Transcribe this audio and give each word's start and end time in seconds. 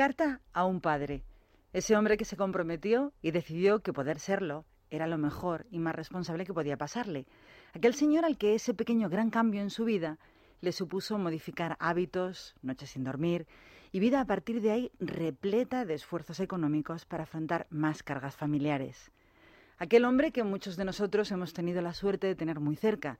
Carta 0.00 0.40
a 0.54 0.64
un 0.64 0.80
padre. 0.80 1.24
Ese 1.74 1.94
hombre 1.94 2.16
que 2.16 2.24
se 2.24 2.38
comprometió 2.38 3.12
y 3.20 3.32
decidió 3.32 3.80
que 3.80 3.92
poder 3.92 4.18
serlo 4.18 4.64
era 4.88 5.06
lo 5.06 5.18
mejor 5.18 5.66
y 5.70 5.78
más 5.78 5.94
responsable 5.94 6.46
que 6.46 6.54
podía 6.54 6.78
pasarle. 6.78 7.26
Aquel 7.74 7.92
señor 7.92 8.24
al 8.24 8.38
que 8.38 8.54
ese 8.54 8.72
pequeño 8.72 9.10
gran 9.10 9.28
cambio 9.28 9.60
en 9.60 9.68
su 9.68 9.84
vida 9.84 10.18
le 10.62 10.72
supuso 10.72 11.18
modificar 11.18 11.76
hábitos, 11.80 12.54
noches 12.62 12.88
sin 12.88 13.04
dormir 13.04 13.46
y 13.92 14.00
vida 14.00 14.22
a 14.22 14.24
partir 14.24 14.62
de 14.62 14.70
ahí 14.70 14.92
repleta 15.00 15.84
de 15.84 15.92
esfuerzos 15.92 16.40
económicos 16.40 17.04
para 17.04 17.24
afrontar 17.24 17.66
más 17.68 18.02
cargas 18.02 18.34
familiares. 18.34 19.10
Aquel 19.76 20.06
hombre 20.06 20.32
que 20.32 20.44
muchos 20.44 20.78
de 20.78 20.86
nosotros 20.86 21.30
hemos 21.30 21.52
tenido 21.52 21.82
la 21.82 21.92
suerte 21.92 22.26
de 22.26 22.36
tener 22.36 22.58
muy 22.58 22.76
cerca, 22.76 23.18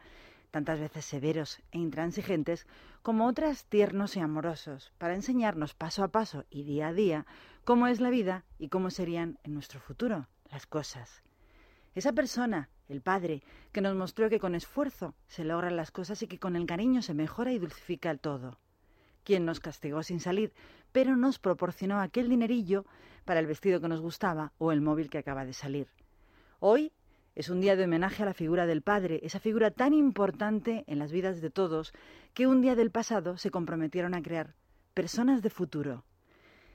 tantas 0.51 0.81
veces 0.81 1.05
severos 1.05 1.61
e 1.73 1.79
intransigentes, 1.79 2.67
como 3.03 3.27
otras 3.27 3.65
tiernos 3.65 4.17
y 4.17 4.21
amorosos, 4.21 4.93
para 4.99 5.15
enseñarnos 5.15 5.75
paso 5.75 6.05
a 6.05 6.09
paso 6.09 6.45
y 6.51 6.65
día 6.65 6.89
a 6.89 6.93
día 6.93 7.27
cómo 7.65 7.87
es 7.87 8.01
la 8.01 8.11
vida 8.11 8.45
y 8.59 8.69
cómo 8.69 8.91
serían 8.91 9.39
en 9.45 9.55
nuestro 9.55 9.81
futuro 9.81 10.29
las 10.51 10.67
cosas. 10.67 11.23
Esa 11.95 12.13
persona, 12.13 12.69
el 12.89 13.01
Padre, 13.01 13.43
que 13.73 13.81
nos 13.81 13.97
mostró 13.97 14.29
que 14.29 14.39
con 14.39 14.55
esfuerzo 14.55 15.15
se 15.27 15.45
logran 15.45 15.77
las 15.77 15.91
cosas 15.91 16.23
y 16.23 16.27
que 16.27 16.39
con 16.39 16.57
el 16.57 16.67
cariño 16.67 17.03
se 17.03 17.15
mejora 17.15 17.53
y 17.53 17.59
dulcifica 17.59 18.11
el 18.11 18.21
todo. 18.21 18.59
Quien 19.25 19.45
nos 19.45 19.61
castigó 19.61 20.03
sin 20.03 20.21
salir, 20.21 20.53
pero 20.93 21.17
nos 21.17 21.39
proporcionó 21.39 22.01
aquel 22.01 22.29
dinerillo 22.29 22.85
para 23.25 23.41
el 23.41 23.47
vestido 23.47 23.81
que 23.81 23.89
nos 23.89 24.01
gustaba 24.01 24.53
o 24.59 24.73
el 24.73 24.81
móvil 24.81 25.11
que 25.11 25.19
acaba 25.19 25.45
de 25.45 25.53
salir. 25.53 25.89
Hoy 26.59 26.93
es 27.41 27.49
un 27.49 27.63
día 27.63 27.75
de 27.75 27.85
homenaje 27.85 28.23
a 28.23 28.27
la 28.27 28.35
figura 28.35 28.67
del 28.67 28.83
Padre, 28.83 29.21
esa 29.23 29.41
figura 29.41 29.71
tan 29.71 29.95
importante 29.95 30.85
en 30.87 30.99
las 30.99 31.11
vidas 31.11 31.41
de 31.41 31.49
todos 31.49 31.95
que 32.35 32.47
un 32.47 32.61
día 32.61 32.75
del 32.75 32.91
pasado 32.91 33.39
se 33.39 33.51
comprometieron 33.51 34.13
a 34.13 34.21
crear 34.21 34.55
personas 34.93 35.41
de 35.41 35.49
futuro. 35.49 36.05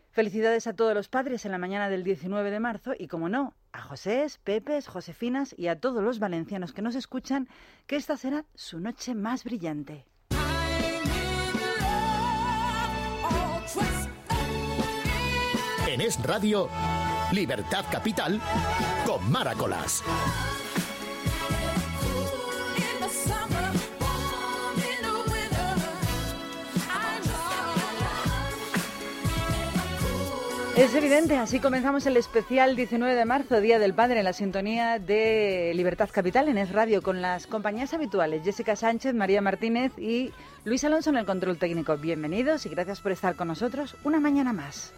Felicidades 0.10 0.66
a 0.66 0.74
todos 0.74 0.96
los 0.96 1.08
padres 1.08 1.46
en 1.46 1.52
la 1.52 1.60
mañana 1.60 1.88
del 1.88 2.04
19 2.04 2.50
de 2.50 2.60
marzo 2.60 2.94
y, 2.98 3.08
como 3.08 3.30
no, 3.30 3.54
a 3.74 3.82
Josés, 3.84 4.40
Pepes, 4.44 4.88
Josefinas 4.88 5.54
y 5.55 5.68
a 5.68 5.80
todos 5.80 6.04
los 6.04 6.18
valencianos 6.18 6.74
que 6.74 6.82
nos 6.82 6.96
escuchan, 6.96 7.48
que 7.85 7.96
esta 7.96 8.18
será 8.18 8.46
su 8.55 8.79
noche 8.79 9.13
más 9.13 9.44
brillante. 9.44 10.07
En 15.88 16.02
Es 16.02 16.20
Radio, 16.24 16.70
Libertad 17.31 17.85
Capital, 17.91 18.40
con 19.05 19.31
Maracolas. 19.31 20.04
Es 30.77 30.93
evidente, 30.93 31.37
así 31.37 31.59
comenzamos 31.59 32.05
el 32.05 32.17
especial 32.17 32.76
19 32.76 33.15
de 33.15 33.26
marzo, 33.26 33.62
Día 33.62 33.79
del 33.79 33.93
Padre, 33.93 34.20
en 34.20 34.26
la 34.26 34.34
sintonía 34.34 34.99
de 34.99 35.71
Libertad 35.73 36.10
Capital 36.12 36.49
en 36.49 36.57
Es 36.57 36.71
Radio, 36.73 37.01
con 37.01 37.21
las 37.21 37.48
compañías 37.48 37.93
habituales, 37.93 38.43
Jessica 38.43 38.76
Sánchez, 38.76 39.13
María 39.13 39.41
Martínez 39.41 39.98
y 39.98 40.32
Luis 40.65 40.84
Alonso 40.84 41.10
en 41.12 41.17
el 41.17 41.26
control 41.26 41.57
técnico. 41.57 41.95
Bienvenidos 41.98 42.65
y 42.65 42.70
gracias 42.70 42.99
por 42.99 43.13
estar 43.13 43.35
con 43.35 43.48
nosotros 43.48 43.95
una 44.04 44.20
mañana 44.20 44.51
más. 44.51 44.93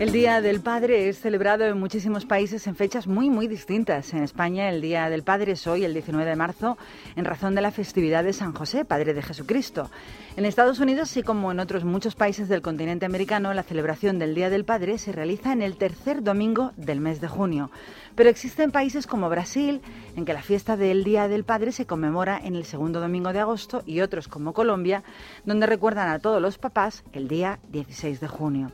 El 0.00 0.10
Día 0.10 0.40
del 0.40 0.60
Padre 0.60 1.08
es 1.08 1.20
celebrado 1.20 1.64
en 1.64 1.78
muchísimos 1.78 2.26
países 2.26 2.66
en 2.66 2.74
fechas 2.74 3.06
muy, 3.06 3.30
muy 3.30 3.46
distintas. 3.46 4.12
En 4.12 4.24
España 4.24 4.68
el 4.68 4.80
Día 4.80 5.08
del 5.08 5.22
Padre 5.22 5.52
es 5.52 5.68
hoy, 5.68 5.84
el 5.84 5.92
19 5.94 6.28
de 6.28 6.34
marzo, 6.34 6.76
en 7.14 7.24
razón 7.24 7.54
de 7.54 7.60
la 7.60 7.70
festividad 7.70 8.24
de 8.24 8.32
San 8.32 8.52
José, 8.54 8.84
Padre 8.84 9.14
de 9.14 9.22
Jesucristo. 9.22 9.92
En 10.36 10.46
Estados 10.46 10.80
Unidos, 10.80 11.10
así 11.10 11.22
como 11.22 11.52
en 11.52 11.60
otros 11.60 11.84
muchos 11.84 12.16
países 12.16 12.48
del 12.48 12.60
continente 12.60 13.06
americano, 13.06 13.54
la 13.54 13.62
celebración 13.62 14.18
del 14.18 14.34
Día 14.34 14.50
del 14.50 14.64
Padre 14.64 14.98
se 14.98 15.12
realiza 15.12 15.52
en 15.52 15.62
el 15.62 15.76
tercer 15.76 16.24
domingo 16.24 16.72
del 16.76 16.98
mes 16.98 17.20
de 17.20 17.28
junio. 17.28 17.70
Pero 18.16 18.30
existen 18.30 18.72
países 18.72 19.06
como 19.06 19.30
Brasil, 19.30 19.80
en 20.16 20.24
que 20.24 20.34
la 20.34 20.42
fiesta 20.42 20.76
del 20.76 21.04
Día 21.04 21.28
del 21.28 21.44
Padre 21.44 21.70
se 21.70 21.86
conmemora 21.86 22.40
en 22.42 22.56
el 22.56 22.64
segundo 22.64 23.00
domingo 23.00 23.32
de 23.32 23.38
agosto, 23.38 23.84
y 23.86 24.00
otros 24.00 24.26
como 24.26 24.54
Colombia, 24.54 25.04
donde 25.44 25.66
recuerdan 25.66 26.08
a 26.08 26.18
todos 26.18 26.42
los 26.42 26.58
papás 26.58 27.04
el 27.12 27.28
día 27.28 27.60
16 27.70 28.18
de 28.18 28.26
junio. 28.26 28.72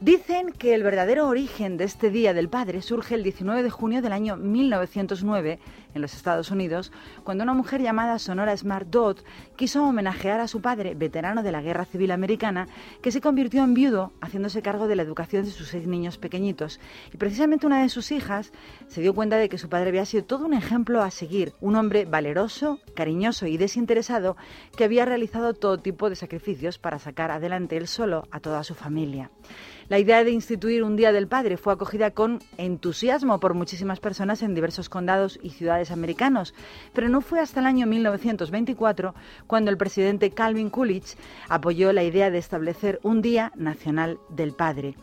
Dicen 0.00 0.50
que 0.50 0.74
el 0.74 0.82
verdadero 0.82 1.28
origen 1.28 1.76
de 1.76 1.84
este 1.84 2.10
Día 2.10 2.34
del 2.34 2.48
Padre 2.48 2.82
surge 2.82 3.14
el 3.14 3.22
19 3.22 3.62
de 3.62 3.70
junio 3.70 4.02
del 4.02 4.12
año 4.12 4.36
1909 4.36 5.60
en 5.94 6.02
los 6.02 6.14
Estados 6.14 6.50
Unidos, 6.50 6.92
cuando 7.22 7.44
una 7.44 7.54
mujer 7.54 7.80
llamada 7.80 8.18
Sonora 8.18 8.56
Smart 8.56 8.88
Dodd 8.88 9.18
quiso 9.56 9.84
homenajear 9.84 10.40
a 10.40 10.48
su 10.48 10.60
padre, 10.60 10.94
veterano 10.94 11.42
de 11.42 11.52
la 11.52 11.62
Guerra 11.62 11.84
Civil 11.84 12.10
Americana, 12.10 12.68
que 13.02 13.10
se 13.10 13.20
convirtió 13.20 13.62
en 13.62 13.74
viudo 13.74 14.12
haciéndose 14.20 14.62
cargo 14.62 14.88
de 14.88 14.96
la 14.96 15.02
educación 15.02 15.44
de 15.44 15.50
sus 15.50 15.68
seis 15.68 15.86
niños 15.86 16.18
pequeñitos. 16.18 16.80
Y 17.12 17.16
precisamente 17.16 17.66
una 17.66 17.82
de 17.82 17.88
sus 17.88 18.12
hijas 18.12 18.52
se 18.88 19.00
dio 19.00 19.14
cuenta 19.14 19.36
de 19.36 19.48
que 19.48 19.58
su 19.58 19.68
padre 19.68 19.88
había 19.88 20.04
sido 20.04 20.24
todo 20.24 20.46
un 20.46 20.54
ejemplo 20.54 21.02
a 21.02 21.10
seguir, 21.10 21.52
un 21.60 21.76
hombre 21.76 22.04
valeroso, 22.04 22.78
cariñoso 22.94 23.46
y 23.46 23.56
desinteresado 23.56 24.36
que 24.76 24.84
había 24.84 25.04
realizado 25.04 25.54
todo 25.54 25.78
tipo 25.78 26.10
de 26.10 26.16
sacrificios 26.16 26.78
para 26.78 26.98
sacar 26.98 27.30
adelante 27.30 27.76
él 27.76 27.86
solo 27.86 28.26
a 28.30 28.40
toda 28.40 28.64
su 28.64 28.74
familia. 28.74 29.30
La 29.88 29.98
idea 29.98 30.24
de 30.24 30.30
instituir 30.30 30.82
un 30.82 30.96
Día 30.96 31.12
del 31.12 31.28
Padre 31.28 31.58
fue 31.58 31.72
acogida 31.72 32.12
con 32.12 32.40
entusiasmo 32.56 33.38
por 33.38 33.52
muchísimas 33.52 34.00
personas 34.00 34.42
en 34.42 34.54
diversos 34.54 34.88
condados 34.88 35.38
y 35.42 35.50
ciudades 35.50 35.83
americanos, 35.90 36.54
pero 36.92 37.08
no 37.08 37.20
fue 37.20 37.40
hasta 37.40 37.60
el 37.60 37.66
año 37.66 37.86
1924 37.86 39.14
cuando 39.46 39.70
el 39.70 39.76
presidente 39.76 40.30
Calvin 40.30 40.70
Coolidge 40.70 41.16
apoyó 41.48 41.92
la 41.92 42.04
idea 42.04 42.30
de 42.30 42.38
establecer 42.38 43.00
un 43.02 43.22
Día 43.22 43.52
Nacional 43.56 44.18
del 44.28 44.52
Padre. 44.52 44.96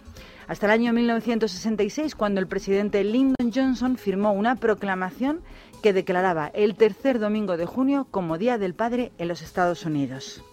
Hasta 0.48 0.66
el 0.66 0.74
año 0.74 0.94
1966, 0.94 2.16
cuando 2.16 2.42
el 2.42 2.48
presidente 2.48 3.04
Lyndon 3.04 3.52
Johnson 3.54 3.98
firmó 3.98 4.34
una 4.34 4.56
proclamación 4.56 5.42
que 5.82 5.94
declaraba 5.94 6.48
el 6.54 6.76
tercer 6.76 7.20
domingo 7.20 7.58
de 7.58 7.66
junio 7.66 8.08
como 8.12 8.38
Día 8.38 8.58
del 8.58 8.74
Padre 8.74 9.12
en 9.18 9.28
los 9.30 9.42
Estados 9.42 9.86
Unidos. 9.86 10.44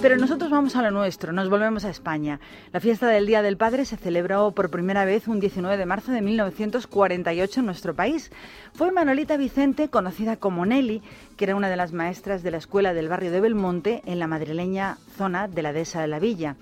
Pero 0.00 0.16
nosotros 0.16 0.48
vamos 0.48 0.76
a 0.76 0.82
lo 0.82 0.92
nuestro, 0.92 1.32
nos 1.32 1.50
volvemos 1.50 1.84
a 1.84 1.90
España. 1.90 2.38
La 2.72 2.78
fiesta 2.78 3.08
del 3.08 3.26
Día 3.26 3.42
del 3.42 3.56
Padre 3.56 3.84
se 3.84 3.96
celebró 3.96 4.52
por 4.52 4.70
primera 4.70 5.04
vez 5.04 5.26
un 5.26 5.40
19 5.40 5.76
de 5.76 5.86
marzo 5.86 6.12
de 6.12 6.22
1948 6.22 7.60
en 7.60 7.66
nuestro 7.66 7.94
país. 7.96 8.30
Fue 8.74 8.92
Manolita 8.92 9.36
Vicente, 9.36 9.88
conocida 9.88 10.36
como 10.36 10.64
Nelly, 10.64 11.02
que 11.36 11.46
era 11.46 11.56
una 11.56 11.68
de 11.68 11.76
las 11.76 11.92
maestras 11.92 12.44
de 12.44 12.52
la 12.52 12.58
escuela 12.58 12.94
del 12.94 13.08
barrio 13.08 13.32
de 13.32 13.40
Belmonte 13.40 14.02
en 14.06 14.20
la 14.20 14.28
madrileña 14.28 14.98
zona 15.16 15.48
de 15.48 15.62
la 15.62 15.72
Dehesa 15.72 16.00
de 16.00 16.08
la 16.08 16.20
Villa. 16.20 16.54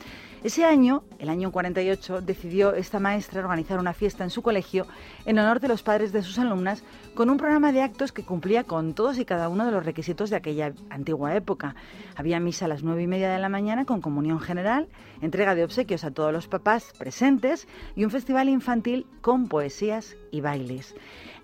Ese 0.45 0.65
año, 0.65 1.03
el 1.19 1.29
año 1.29 1.51
48, 1.51 2.21
decidió 2.21 2.75
esta 2.75 3.01
maestra 3.01 3.41
organizar 3.41 3.79
una 3.79 3.95
fiesta 3.95 4.23
en 4.23 4.31
su 4.31 4.43
colegio 4.43 4.87
en 5.25 5.39
honor 5.39 5.61
de 5.61 5.69
los 5.69 5.83
padres 5.83 6.13
de 6.13 6.23
sus 6.23 6.39
alumnas 6.39 6.85
con 7.15 7.31
un 7.31 7.37
programa 7.37 7.73
de 7.73 7.83
actos 7.83 8.13
que 8.13 8.25
cumplía 8.25 8.63
con 8.63 8.95
todos 8.95 9.19
y 9.19 9.25
cada 9.25 9.49
uno 9.49 9.65
de 9.65 9.73
los 9.73 9.85
requisitos 9.85 10.31
de 10.31 10.37
aquella 10.37 10.73
antigua 10.91 11.35
época. 11.35 11.75
Había 12.15 12.39
misa 12.39 12.67
a 12.67 12.69
las 12.69 12.83
nueve 12.83 13.03
y 13.03 13.07
media 13.07 13.31
de 13.31 13.39
la 13.39 13.49
mañana 13.49 13.87
con 13.87 14.01
comunión 14.01 14.39
general, 14.39 14.89
entrega 15.21 15.55
de 15.55 15.65
obsequios 15.65 16.05
a 16.05 16.13
todos 16.13 16.33
los 16.33 16.49
papás 16.49 16.93
presentes 16.99 17.67
y 17.97 18.05
un 18.05 18.11
festival 18.11 18.49
infantil 18.49 19.07
con 19.23 19.49
poesías 19.49 20.17
y 20.31 20.43
bailes. 20.43 20.95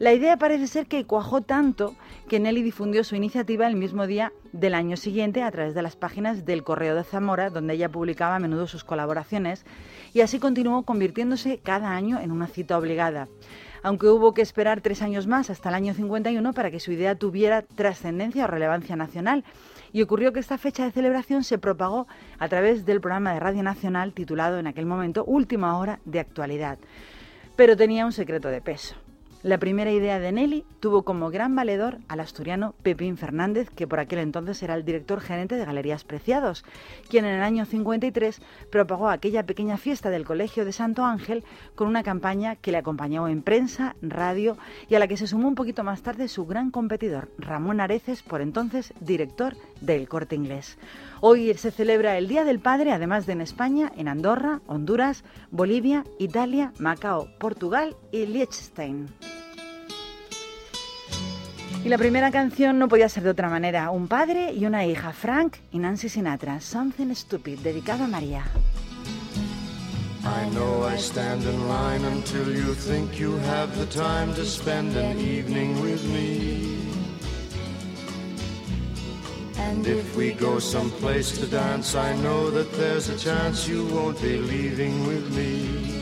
La 0.02 0.12
idea 0.12 0.36
parece 0.36 0.66
ser 0.66 0.86
que 0.86 1.04
cuajó 1.04 1.42
tanto 1.42 1.94
que 2.28 2.40
Nelly 2.40 2.64
difundió 2.64 3.04
su 3.04 3.14
iniciativa 3.14 3.68
el 3.68 3.76
mismo 3.76 4.08
día 4.08 4.32
del 4.50 4.74
año 4.74 4.96
siguiente 4.96 5.44
a 5.44 5.50
través 5.52 5.76
de 5.76 5.82
las 5.82 5.94
páginas 5.94 6.44
del 6.44 6.64
Correo 6.64 6.96
de 6.96 7.04
Zamora, 7.04 7.50
donde 7.50 7.74
ella 7.74 7.88
publicaba 7.88 8.34
a 8.34 8.40
menudo 8.40 8.66
sus 8.66 8.82
colaboraciones, 8.82 9.64
y 10.12 10.22
así 10.22 10.40
continuó 10.40 10.82
convirtiéndose 10.82 11.60
cada 11.62 11.92
año 11.92 12.18
en 12.18 12.32
una 12.32 12.48
cita 12.48 12.76
obligada. 12.78 13.28
Aunque 13.84 14.08
hubo 14.08 14.34
que 14.34 14.42
esperar 14.42 14.80
tres 14.80 15.02
años 15.02 15.28
más, 15.28 15.50
hasta 15.50 15.68
el 15.68 15.76
año 15.76 15.94
51, 15.94 16.52
para 16.52 16.72
que 16.72 16.80
su 16.80 16.90
idea 16.90 17.14
tuviera 17.14 17.62
trascendencia 17.62 18.46
o 18.46 18.48
relevancia 18.48 18.96
nacional, 18.96 19.44
y 19.92 20.02
ocurrió 20.02 20.32
que 20.32 20.40
esta 20.40 20.58
fecha 20.58 20.84
de 20.84 20.90
celebración 20.90 21.44
se 21.44 21.58
propagó 21.58 22.08
a 22.40 22.48
través 22.48 22.84
del 22.84 23.00
programa 23.00 23.34
de 23.34 23.38
Radio 23.38 23.62
Nacional 23.62 24.14
titulado 24.14 24.58
en 24.58 24.66
aquel 24.66 24.84
momento 24.84 25.24
Última 25.24 25.78
Hora 25.78 26.00
de 26.04 26.18
Actualidad. 26.18 26.80
Pero 27.54 27.76
tenía 27.76 28.04
un 28.04 28.12
secreto 28.12 28.48
de 28.48 28.60
peso. 28.60 28.96
La 29.42 29.58
primera 29.58 29.90
idea 29.90 30.20
de 30.20 30.30
Nelly 30.30 30.64
tuvo 30.78 31.02
como 31.02 31.28
gran 31.30 31.56
valedor 31.56 31.98
al 32.06 32.20
asturiano 32.20 32.76
Pepín 32.84 33.16
Fernández, 33.16 33.68
que 33.70 33.88
por 33.88 33.98
aquel 33.98 34.20
entonces 34.20 34.62
era 34.62 34.76
el 34.76 34.84
director 34.84 35.20
gerente 35.20 35.56
de 35.56 35.64
Galerías 35.64 36.04
Preciados, 36.04 36.64
quien 37.10 37.24
en 37.24 37.34
el 37.34 37.42
año 37.42 37.64
53 37.64 38.40
propagó 38.70 39.08
aquella 39.08 39.44
pequeña 39.44 39.78
fiesta 39.78 40.10
del 40.10 40.24
Colegio 40.24 40.64
de 40.64 40.70
Santo 40.70 41.04
Ángel 41.04 41.42
con 41.74 41.88
una 41.88 42.04
campaña 42.04 42.54
que 42.54 42.70
le 42.70 42.78
acompañó 42.78 43.26
en 43.26 43.42
prensa, 43.42 43.96
radio 44.00 44.56
y 44.88 44.94
a 44.94 45.00
la 45.00 45.08
que 45.08 45.16
se 45.16 45.26
sumó 45.26 45.48
un 45.48 45.56
poquito 45.56 45.82
más 45.82 46.02
tarde 46.02 46.28
su 46.28 46.46
gran 46.46 46.70
competidor, 46.70 47.28
Ramón 47.36 47.80
Areces, 47.80 48.22
por 48.22 48.42
entonces 48.42 48.94
director 49.00 49.56
del 49.80 50.08
Corte 50.08 50.36
Inglés. 50.36 50.78
Hoy 51.20 51.52
se 51.54 51.72
celebra 51.72 52.16
el 52.16 52.28
Día 52.28 52.44
del 52.44 52.60
Padre, 52.60 52.92
además 52.92 53.26
de 53.26 53.32
en 53.32 53.40
España, 53.40 53.90
en 53.96 54.06
Andorra, 54.06 54.60
Honduras, 54.68 55.24
Bolivia, 55.50 56.04
Italia, 56.20 56.72
Macao, 56.78 57.26
Portugal 57.40 57.96
y 58.12 58.26
Liechtenstein. 58.26 59.08
Y 61.84 61.88
la 61.88 61.98
primera 61.98 62.30
canción 62.30 62.78
no 62.78 62.86
podía 62.86 63.08
ser 63.08 63.24
de 63.24 63.30
otra 63.30 63.48
manera. 63.48 63.90
Un 63.90 64.06
padre 64.06 64.52
y 64.52 64.66
una 64.66 64.86
hija, 64.86 65.12
Frank 65.12 65.56
y 65.72 65.80
Nancy 65.80 66.08
Sinatra. 66.08 66.60
Something 66.60 67.12
Stupid, 67.12 67.58
dedicado 67.58 68.04
a 68.04 68.06
María. 68.06 68.44
I 70.24 70.48
know 70.54 70.84
I 70.84 70.96
stand 70.96 71.42
in 71.42 71.68
line 71.68 72.04
until 72.04 72.54
you 72.54 72.74
think 72.74 73.18
you 73.18 73.36
have 73.38 73.76
the 73.76 73.86
time 73.86 74.32
to 74.34 74.44
spend 74.44 74.96
an 74.96 75.18
evening 75.18 75.82
with 75.82 76.04
me. 76.04 76.78
And 79.58 79.84
if 79.84 80.14
we 80.14 80.34
go 80.34 80.60
someplace 80.60 81.36
to 81.38 81.46
dance, 81.46 81.96
I 81.96 82.14
know 82.22 82.50
that 82.50 82.72
there's 82.74 83.08
a 83.08 83.18
chance 83.18 83.66
you 83.66 83.84
won't 83.86 84.22
be 84.22 84.38
leaving 84.38 85.04
with 85.08 85.36
me. 85.36 86.01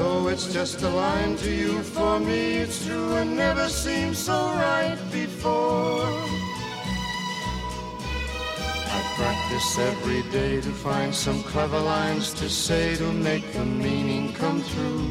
Though 0.00 0.28
it's 0.28 0.50
just 0.50 0.80
a 0.80 0.88
line 0.88 1.36
to 1.44 1.50
you, 1.54 1.82
for 1.82 2.18
me 2.18 2.54
it's 2.62 2.86
true 2.86 3.16
and 3.16 3.36
never 3.36 3.68
seemed 3.68 4.16
so 4.16 4.38
right 4.54 4.98
before. 5.12 6.08
I 8.96 9.00
practice 9.18 9.78
every 9.78 10.22
day 10.32 10.62
to 10.62 10.72
find 10.72 11.14
some 11.14 11.42
clever 11.42 11.78
lines 11.78 12.32
to 12.40 12.48
say 12.48 12.96
to 12.96 13.12
make 13.12 13.52
the 13.52 13.66
meaning 13.66 14.32
come 14.32 14.62
through. 14.62 15.06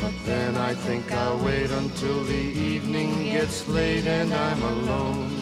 But 0.00 0.14
then 0.24 0.56
I 0.56 0.74
think 0.74 1.10
I'll 1.10 1.44
wait 1.44 1.72
until 1.72 2.22
the 2.22 2.44
evening 2.72 3.24
gets 3.24 3.66
late 3.66 4.06
and 4.06 4.32
I'm 4.32 4.62
alone 4.62 5.41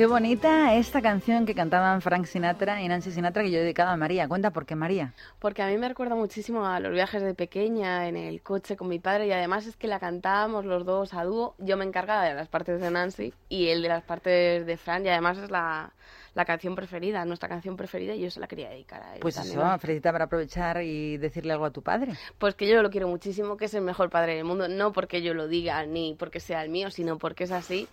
Qué 0.00 0.06
bonita 0.06 0.76
esta 0.76 1.02
canción 1.02 1.44
que 1.44 1.54
cantaban 1.54 2.00
Frank 2.00 2.24
Sinatra 2.24 2.80
y 2.80 2.88
Nancy 2.88 3.12
Sinatra 3.12 3.42
que 3.42 3.50
yo 3.50 3.58
he 3.58 3.60
dedicado 3.60 3.90
a 3.90 3.98
María. 3.98 4.26
Cuenta 4.28 4.50
por 4.50 4.64
qué 4.64 4.74
María. 4.74 5.12
Porque 5.38 5.60
a 5.60 5.66
mí 5.66 5.76
me 5.76 5.86
recuerda 5.86 6.14
muchísimo 6.14 6.64
a 6.64 6.80
los 6.80 6.94
viajes 6.94 7.22
de 7.22 7.34
pequeña 7.34 8.08
en 8.08 8.16
el 8.16 8.40
coche 8.40 8.78
con 8.78 8.88
mi 8.88 8.98
padre 8.98 9.26
y 9.26 9.32
además 9.32 9.66
es 9.66 9.76
que 9.76 9.88
la 9.88 10.00
cantábamos 10.00 10.64
los 10.64 10.86
dos 10.86 11.12
a 11.12 11.24
dúo. 11.24 11.54
Yo 11.58 11.76
me 11.76 11.84
encargaba 11.84 12.24
de 12.24 12.32
las 12.32 12.48
partes 12.48 12.80
de 12.80 12.90
Nancy 12.90 13.34
y 13.50 13.68
él 13.68 13.82
de 13.82 13.88
las 13.88 14.02
partes 14.02 14.64
de 14.64 14.76
Fran 14.78 15.04
y 15.04 15.10
además 15.10 15.36
es 15.36 15.50
la, 15.50 15.92
la 16.34 16.46
canción 16.46 16.74
preferida, 16.74 17.22
nuestra 17.26 17.50
canción 17.50 17.76
preferida 17.76 18.14
y 18.14 18.22
yo 18.22 18.30
se 18.30 18.40
la 18.40 18.46
quería 18.46 18.70
dedicar 18.70 19.02
a 19.02 19.16
él. 19.16 19.20
Pues 19.20 19.34
también. 19.34 19.60
eso, 19.60 19.78
felicita 19.80 20.12
para 20.12 20.24
aprovechar 20.24 20.80
y 20.82 21.18
decirle 21.18 21.52
algo 21.52 21.66
a 21.66 21.72
tu 21.72 21.82
padre. 21.82 22.14
Pues 22.38 22.54
que 22.54 22.66
yo 22.66 22.80
lo 22.80 22.88
quiero 22.88 23.08
muchísimo, 23.08 23.58
que 23.58 23.66
es 23.66 23.74
el 23.74 23.82
mejor 23.82 24.08
padre 24.08 24.36
del 24.36 24.44
mundo, 24.44 24.66
no 24.66 24.94
porque 24.94 25.20
yo 25.20 25.34
lo 25.34 25.46
diga 25.46 25.84
ni 25.84 26.16
porque 26.18 26.40
sea 26.40 26.64
el 26.64 26.70
mío, 26.70 26.90
sino 26.90 27.18
porque 27.18 27.44
es 27.44 27.52
así. 27.52 27.86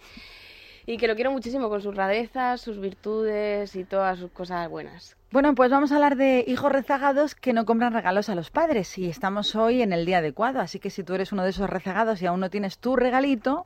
Y 0.89 0.97
que 0.97 1.07
lo 1.07 1.15
quiero 1.15 1.31
muchísimo 1.31 1.67
con 1.67 1.81
sus 1.81 1.93
rarezas, 1.93 2.61
sus 2.61 2.79
virtudes 2.79 3.75
y 3.75 3.83
todas 3.83 4.17
sus 4.17 4.31
cosas 4.31 4.69
buenas. 4.69 5.17
Bueno, 5.31 5.53
pues 5.53 5.69
vamos 5.69 5.91
a 5.91 5.95
hablar 5.95 6.15
de 6.15 6.45
hijos 6.47 6.71
rezagados 6.71 7.35
que 7.35 7.51
no 7.51 7.65
compran 7.65 7.91
regalos 7.91 8.29
a 8.29 8.35
los 8.35 8.49
padres 8.49 8.97
y 8.97 9.09
estamos 9.09 9.53
hoy 9.57 9.81
en 9.81 9.91
el 9.91 10.05
día 10.05 10.19
adecuado, 10.19 10.61
así 10.61 10.79
que 10.79 10.89
si 10.89 11.03
tú 11.03 11.13
eres 11.13 11.33
uno 11.33 11.43
de 11.43 11.49
esos 11.49 11.69
rezagados 11.69 12.21
y 12.21 12.25
aún 12.25 12.39
no 12.39 12.49
tienes 12.49 12.77
tu 12.77 12.95
regalito, 12.95 13.65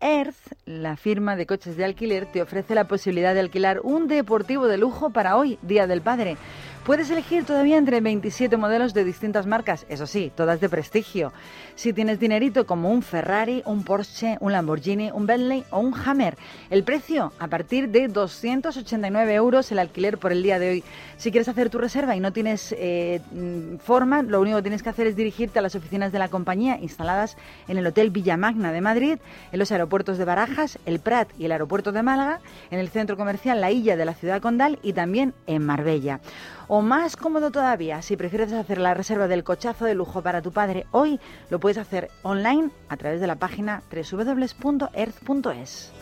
Earth, 0.00 0.52
la 0.66 0.96
firma 0.96 1.34
de 1.34 1.46
coches 1.46 1.76
de 1.76 1.84
alquiler, 1.84 2.26
te 2.26 2.42
ofrece 2.42 2.74
la 2.74 2.86
posibilidad 2.86 3.32
de 3.32 3.40
alquilar 3.40 3.80
un 3.82 4.06
deportivo 4.06 4.66
de 4.68 4.78
lujo 4.78 5.10
para 5.10 5.36
hoy, 5.36 5.58
Día 5.62 5.86
del 5.86 6.02
Padre. 6.02 6.36
Puedes 6.84 7.10
elegir 7.10 7.44
todavía 7.44 7.76
entre 7.76 8.00
27 8.00 8.56
modelos 8.56 8.94
de 8.94 9.04
distintas 9.04 9.46
marcas, 9.46 9.84
eso 9.88 10.06
sí, 10.06 10.32
todas 10.34 10.60
de 10.60 10.68
prestigio. 10.70 11.32
Si 11.74 11.92
tienes 11.92 12.18
dinerito 12.18 12.66
como 12.66 12.90
un 12.90 13.02
Ferrari, 13.02 13.62
un 13.66 13.84
Porsche, 13.84 14.38
un 14.40 14.52
Lamborghini, 14.52 15.10
un 15.12 15.26
Bentley 15.26 15.64
o 15.70 15.80
un 15.80 15.94
Hammer. 15.94 16.36
El 16.70 16.84
precio 16.84 17.32
a 17.38 17.48
partir 17.48 17.90
de 17.90 18.08
289 18.08 19.34
euros 19.34 19.70
el 19.70 19.78
alquiler 19.78 20.18
por 20.18 20.32
el 20.32 20.42
día 20.42 20.58
de 20.58 20.70
hoy. 20.70 20.84
Si 21.18 21.30
quieres 21.30 21.48
hacer 21.48 21.68
tu 21.68 21.78
reserva 21.78 22.16
y 22.16 22.20
no 22.20 22.32
tienes 22.32 22.74
eh, 22.78 23.20
mm, 23.32 23.76
forma, 23.76 24.22
lo 24.22 24.40
único 24.40 24.56
que 24.56 24.62
tienes 24.62 24.82
que 24.82 24.88
hacer 24.88 25.06
es 25.06 25.14
dirigirte 25.14 25.58
a 25.58 25.62
las 25.62 25.74
oficinas 25.74 26.10
de 26.10 26.18
la 26.18 26.28
compañía 26.28 26.78
instaladas 26.80 27.36
en 27.68 27.76
el 27.76 27.86
Hotel 27.86 28.10
Villamagna 28.10 28.72
de 28.72 28.80
Madrid, 28.80 29.18
en 29.52 29.58
los 29.58 29.70
aeropuertos 29.70 30.16
de 30.16 30.24
Barajas, 30.24 30.78
el 30.86 31.00
Prat 31.00 31.28
y 31.38 31.44
el 31.44 31.52
aeropuerto 31.52 31.92
de 31.92 32.02
Málaga, 32.02 32.40
en 32.70 32.78
el 32.78 32.88
centro 32.88 33.16
comercial 33.16 33.60
La 33.60 33.70
Illa 33.70 33.96
de 33.96 34.04
la 34.04 34.14
ciudad 34.14 34.40
condal 34.40 34.78
y 34.82 34.94
también 34.94 35.34
en 35.46 35.64
Marbella. 35.64 36.20
O 36.68 36.82
más 36.82 37.16
cómodo 37.16 37.50
todavía, 37.50 38.02
si 38.02 38.16
prefieres 38.16 38.52
hacer 38.52 38.78
la 38.78 38.92
reserva 38.92 39.26
del 39.26 39.42
cochazo 39.42 39.86
de 39.86 39.94
lujo 39.94 40.22
para 40.22 40.42
tu 40.42 40.52
padre 40.52 40.86
hoy, 40.90 41.18
lo 41.48 41.58
puedes 41.58 41.78
hacer 41.78 42.10
online 42.22 42.68
a 42.90 42.98
través 42.98 43.22
de 43.22 43.26
la 43.26 43.36
página 43.36 43.82
www.earth.es. 43.90 45.92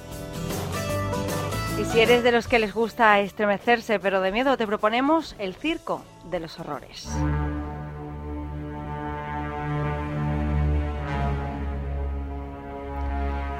Y 1.81 1.85
si 1.85 2.01
eres 2.01 2.25
de 2.25 2.33
los 2.33 2.49
que 2.49 2.59
les 2.59 2.75
gusta 2.75 3.21
estremecerse 3.21 4.01
pero 4.01 4.21
de 4.21 4.33
miedo, 4.33 4.57
te 4.57 4.67
proponemos 4.67 5.37
el 5.39 5.55
circo 5.55 6.03
de 6.31 6.41
los 6.41 6.59
horrores. 6.59 7.09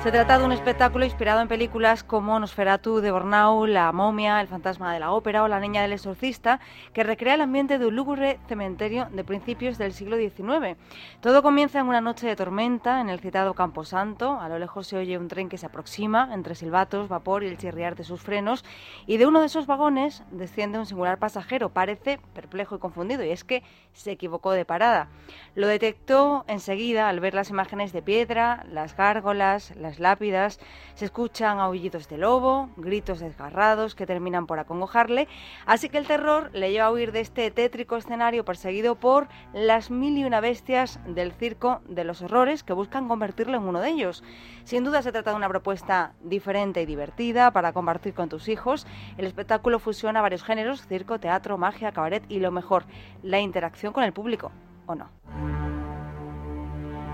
Se 0.07 0.13
trata 0.13 0.39
de 0.39 0.45
un 0.45 0.53
espectáculo 0.53 1.05
inspirado 1.05 1.41
en 1.41 1.49
películas 1.49 2.05
como 2.05 2.39
Nosferatu 2.39 3.01
de 3.01 3.11
Bornau, 3.11 3.67
La 3.67 3.91
momia, 3.91 4.41
El 4.41 4.47
fantasma 4.47 4.95
de 4.95 5.01
la 5.01 5.11
ópera 5.11 5.43
o 5.43 5.49
La 5.49 5.59
niña 5.59 5.83
del 5.83 5.95
exorcista, 5.95 6.61
que 6.93 7.03
recrea 7.03 7.35
el 7.35 7.41
ambiente 7.41 7.77
de 7.77 7.87
un 7.87 7.97
lúgubre 7.97 8.39
cementerio 8.47 9.09
de 9.11 9.25
principios 9.25 9.79
del 9.79 9.93
siglo 9.93 10.17
XIX. 10.17 10.79
Todo 11.21 11.43
comienza 11.43 11.81
en 11.81 11.89
una 11.89 12.01
noche 12.01 12.29
de 12.29 12.37
tormenta 12.37 13.01
en 13.01 13.09
el 13.09 13.19
citado 13.19 13.55
Camposanto. 13.55 14.39
A 14.39 14.49
lo 14.49 14.61
lejos 14.61 14.87
se 14.87 14.97
oye 14.97 15.19
un 15.19 15.27
tren 15.27 15.49
que 15.49 15.59
se 15.59 15.67
aproxima 15.67 16.31
entre 16.33 16.55
silbatos, 16.55 17.09
vapor 17.09 17.43
y 17.43 17.49
el 17.49 17.59
chirriar 17.59 17.97
de 17.97 18.05
sus 18.05 18.21
frenos, 18.21 18.65
y 19.09 19.17
de 19.17 19.27
uno 19.27 19.41
de 19.41 19.47
esos 19.47 19.67
vagones 19.67 20.23
desciende 20.31 20.79
un 20.79 20.87
singular 20.87 21.19
pasajero. 21.19 21.71
Parece 21.71 22.21
perplejo 22.33 22.77
y 22.77 22.79
confundido, 22.79 23.25
y 23.25 23.31
es 23.31 23.43
que 23.43 23.65
se 23.93 24.13
equivocó 24.13 24.53
de 24.53 24.65
parada. 24.65 25.09
Lo 25.57 25.67
detectó 25.67 26.45
enseguida 26.47 27.09
al 27.09 27.19
ver 27.19 27.35
las 27.35 27.51
imágenes 27.51 27.93
de 27.93 28.03
piedra, 28.03 28.65
las 28.71 28.97
gárgolas, 28.97 29.75
las 29.75 29.96
lápidas, 29.99 30.61
se 30.95 31.05
escuchan 31.05 31.59
aullidos 31.59 32.09
de 32.09 32.19
lobo, 32.19 32.71
gritos 32.77 33.21
desgarrados 33.21 33.95
que 33.95 34.07
terminan 34.07 34.47
por 34.47 34.59
acongojarle, 34.59 35.29
así 35.67 35.89
que 35.89 35.99
el 35.99 36.07
terror 36.07 36.51
le 36.53 36.71
lleva 36.71 36.87
a 36.87 36.91
huir 36.91 37.13
de 37.13 37.21
este 37.21 37.51
tétrico 37.51 37.97
escenario 37.97 38.45
perseguido 38.45 38.95
por 38.95 39.29
las 39.53 39.91
mil 39.91 40.17
y 40.17 40.25
una 40.25 40.41
bestias 40.41 41.01
del 41.07 41.33
circo 41.33 41.81
de 41.89 42.05
los 42.05 42.23
horrores 42.23 42.63
que 42.63 42.73
buscan 42.73 43.09
convertirlo 43.09 43.57
en 43.57 43.65
uno 43.65 43.81
de 43.81 43.91
ellos. 43.91 44.23
Sin 44.65 44.85
duda 44.85 45.03
se 45.03 45.13
trata 45.13 45.31
de 45.31 45.37
una 45.37 45.49
propuesta 45.49 46.13
diferente 46.23 46.83
y 46.83 46.87
divertida 46.87 47.51
para 47.51 47.73
compartir 47.73 48.15
con 48.15 48.29
tus 48.29 48.49
hijos. 48.49 48.87
El 49.17 49.27
espectáculo 49.27 49.79
fusiona 49.79 50.23
varios 50.23 50.43
géneros, 50.43 50.87
circo, 50.87 51.21
teatro, 51.21 51.59
magia, 51.59 51.93
cabaret 51.93 52.25
y 52.29 52.41
lo 52.41 52.51
mejor, 52.51 52.85
la 53.23 53.41
interacción 53.41 53.93
con 53.93 54.05
el 54.05 54.13
público, 54.13 54.51
¿o 54.87 54.95
no? 54.95 55.66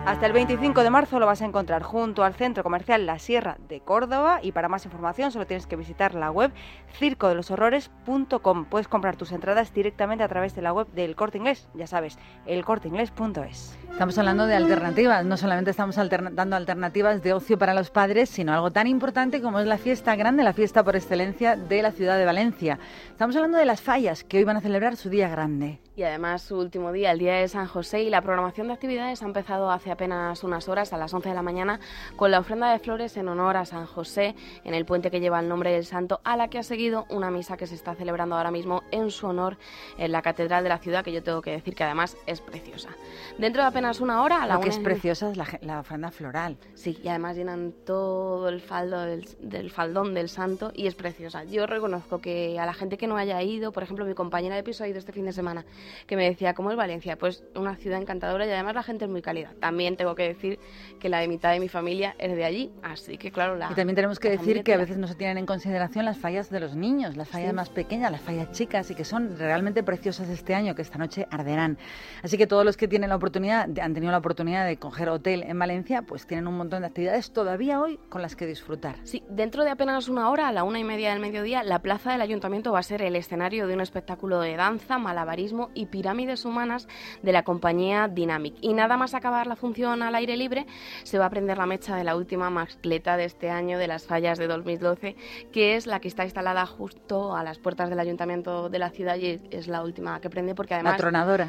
Hasta 0.05 0.27
el 0.27 0.33
25 0.33 0.83
de 0.83 0.91
marzo 0.91 1.21
lo 1.21 1.27
vas 1.27 1.43
a 1.43 1.45
encontrar 1.45 1.85
junto 1.85 2.25
al 2.25 2.35
Centro 2.35 2.65
Comercial 2.65 3.07
La 3.07 3.21
Sierra 3.21 3.57
de 3.69 3.79
Córdoba 3.79 4.41
y 4.43 4.51
para 4.51 4.69
más 4.69 4.85
información 4.85 5.31
solo 5.31 5.47
tienes 5.47 5.69
que 5.69 5.77
visitar 5.77 6.15
la 6.15 6.33
web 6.33 6.51
circodeloshorrores.com. 6.99 8.65
Puedes 8.65 8.89
comprar 8.89 9.15
tus 9.15 9.31
entradas 9.31 9.73
directamente 9.73 10.25
a 10.25 10.29
través 10.29 10.57
de 10.57 10.63
la 10.63 10.73
web 10.73 10.89
del 10.89 11.15
Corte 11.15 11.39
Inglés, 11.39 11.69
ya 11.75 11.87
sabes, 11.87 12.19
elcorteinglés.es. 12.47 13.79
Estamos 13.93 14.19
hablando 14.19 14.47
de 14.47 14.57
alternativas, 14.57 15.25
no 15.25 15.37
solamente 15.37 15.71
estamos 15.71 15.95
dando 15.95 16.57
alternativas 16.57 17.23
de 17.23 17.35
ocio 17.35 17.57
para 17.57 17.73
los 17.73 17.91
padres, 17.91 18.29
sino 18.29 18.53
algo 18.53 18.73
tan 18.73 18.89
importante 18.89 19.41
como 19.41 19.61
es 19.61 19.67
la 19.67 19.79
fiesta 19.79 20.17
grande, 20.17 20.43
la 20.43 20.53
fiesta 20.53 20.83
por 20.83 20.97
excelencia 20.97 21.55
de 21.55 21.81
la 21.81 21.93
ciudad 21.93 22.19
de 22.19 22.25
Valencia. 22.25 22.81
Estamos 23.09 23.37
hablando 23.37 23.59
de 23.59 23.67
las 23.67 23.81
fallas, 23.81 24.25
que 24.25 24.39
hoy 24.39 24.45
van 24.45 24.57
a 24.57 24.63
celebrar 24.63 24.97
su 24.97 25.11
día 25.11 25.29
grande 25.29 25.81
y 25.95 26.03
además 26.05 26.43
su 26.43 26.59
último 26.59 26.93
día, 26.93 27.13
el 27.13 27.19
día 27.19 27.35
de 27.35 27.49
San 27.49 27.67
José, 27.67 28.03
y 28.03 28.11
la 28.11 28.23
programación 28.23 28.69
de 28.69 28.73
actividades 28.73 29.23
ha 29.23 29.27
empezado 29.27 29.71
hace 29.71 29.91
apenas 29.91 30.43
unas 30.43 30.69
horas, 30.69 30.93
a 30.93 30.97
las 30.97 31.13
11 31.13 31.29
de 31.29 31.35
la 31.35 31.43
mañana, 31.43 31.81
con 32.17 32.31
la 32.31 32.39
ofrenda 32.39 32.73
de 32.73 32.79
flores 32.79 33.17
en 33.17 33.29
honor 33.29 33.57
a 33.57 33.67
San 33.67 33.87
José 33.87 34.35
en 34.65 34.75
el 34.75 34.87
puente 34.87 35.11
que 35.11 35.21
lleva 35.21 35.41
el 35.41 35.49
nombre 35.49 35.73
del 35.73 35.85
santo, 35.85 36.21
a 36.25 36.37
la 36.37 36.49
que 36.49 36.59
ha 36.59 36.63
seguido 36.63 37.07
una 37.11 37.31
misa 37.31 37.57
que 37.57 37.67
se 37.67 37.75
está 37.75 37.95
celebrando 37.95 38.37
ahora 38.37 38.51
mismo 38.51 38.83
en 38.91 39.11
su 39.11 39.27
honor 39.27 39.59
en 39.99 40.13
la 40.13 40.23
Catedral 40.23 40.63
de 40.63 40.71
la 40.71 40.79
ciudad, 40.79 41.05
que 41.05 41.13
yo 41.13 41.23
tengo 41.23 41.43
que 41.43 41.51
decir 41.51 41.75
que 41.75 41.85
además 41.85 42.17
es 42.27 42.41
preciosa. 42.41 42.91
Dentro 43.39 43.63
de 43.63 43.69
apenas 43.69 44.01
una 44.01 44.23
hora, 44.23 44.43
a 44.43 44.47
la 44.47 44.55
Lo 44.55 44.61
que 44.61 44.71
es 44.71 44.79
preciosa 44.79 45.31
es 45.31 45.37
la, 45.37 45.81
ofrenda 45.81 46.11
floral. 46.11 46.57
Sí, 46.75 46.99
y 47.03 47.09
además 47.09 47.37
llenan 47.37 47.73
todo 47.85 48.49
el 48.49 48.61
faldo 48.61 49.01
del, 49.01 49.29
del 49.41 49.71
faldón 49.71 50.15
del 50.15 50.29
santo 50.29 50.71
y 50.75 50.87
es 50.87 50.95
preciosa. 50.95 51.45
Yo 51.45 51.67
reconozco 51.67 52.21
que 52.21 52.59
a 52.59 52.67
la 52.67 52.73
gente 52.73 52.97
que 52.97 53.07
no 53.07 53.17
haya 53.17 53.43
ido, 53.43 53.73
por 53.73 53.83
ejemplo, 53.83 54.05
mi 54.05 54.15
compañera 54.15 54.57
de 54.57 54.63
piso 54.63 54.85
ha 54.85 54.89
ido 54.89 54.99
este 54.99 55.13
fin 55.13 55.25
de 55.25 55.33
semana, 55.33 55.65
que 56.07 56.17
me 56.17 56.25
decía, 56.25 56.55
¿cómo 56.55 56.71
es 56.71 56.77
Valencia? 56.77 57.17
Pues 57.17 57.45
una 57.55 57.77
ciudad 57.77 58.01
encantadora 58.01 58.47
y 58.47 58.51
además 58.51 58.75
la 58.75 58.83
gente 58.83 59.05
es 59.05 59.11
muy 59.11 59.23
cálida. 59.23 59.53
También 59.61 59.97
tengo 59.97 60.15
que 60.15 60.25
decir 60.25 60.59
que 61.01 61.09
la 61.09 61.19
de 61.19 61.29
mitad 61.29 61.53
de 61.53 61.61
mi 61.61 61.69
familia 61.69 62.15
es 62.19 62.35
de 62.35 62.45
allí, 62.45 62.71
así 62.83 63.19
que 63.19 63.31
claro, 63.31 63.57
la... 63.57 63.71
Y 63.71 63.75
también 63.75 63.97
tenemos 63.97 64.19
que 64.19 64.31
decir 64.31 64.63
que 64.63 64.75
a 64.75 64.79
veces 64.79 64.97
no 64.97 65.07
se 65.07 65.15
tienen 65.15 65.39
en 65.39 65.47
consideración 65.47 66.05
las 66.05 66.19
fallas 66.19 66.51
de 66.51 66.61
los 66.61 66.77
niños, 66.77 67.17
las 67.17 67.29
fallas 67.29 67.53
más 67.53 67.71
pequeñas, 67.71 68.11
las 68.11 68.21
fallas 68.21 68.51
chicas 68.53 68.91
y 68.91 68.95
que 68.95 69.05
son 69.05 69.39
realmente 69.39 69.83
preciosas 69.83 70.29
este 70.29 70.55
año, 70.55 70.75
que 70.75 70.83
esta 70.83 70.99
noche 70.99 71.27
arderán. 71.31 71.79
Así 72.23 72.39
que 72.39 72.47
todos 72.47 72.65
los 72.65 72.77
que 72.77 72.89
tienen 72.89 73.11
la 73.11 73.17
oportunidad, 73.17 73.69
han 73.81 73.95
tenido 73.95 74.13
la 74.13 74.19
oportunidad 74.19 74.67
de 74.67 74.77
coger 74.77 75.09
hotel 75.09 75.43
en 75.43 75.59
Valencia, 75.59 76.03
pues 76.03 76.27
tienen 76.27 76.47
un 76.47 76.57
montón 76.57 76.83
de 76.83 76.89
actividades 76.89 77.33
todavía 77.33 77.81
hoy 77.81 77.99
con 78.09 78.23
las 78.23 78.37
que 78.37 78.47
disfrutar. 78.47 78.97
Sí, 79.05 79.23
dentro 79.29 79.65
de 79.65 79.71
apenas 79.71 80.09
una 80.09 80.31
hora, 80.31 80.49
a 80.49 80.53
la 80.53 80.65
una 80.65 80.79
y 80.79 80.85
media 80.85 81.11
del 81.11 81.21
mediodía, 81.21 81.63
la 81.63 81.81
plaza 81.81 82.13
del 82.13 82.21
ayuntamiento 82.21 82.73
va 82.73 82.79
a 82.79 82.83
ser 82.83 83.03
el 83.03 83.17
escenario 83.17 83.67
de 83.67 83.75
un 83.75 83.81
espectáculo 83.81 84.41
de 84.41 84.57
danza, 84.57 84.99
malabarismo 84.99 85.71
y 85.75 85.87
pirámide 85.87 86.33
humanas 86.45 86.89
de 87.23 87.33
la 87.33 87.43
compañía 87.43 88.09
Dynamic. 88.09 88.55
Y 88.61 88.73
nada 88.73 88.97
más 88.97 89.15
acabar 89.15 89.47
la 89.47 89.57
función 89.57 90.03
al 90.03 90.15
aire 90.15 90.37
libre, 90.37 90.67
se 91.03 91.19
va 91.19 91.27
a 91.27 91.31
prender 91.31 91.59
la 91.59 91.67
mecha 91.67 91.97
de 91.97 92.05
la 92.05 92.17
última 92.17 92.49
mascleta 92.49 93.17
de 93.17 93.25
este 93.25 93.51
año 93.51 93.79
de 93.79 93.87
las 93.87 94.07
fallas 94.07 94.39
de 94.39 94.47
2012, 94.47 95.17
que 95.53 95.77
es 95.77 95.87
la 95.87 96.01
que 96.01 96.09
está 96.09 96.25
instalada 96.25 96.65
justo 96.67 97.37
a 97.37 97.45
las 97.45 97.59
puertas 97.59 97.91
del 97.91 98.01
ayuntamiento 98.01 98.69
de 98.69 98.79
la 98.79 98.91
ciudad 98.91 99.17
y 99.17 99.41
es 99.51 99.69
la 99.69 99.83
última 99.83 100.21
que 100.21 100.31
prende 100.31 100.55
porque 100.55 100.75
además 100.75 101.01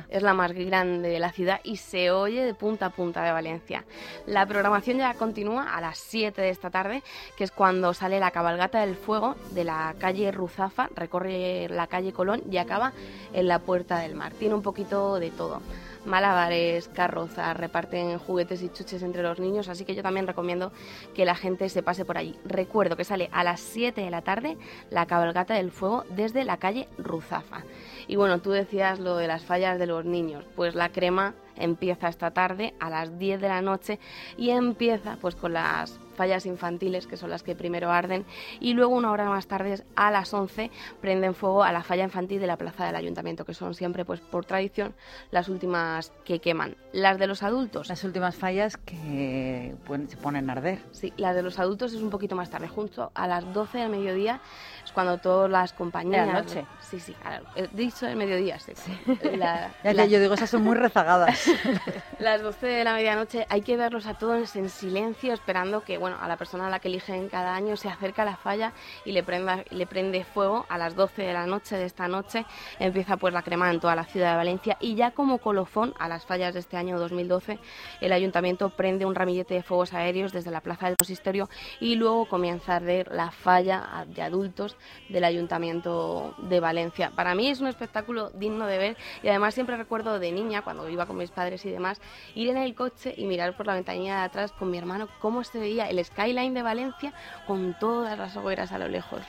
es 0.09 0.21
la 0.21 0.33
más 0.33 0.51
grande 0.51 1.09
de 1.09 1.19
la 1.19 1.31
ciudad 1.31 1.59
y 1.63 1.77
se 1.77 2.11
oye 2.11 2.43
de 2.43 2.53
punta 2.53 2.87
a 2.87 2.89
punta 2.89 3.23
de 3.23 3.31
Valencia. 3.31 3.85
La 4.25 4.45
programación 4.45 4.97
ya 4.97 5.13
continúa 5.13 5.75
a 5.75 5.81
las 5.81 5.97
7 5.97 6.41
de 6.41 6.49
esta 6.49 6.69
tarde, 6.69 7.03
que 7.37 7.43
es 7.43 7.51
cuando 7.51 7.93
sale 7.93 8.19
la 8.19 8.31
cabalgata 8.31 8.81
del 8.81 8.95
fuego 8.95 9.35
de 9.51 9.63
la 9.63 9.95
calle 9.99 10.31
Ruzafa, 10.31 10.89
recorre 10.95 11.67
la 11.69 11.87
calle 11.87 12.11
Colón 12.11 12.43
y 12.49 12.57
acaba 12.57 12.93
en 13.33 13.47
la 13.47 13.59
Puerta 13.59 13.99
del 13.99 14.12
Mar. 14.13 14.33
Tiene 14.33 14.55
un 14.55 14.61
poquito 14.61 15.19
de 15.19 15.31
todo. 15.31 15.61
Malabares, 16.05 16.89
carrozas, 16.89 17.55
reparten 17.55 18.17
juguetes 18.17 18.61
y 18.61 18.69
chuches 18.69 19.03
entre 19.03 19.23
los 19.23 19.39
niños, 19.39 19.69
así 19.69 19.85
que 19.85 19.95
yo 19.95 20.03
también 20.03 20.27
recomiendo 20.27 20.73
que 21.13 21.25
la 21.25 21.35
gente 21.35 21.69
se 21.69 21.81
pase 21.81 22.03
por 22.03 22.17
allí. 22.17 22.37
Recuerdo 22.43 22.97
que 22.97 23.05
sale 23.05 23.29
a 23.31 23.43
las 23.43 23.61
7 23.61 24.01
de 24.01 24.11
la 24.11 24.21
tarde 24.21 24.57
la 24.89 25.05
cabalgata 25.05 25.53
del 25.53 25.71
fuego 25.71 26.03
desde 26.09 26.43
la 26.43 26.57
calle 26.57 26.89
Ruzafa. 26.97 27.63
Y 28.07 28.17
bueno, 28.17 28.39
tú 28.39 28.51
decías 28.51 28.99
lo 28.99 29.15
de 29.15 29.27
las 29.27 29.45
fallas 29.45 29.79
de 29.79 29.87
los 29.87 30.03
niños, 30.03 30.45
pues 30.55 30.75
la 30.75 30.89
crema 30.89 31.35
empieza 31.55 32.09
esta 32.09 32.31
tarde 32.31 32.73
a 32.79 32.89
las 32.89 33.17
10 33.17 33.39
de 33.39 33.47
la 33.47 33.61
noche 33.61 33.99
y 34.37 34.49
empieza 34.49 35.17
pues 35.21 35.35
con 35.35 35.53
las 35.53 35.99
fallas 36.15 36.45
infantiles, 36.45 37.07
que 37.07 37.17
son 37.17 37.29
las 37.29 37.43
que 37.43 37.55
primero 37.55 37.91
arden, 37.91 38.25
y 38.59 38.73
luego 38.73 38.95
una 38.95 39.11
hora 39.11 39.29
más 39.29 39.47
tarde, 39.47 39.83
a 39.95 40.11
las 40.11 40.33
11, 40.33 40.71
prenden 41.01 41.35
fuego 41.35 41.63
a 41.63 41.71
la 41.71 41.83
falla 41.83 42.03
infantil 42.03 42.39
de 42.39 42.47
la 42.47 42.57
plaza 42.57 42.85
del 42.85 42.95
ayuntamiento, 42.95 43.45
que 43.45 43.53
son 43.53 43.73
siempre, 43.73 44.05
pues 44.05 44.19
por 44.21 44.45
tradición, 44.45 44.93
las 45.31 45.49
últimas 45.49 46.11
que 46.25 46.39
queman. 46.39 46.75
Las 46.93 47.17
de 47.17 47.25
los 47.25 47.41
adultos. 47.41 47.89
Las 47.89 48.03
últimas 48.03 48.35
fallas 48.35 48.77
que 48.77 49.73
se 50.07 50.17
ponen 50.17 50.47
a 50.51 50.53
arder. 50.53 50.77
Sí, 50.91 51.11
las 51.17 51.35
de 51.35 51.41
los 51.41 51.57
adultos 51.57 51.91
es 51.91 52.01
un 52.03 52.11
poquito 52.11 52.35
más 52.35 52.51
tarde, 52.51 52.67
junto 52.67 53.11
a 53.15 53.25
las 53.25 53.51
12 53.51 53.79
del 53.79 53.89
mediodía, 53.89 54.41
es 54.85 54.91
cuando 54.91 55.17
todas 55.17 55.49
las 55.49 55.73
compañías... 55.73 56.27
De 56.27 56.33
la 56.33 56.39
noche. 56.41 56.65
Sí, 56.81 56.99
sí, 56.99 57.15
he 57.55 57.67
dicho 57.75 58.05
el 58.05 58.15
mediodía, 58.15 58.59
sí. 58.59 58.73
ya, 59.39 59.71
yo 60.05 60.19
digo, 60.19 60.35
esas 60.35 60.51
son 60.51 60.63
muy 60.63 60.75
rezagadas. 60.75 61.49
las 62.19 62.43
12 62.43 62.67
de 62.67 62.83
la 62.83 62.93
medianoche 62.93 63.47
hay 63.49 63.61
que 63.61 63.75
verlos 63.75 64.05
a 64.05 64.13
todos 64.13 64.55
en 64.55 64.69
silencio, 64.69 65.33
esperando 65.33 65.81
que 65.81 65.97
bueno, 65.97 66.17
a 66.21 66.27
la 66.27 66.37
persona 66.37 66.67
a 66.67 66.69
la 66.69 66.77
que 66.77 66.89
eligen 66.89 67.27
cada 67.27 67.55
año 67.55 67.75
se 67.75 67.89
acerca 67.89 68.21
a 68.21 68.25
la 68.25 68.35
falla 68.35 68.71
y 69.03 69.13
le, 69.13 69.23
prenda, 69.23 69.63
le 69.71 69.87
prende 69.87 70.23
fuego 70.25 70.67
a 70.69 70.77
las 70.77 70.95
12 70.95 71.23
de 71.23 71.33
la 71.33 71.47
noche 71.47 71.75
de 71.75 71.85
esta 71.85 72.07
noche. 72.07 72.45
Empieza 72.77 73.17
pues 73.17 73.33
la 73.33 73.41
crema 73.41 73.71
en 73.71 73.79
toda 73.79 73.95
la 73.95 74.03
ciudad 74.03 74.31
de 74.31 74.37
Valencia 74.37 74.77
y 74.79 74.93
ya 74.93 75.09
como 75.09 75.39
colofón 75.39 75.95
a 75.97 76.07
las 76.07 76.23
fallas 76.27 76.53
de 76.53 76.59
este 76.59 76.77
año 76.77 76.82
2012 76.91 77.59
el 78.01 78.11
ayuntamiento 78.11 78.69
prende 78.69 79.05
un 79.05 79.15
ramillete 79.15 79.55
de 79.55 79.63
fuegos 79.63 79.93
aéreos 79.93 80.33
desde 80.33 80.51
la 80.51 80.61
plaza 80.61 80.87
del 80.87 80.97
consistorio 80.97 81.49
y 81.79 81.95
luego 81.95 82.27
comienza 82.27 82.73
a 82.73 82.75
arder 82.77 83.09
la 83.11 83.31
falla 83.31 84.05
de 84.07 84.21
adultos 84.21 84.77
del 85.09 85.23
ayuntamiento 85.23 86.35
de 86.37 86.59
Valencia. 86.59 87.11
Para 87.15 87.35
mí 87.35 87.47
es 87.47 87.61
un 87.61 87.67
espectáculo 87.67 88.29
digno 88.31 88.67
de 88.67 88.77
ver 88.77 88.97
y 89.21 89.29
además 89.29 89.53
siempre 89.53 89.77
recuerdo 89.77 90.19
de 90.19 90.31
niña 90.31 90.61
cuando 90.61 90.89
iba 90.89 91.05
con 91.05 91.17
mis 91.17 91.31
padres 91.31 91.65
y 91.65 91.69
demás 91.69 92.01
ir 92.35 92.49
en 92.49 92.57
el 92.57 92.75
coche 92.75 93.13
y 93.15 93.25
mirar 93.25 93.55
por 93.55 93.67
la 93.67 93.75
ventanilla 93.75 94.17
de 94.17 94.23
atrás 94.23 94.51
con 94.51 94.69
mi 94.69 94.77
hermano 94.77 95.07
cómo 95.19 95.43
se 95.43 95.59
veía 95.59 95.89
el 95.89 96.03
skyline 96.03 96.53
de 96.53 96.61
Valencia 96.61 97.13
con 97.47 97.77
todas 97.79 98.17
las 98.17 98.35
hogueras 98.35 98.71
a 98.71 98.77
lo 98.77 98.87
lejos. 98.87 99.21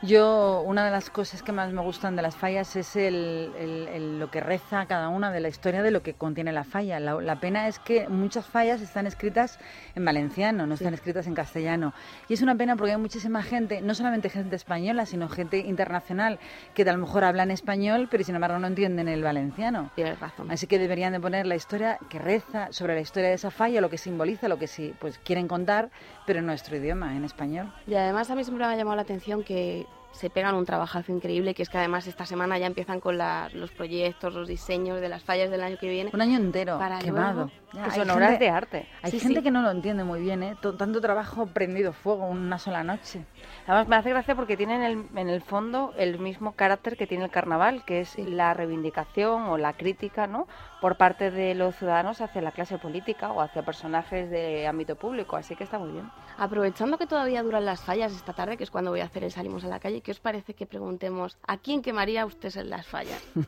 Yo, 0.00 0.62
una 0.64 0.84
de 0.84 0.92
las 0.92 1.10
cosas 1.10 1.42
que 1.42 1.50
más 1.50 1.72
me 1.72 1.82
gustan 1.82 2.14
de 2.14 2.22
las 2.22 2.36
fallas 2.36 2.76
es 2.76 2.94
el, 2.94 4.20
lo 4.20 4.30
que 4.30 4.38
reza 4.38 4.86
cada 4.86 5.08
una 5.08 5.32
de 5.32 5.40
la 5.40 5.48
historia 5.48 5.82
de 5.82 5.90
lo 5.90 6.04
que 6.04 6.14
contiene 6.14 6.52
la 6.52 6.62
falla. 6.62 7.00
La, 7.00 7.40
pena 7.40 7.66
es 7.66 7.80
que 7.80 8.08
muchas 8.08 8.46
fallas 8.46 8.80
están 8.80 9.08
escritas 9.08 9.58
en 9.96 10.04
valenciano, 10.04 10.68
no 10.68 10.74
están 10.74 10.94
escritas 10.94 11.26
en 11.26 11.34
castellano. 11.34 11.94
Y 12.28 12.34
es 12.34 12.42
una 12.42 12.54
pena 12.54 12.76
porque 12.76 12.92
hay 12.92 12.96
muchísima 12.96 13.42
gente, 13.42 13.80
no 13.80 13.92
solamente 13.92 14.30
gente 14.30 14.54
española, 14.54 15.04
sino 15.04 15.28
gente 15.28 15.58
internacional, 15.58 16.38
que 16.74 16.82
a 16.82 16.92
lo 16.92 16.98
mejor 16.98 17.24
hablan 17.24 17.50
español, 17.50 18.06
pero 18.08 18.22
sin 18.22 18.36
embargo 18.36 18.60
no 18.60 18.68
entienden 18.68 19.08
el 19.08 19.24
valenciano. 19.24 19.90
Tienes 19.96 20.20
razón. 20.20 20.48
Así 20.52 20.68
que 20.68 20.78
deberían 20.78 21.12
de 21.12 21.18
poner 21.18 21.44
la 21.44 21.56
historia 21.56 21.98
que 22.08 22.20
reza 22.20 22.68
sobre 22.70 22.94
la 22.94 23.00
historia 23.00 23.30
de 23.30 23.34
esa 23.34 23.50
falla, 23.50 23.80
lo 23.80 23.90
que 23.90 23.98
simboliza, 23.98 24.46
lo 24.46 24.60
que 24.60 24.68
sí, 24.68 24.94
pues 25.00 25.18
quieren 25.18 25.48
contar, 25.48 25.90
pero 26.28 26.40
en 26.40 26.46
nuestro 26.46 26.76
idioma, 26.76 27.16
en 27.16 27.24
español. 27.24 27.72
Y 27.86 27.94
además 27.94 28.28
a 28.30 28.34
mí 28.34 28.44
siempre 28.44 28.66
me 28.66 28.74
ha 28.74 28.76
llamado 28.76 28.96
la 28.96 29.02
atención 29.02 29.42
que 29.42 29.86
se 30.12 30.28
pegan 30.28 30.56
un 30.56 30.66
trabajazo 30.66 31.10
increíble, 31.10 31.54
que 31.54 31.62
es 31.62 31.70
que 31.70 31.78
además 31.78 32.06
esta 32.06 32.26
semana 32.26 32.58
ya 32.58 32.66
empiezan 32.66 33.00
con 33.00 33.16
los 33.16 33.70
proyectos, 33.70 34.34
los 34.34 34.46
diseños 34.46 35.00
de 35.00 35.08
las 35.08 35.22
fallas 35.22 35.50
del 35.50 35.62
año 35.62 35.78
que 35.78 35.88
viene. 35.88 36.10
Un 36.12 36.20
año 36.20 36.36
entero 36.36 36.78
para 36.78 36.98
quemado. 36.98 37.50
Son 37.94 38.10
obras 38.10 38.38
de 38.38 38.48
arte. 38.48 38.88
Hay 39.02 39.18
gente 39.18 39.42
que 39.42 39.50
no 39.50 39.62
lo 39.62 39.70
entiende 39.70 40.04
muy 40.04 40.20
bien, 40.20 40.42
¿eh? 40.42 40.56
tanto 40.60 41.00
trabajo 41.00 41.46
prendido 41.46 41.92
fuego 41.92 42.26
una 42.26 42.58
sola 42.58 42.82
noche. 42.82 43.24
Además 43.66 43.88
me 43.88 43.96
hace 43.96 44.10
gracia 44.10 44.34
porque 44.34 44.56
tienen 44.56 45.08
en 45.14 45.28
el 45.28 45.42
fondo 45.42 45.92
el 45.96 46.18
mismo 46.18 46.52
carácter 46.52 46.96
que 46.96 47.06
tiene 47.06 47.24
el 47.24 47.30
carnaval, 47.30 47.84
que 47.84 48.00
es 48.00 48.18
la 48.18 48.54
reivindicación 48.54 49.42
o 49.44 49.58
la 49.58 49.74
crítica, 49.74 50.26
¿no? 50.26 50.46
Por 50.80 50.96
parte 50.96 51.30
de 51.30 51.54
los 51.54 51.76
ciudadanos 51.76 52.20
hacia 52.20 52.40
la 52.40 52.52
clase 52.52 52.78
política 52.78 53.32
o 53.32 53.40
hacia 53.40 53.62
personajes 53.62 54.30
de 54.30 54.66
ámbito 54.66 54.96
público, 54.96 55.36
así 55.36 55.56
que 55.56 55.64
está 55.64 55.78
muy 55.78 55.90
bien. 55.90 56.10
Aprovechando 56.38 56.98
que 56.98 57.06
todavía 57.06 57.42
duran 57.42 57.64
las 57.64 57.82
fallas 57.82 58.12
esta 58.12 58.32
tarde, 58.32 58.56
que 58.56 58.64
es 58.64 58.70
cuando 58.70 58.90
voy 58.90 59.00
a 59.00 59.04
hacer 59.04 59.24
el 59.24 59.32
Salimos 59.32 59.64
a 59.64 59.68
la 59.68 59.80
calle, 59.80 60.00
¿qué 60.00 60.12
os 60.12 60.20
parece 60.20 60.54
que 60.54 60.66
preguntemos 60.66 61.36
a 61.46 61.58
quién 61.58 61.82
quemaría 61.82 62.24
usted 62.24 62.56
en 62.56 62.70
las 62.70 62.86
fallas? 62.86 63.22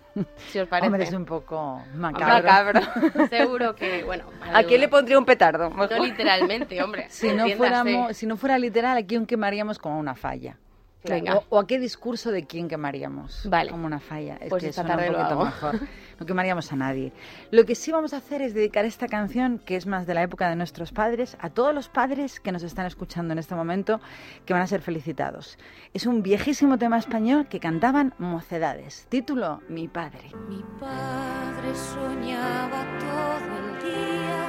Si 0.51 0.59
os 0.59 0.69
parece. 0.69 0.89
Hombre, 0.89 1.05
es 1.05 1.13
un 1.13 1.25
poco 1.25 1.83
macabro. 1.95 2.49
Macabro. 2.49 2.81
Seguro 3.31 3.75
que, 3.75 4.03
bueno. 4.11 4.25
¿A 4.53 4.65
quién 4.65 4.81
le 4.81 4.89
pondría 4.89 5.17
un 5.19 5.25
petardo? 5.25 5.71
No 5.71 6.05
literalmente, 6.05 6.83
hombre. 6.83 7.07
Si 7.11 7.33
no, 7.33 7.49
fuéramos, 7.51 8.17
si 8.17 8.27
no 8.27 8.37
fuera 8.37 8.59
literal, 8.59 8.97
¿a 8.99 9.07
quién 9.07 9.25
quemaríamos 9.25 9.79
como 9.79 10.01
una 10.01 10.17
falla? 10.17 10.57
Venga. 11.05 11.37
O, 11.39 11.45
o 11.49 11.59
a 11.59 11.67
qué 11.67 11.79
discurso 11.79 12.31
de 12.31 12.47
quién 12.47 12.69
quemaríamos 12.69 13.43
Vale. 13.49 13.71
como 13.71 13.87
una 13.87 14.01
falla. 14.01 14.37
Es 14.37 14.51
Pues 14.51 14.63
que 14.63 14.69
esta 14.71 14.85
tarde 14.85 15.07
un 15.09 15.15
lo 15.15 15.21
hago. 15.21 15.45
mejor. 15.47 15.81
No 16.21 16.27
quemaríamos 16.27 16.71
a 16.71 16.77
nadie. 16.77 17.13
Lo 17.51 17.65
que 17.65 17.75
sí 17.75 17.91
vamos 17.91 18.13
a 18.13 18.19
hacer 18.19 18.43
es 18.43 18.53
dedicar 18.53 18.85
esta 18.85 19.09
canción, 19.09 19.59
que 19.59 19.77
es 19.77 19.87
más 19.87 20.07
de 20.07 20.13
la 20.13 20.23
época 20.23 20.51
de 20.51 20.57
nuestros 20.57 20.93
padres, 20.93 21.39
a 21.41 21.49
todos 21.49 21.75
los 21.75 21.89
padres 21.89 22.41
que 22.41 22.53
nos 22.53 22.63
están 22.63 22.85
escuchando 22.85 23.33
en 23.33 23.39
este 23.39 23.55
momento, 23.55 24.01
que 24.45 24.53
van 24.53 24.61
a 24.61 24.67
ser 24.67 24.83
felicitados. 24.83 25.57
Es 25.95 26.05
un 26.05 26.23
viejísimo 26.23 26.77
tema 26.77 26.99
español 26.99 27.49
que 27.49 27.59
cantaban 27.61 28.13
mocedades. 28.19 29.07
Título, 29.09 29.63
Mi 29.71 29.89
padre. 29.89 30.31
Mi 30.51 30.63
padre 30.79 31.75
soñaba 31.75 32.85
todo 32.99 33.57
el 33.57 33.83
día 33.83 34.49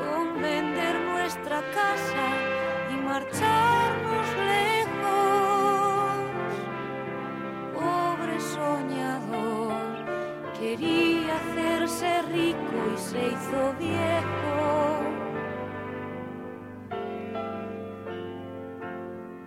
con 0.00 0.42
vender 0.42 1.00
nuestra 1.04 1.60
casa 1.72 2.26
y 2.90 2.94
marcharnos 2.96 4.23
Pobre 8.34 8.40
soñador, 8.40 9.74
quería 10.58 11.36
hacerse 11.36 12.22
rico 12.32 12.76
y 12.92 12.98
se 12.98 13.28
hizo 13.28 13.74
viejo. 13.78 15.00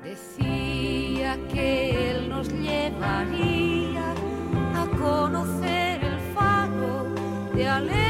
Decía 0.03 1.37
que 1.51 2.11
él 2.11 2.29
nos 2.29 2.47
llevaría 2.49 4.13
a 4.75 4.85
conocer 4.97 6.03
el 6.03 6.19
faro 6.33 7.03
de 7.53 7.67
Alejandría. 7.67 8.06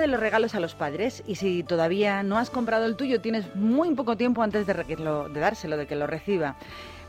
De 0.00 0.06
los 0.06 0.18
regalos 0.18 0.54
a 0.54 0.60
los 0.60 0.74
padres 0.74 1.22
y 1.26 1.36
si 1.36 1.62
todavía 1.62 2.22
no 2.22 2.38
has 2.38 2.50
comprado 2.50 2.86
el 2.86 2.96
tuyo, 2.96 3.20
tienes 3.20 3.54
muy 3.54 3.94
poco 3.94 4.16
tiempo 4.16 4.42
antes 4.42 4.66
de, 4.66 4.74
de 4.74 5.40
dárselo, 5.40 5.76
de 5.76 5.86
que 5.86 5.94
lo 5.94 6.06
reciba. 6.06 6.56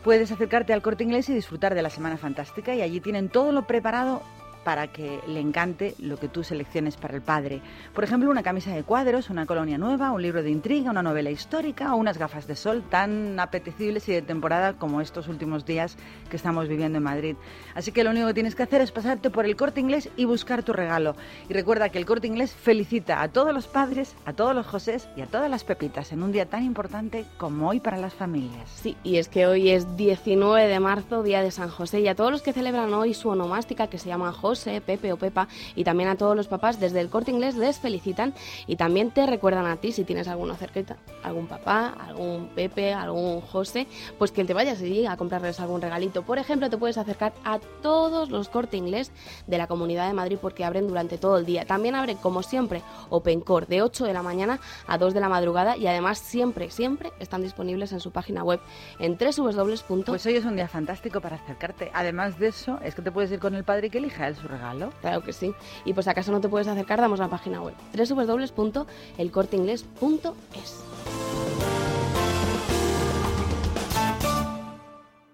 Puedes 0.04 0.32
acercarte 0.32 0.74
al 0.74 0.82
corte 0.82 1.04
inglés 1.04 1.30
y 1.30 1.34
disfrutar 1.34 1.74
de 1.74 1.82
la 1.82 1.90
Semana 1.90 2.18
Fantástica 2.18 2.76
y 2.76 2.82
allí 2.82 3.00
tienen 3.00 3.30
todo 3.30 3.52
lo 3.52 3.66
preparado 3.66 4.22
para 4.64 4.88
que 4.88 5.20
le 5.28 5.40
encante 5.40 5.96
lo 6.00 6.18
que 6.18 6.28
tú 6.28 6.44
selecciones 6.44 6.98
para 6.98 7.16
el 7.16 7.22
padre. 7.22 7.62
Por 7.94 8.04
ejemplo, 8.04 8.30
una 8.30 8.44
camisa 8.44 8.74
de 8.74 8.84
cuadros, 8.84 9.30
una 9.30 9.46
colonia 9.46 9.78
nueva, 9.78 10.12
un 10.12 10.22
libro 10.22 10.44
de 10.44 10.52
intriga, 10.52 10.92
una 10.92 11.04
novela 11.04 11.32
histórica 11.32 11.94
o 11.94 11.98
unas 11.98 12.18
gafas 12.18 12.48
de 12.48 12.56
sol 12.56 12.84
tan 12.90 13.40
apetecibles 13.40 14.08
y 14.10 14.14
de 14.14 14.22
temporada 14.22 14.74
como 14.74 15.02
estos 15.02 15.28
últimos 15.28 15.66
días 15.66 15.98
que 16.30 16.36
estamos 16.36 16.68
viviendo 16.68 17.00
en 17.00 17.04
Madrid. 17.04 17.36
Así 17.76 17.92
que 17.92 18.04
lo 18.04 18.12
único 18.12 18.28
que 18.28 18.34
tienes 18.34 18.56
que 18.56 18.64
hacer 18.64 18.82
es 18.82 18.92
pasarte 18.92 19.30
por 19.30 19.46
el 19.46 19.56
corte 19.56 19.80
inglés 19.80 20.10
y 20.16 20.26
buscar 20.26 20.64
tu 20.64 20.74
regalo. 20.74 21.16
Y 21.50 21.54
recuerda 21.54 21.90
que 21.90 21.98
el 21.98 22.06
corte 22.06 22.28
inglés 22.28 22.54
felicita 22.54 23.22
a 23.22 23.30
todos 23.30 23.54
los 23.54 23.68
padres, 23.68 24.16
a 24.26 24.34
todos 24.34 24.56
los 24.56 24.68
Josés 24.68 25.08
y 25.16 25.22
a 25.22 25.28
todas 25.28 25.50
las 25.50 25.64
Pepitas 25.64 26.12
en 26.12 26.24
un 26.24 26.32
día 26.32 26.46
tan 26.46 26.64
importante 26.64 27.26
como 27.38 27.70
hoy 27.70 27.80
para 27.80 27.98
las 27.98 28.14
familias. 28.14 28.70
Sí, 28.76 28.96
y 29.04 29.18
es 29.18 29.28
que 29.28 29.48
hoy 29.48 29.70
es 29.70 29.96
19 29.98 30.68
de 30.68 30.80
marzo, 30.80 31.24
día 31.24 31.42
de 31.42 31.52
San 31.52 31.70
José, 31.70 32.02
y 32.02 32.08
a 32.08 32.16
todos 32.16 32.32
los 32.32 32.42
que 32.42 32.54
celebran 32.54 32.94
hoy 32.94 33.14
su 33.14 33.30
onomástica, 33.30 33.88
que 33.88 33.98
se 33.98 34.10
llaman 34.10 34.34
José, 34.34 34.51
Pepe 34.60 35.14
o 35.14 35.18
Pepa, 35.18 35.48
y 35.76 35.84
también 35.84 36.10
a 36.10 36.16
todos 36.16 36.36
los 36.36 36.48
papás 36.48 36.80
desde 36.80 37.00
el 37.00 37.10
corte 37.10 37.32
inglés 37.32 37.56
les 37.56 37.80
felicitan 37.80 38.34
y 38.68 38.76
también 38.76 39.12
te 39.12 39.26
recuerdan 39.26 39.66
a 39.66 39.78
ti 39.78 39.92
si 39.92 40.04
tienes 40.04 40.28
alguno 40.28 40.56
cerquita, 40.56 40.98
algún 41.24 41.48
papá, 41.48 41.96
algún 42.08 42.50
Pepe, 42.56 42.94
algún 42.94 43.42
José, 43.42 43.88
pues 44.18 44.32
que 44.32 44.44
te 44.46 44.54
vayas 44.54 44.82
allí 44.82 45.06
a 45.06 45.18
comprarles 45.18 45.60
algún 45.60 45.82
regalito. 45.82 46.24
Por 46.24 46.38
ejemplo, 46.38 46.70
te 46.70 46.78
puedes 46.78 46.98
acercar 46.98 47.34
a 47.44 47.60
todos 47.82 48.30
los 48.30 48.50
corte 48.50 48.78
inglés 48.78 49.12
de 49.48 49.58
la 49.58 49.68
Comunidad 49.68 50.08
de 50.08 50.14
Madrid 50.14 50.38
porque 50.42 50.66
abren 50.66 50.88
durante 50.88 51.18
todo 51.18 51.38
el 51.38 51.46
día. 51.46 51.66
También 51.66 51.96
abren, 51.96 52.18
como 52.18 52.44
siempre, 52.44 52.82
Open 53.10 53.42
Core 53.42 53.66
de 53.68 53.82
8 53.82 54.06
de 54.06 54.14
la 54.14 54.24
mañana 54.24 54.60
a 54.88 54.98
2 54.98 55.14
de 55.14 55.20
la 55.20 55.30
madrugada 55.30 55.78
y 55.78 55.88
además 55.88 56.20
siempre, 56.20 56.70
siempre 56.70 57.12
están 57.20 57.42
disponibles 57.42 57.92
en 57.92 58.00
su 58.00 58.12
página 58.12 58.44
web 58.44 58.60
en 59.00 59.18
www. 59.18 60.04
Pues 60.06 60.26
hoy 60.26 60.36
es 60.36 60.46
un 60.46 60.56
día 60.56 60.68
fantástico 60.68 61.22
para 61.22 61.36
acercarte. 61.38 61.92
Además 61.94 62.40
de 62.40 62.48
eso, 62.48 62.80
es 62.84 62.96
que 62.96 63.02
te 63.02 63.12
puedes 63.12 63.32
ir 63.32 63.40
con 63.40 63.56
el 63.56 63.64
padre 63.64 63.90
que 63.90 63.98
elija 63.98 64.28
él 64.28 64.36
su 64.42 64.48
regalo. 64.48 64.92
Claro 65.02 65.24
que 65.24 65.34
sí. 65.34 65.54
Y 65.86 65.94
pues 65.94 66.06
si 66.06 66.10
acaso 66.10 66.32
no 66.32 66.42
te 66.42 66.50
puedes 66.50 66.68
acercar, 66.68 67.00
damos 67.00 67.20
la 67.20 67.30
página 67.30 67.62
web 67.62 67.76
www.elcorteingles.es. 67.94 70.84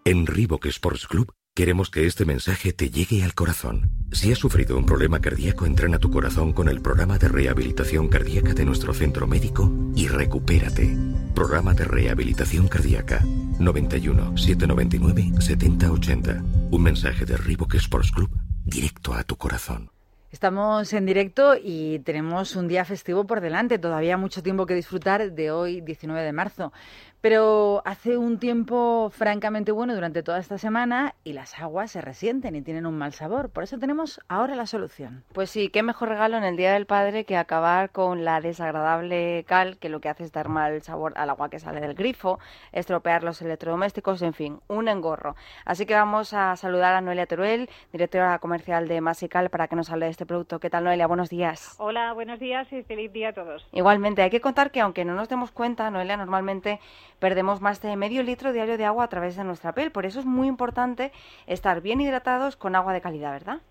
En 0.06 0.26
Reebok 0.26 0.66
Sports 0.68 1.06
Club 1.06 1.34
queremos 1.54 1.90
que 1.90 2.06
este 2.06 2.24
mensaje 2.24 2.72
te 2.72 2.90
llegue 2.90 3.24
al 3.24 3.34
corazón. 3.34 3.92
Si 4.14 4.32
has 4.32 4.38
sufrido 4.38 4.78
un 4.78 4.86
problema 4.86 5.20
cardíaco, 5.20 5.66
entrena 5.66 6.00
tu 6.00 6.10
corazón 6.10 6.54
con 6.54 6.70
el 6.70 6.82
programa 6.82 7.18
de 7.18 7.28
rehabilitación 7.28 8.08
cardíaca 8.08 8.54
de 8.54 8.64
nuestro 8.64 8.94
centro 8.94 9.28
médico 9.28 9.70
y 9.96 10.08
recupérate. 10.08 10.98
Programa 11.36 11.74
de 11.74 11.84
rehabilitación 11.84 12.70
cardíaca. 12.70 13.22
91 13.60 14.38
799 14.38 15.42
7080. 15.42 16.42
Un 16.72 16.84
mensaje 16.84 17.26
de 17.26 17.36
Reebok 17.36 17.76
Sports 17.76 18.12
Club 18.12 18.30
directo 18.68 19.14
a 19.14 19.24
tu 19.24 19.38
corazón. 19.38 19.90
Estamos 20.30 20.92
en 20.92 21.06
directo 21.06 21.56
y 21.56 22.00
tenemos 22.00 22.58
un 22.58 22.68
día 22.68 22.84
festivo 22.84 23.26
por 23.26 23.40
delante, 23.40 23.80
todavía 23.80 24.18
mucho 24.18 24.44
tiempo 24.44 24.66
que 24.66 24.76
disfrutar 24.76 25.32
de 25.32 25.52
hoy 25.52 25.80
19 25.80 26.22
de 26.22 26.34
marzo. 26.34 26.74
Pero 27.20 27.82
hace 27.84 28.16
un 28.16 28.38
tiempo 28.38 29.10
francamente 29.12 29.72
bueno 29.72 29.96
durante 29.96 30.22
toda 30.22 30.38
esta 30.38 30.60
semana 30.60 31.16
y 31.24 31.34
las 31.34 31.60
aguas 31.60 31.92
se 31.92 32.00
resienten 32.00 32.56
y 32.56 32.62
tienen 32.62 32.86
un 32.86 32.96
mal 32.98 33.12
sabor. 33.12 33.50
Por 33.50 33.64
eso 33.64 33.80
tenemos 33.80 34.22
ahora 34.28 34.56
la 34.56 34.68
solución. 34.68 35.24
Pues 35.34 35.50
sí, 35.50 35.70
qué 35.70 35.82
mejor 35.82 36.10
regalo 36.10 36.38
en 36.38 36.44
el 36.44 36.58
Día 36.58 36.74
del 36.74 36.86
Padre 36.86 37.26
que 37.26 37.36
acabar 37.36 37.90
con 37.90 38.24
la 38.24 38.40
desagradable 38.40 39.44
cal 39.48 39.78
que 39.78 39.90
lo 39.90 40.00
que 40.00 40.10
hace 40.10 40.26
es 40.26 40.32
dar 40.32 40.48
mal 40.48 40.82
sabor 40.84 41.14
al 41.16 41.32
agua 41.32 41.50
que 41.50 41.60
sale 41.60 41.82
del 41.82 41.96
grifo, 41.96 42.40
estropear 42.72 43.24
los 43.24 43.42
electrodomésticos, 43.42 44.22
en 44.22 44.34
fin, 44.34 44.60
un 44.68 44.88
engorro. 44.88 45.36
Así 45.66 45.88
que 45.88 45.96
vamos 45.96 46.34
a 46.34 46.56
saludar 46.56 46.94
a 46.94 47.02
Noelia 47.02 47.26
Teruel, 47.26 47.70
directora 47.92 48.38
comercial 48.40 48.88
de 48.88 49.02
Masical, 49.02 49.50
para 49.50 49.68
que 49.68 49.76
nos 49.76 49.90
hable 49.90 50.06
de 50.06 50.12
este 50.12 50.26
producto. 50.28 50.60
¿Qué 50.60 50.70
tal, 50.70 50.84
Noelia? 50.84 51.08
Buenos 51.08 51.30
días. 51.30 51.76
Hola, 51.80 52.14
buenos 52.14 52.40
días 52.40 52.72
y 52.72 52.84
feliz 52.84 53.12
día 53.12 53.30
a 53.30 53.34
todos. 53.34 53.68
Igualmente, 53.72 54.22
hay 54.22 54.30
que 54.30 54.42
contar 54.42 54.70
que 54.70 54.82
aunque 54.82 55.04
no 55.04 55.16
nos 55.16 55.30
demos 55.30 55.52
cuenta, 55.52 55.90
Noelia, 55.90 56.16
normalmente 56.16 56.80
perdemos 57.20 57.62
más 57.62 57.82
de 57.82 57.96
medio 57.96 58.24
litro 58.24 58.54
diario 58.54 58.78
de 58.78 58.86
agua 58.86 59.06
a 59.06 59.10
través 59.10 59.36
de 59.36 59.44
nuestra 59.44 59.74
piel. 59.74 59.92
Por 59.92 60.06
eso 60.06 60.20
es 60.20 60.26
muy 60.26 60.48
importante 60.48 61.12
estar 61.46 61.82
bien 61.82 62.02
hidratados 62.02 62.56
con 62.56 62.76
agua 62.76 62.94
de 62.94 63.02
calidad, 63.02 63.32
¿verdad? 63.32 63.62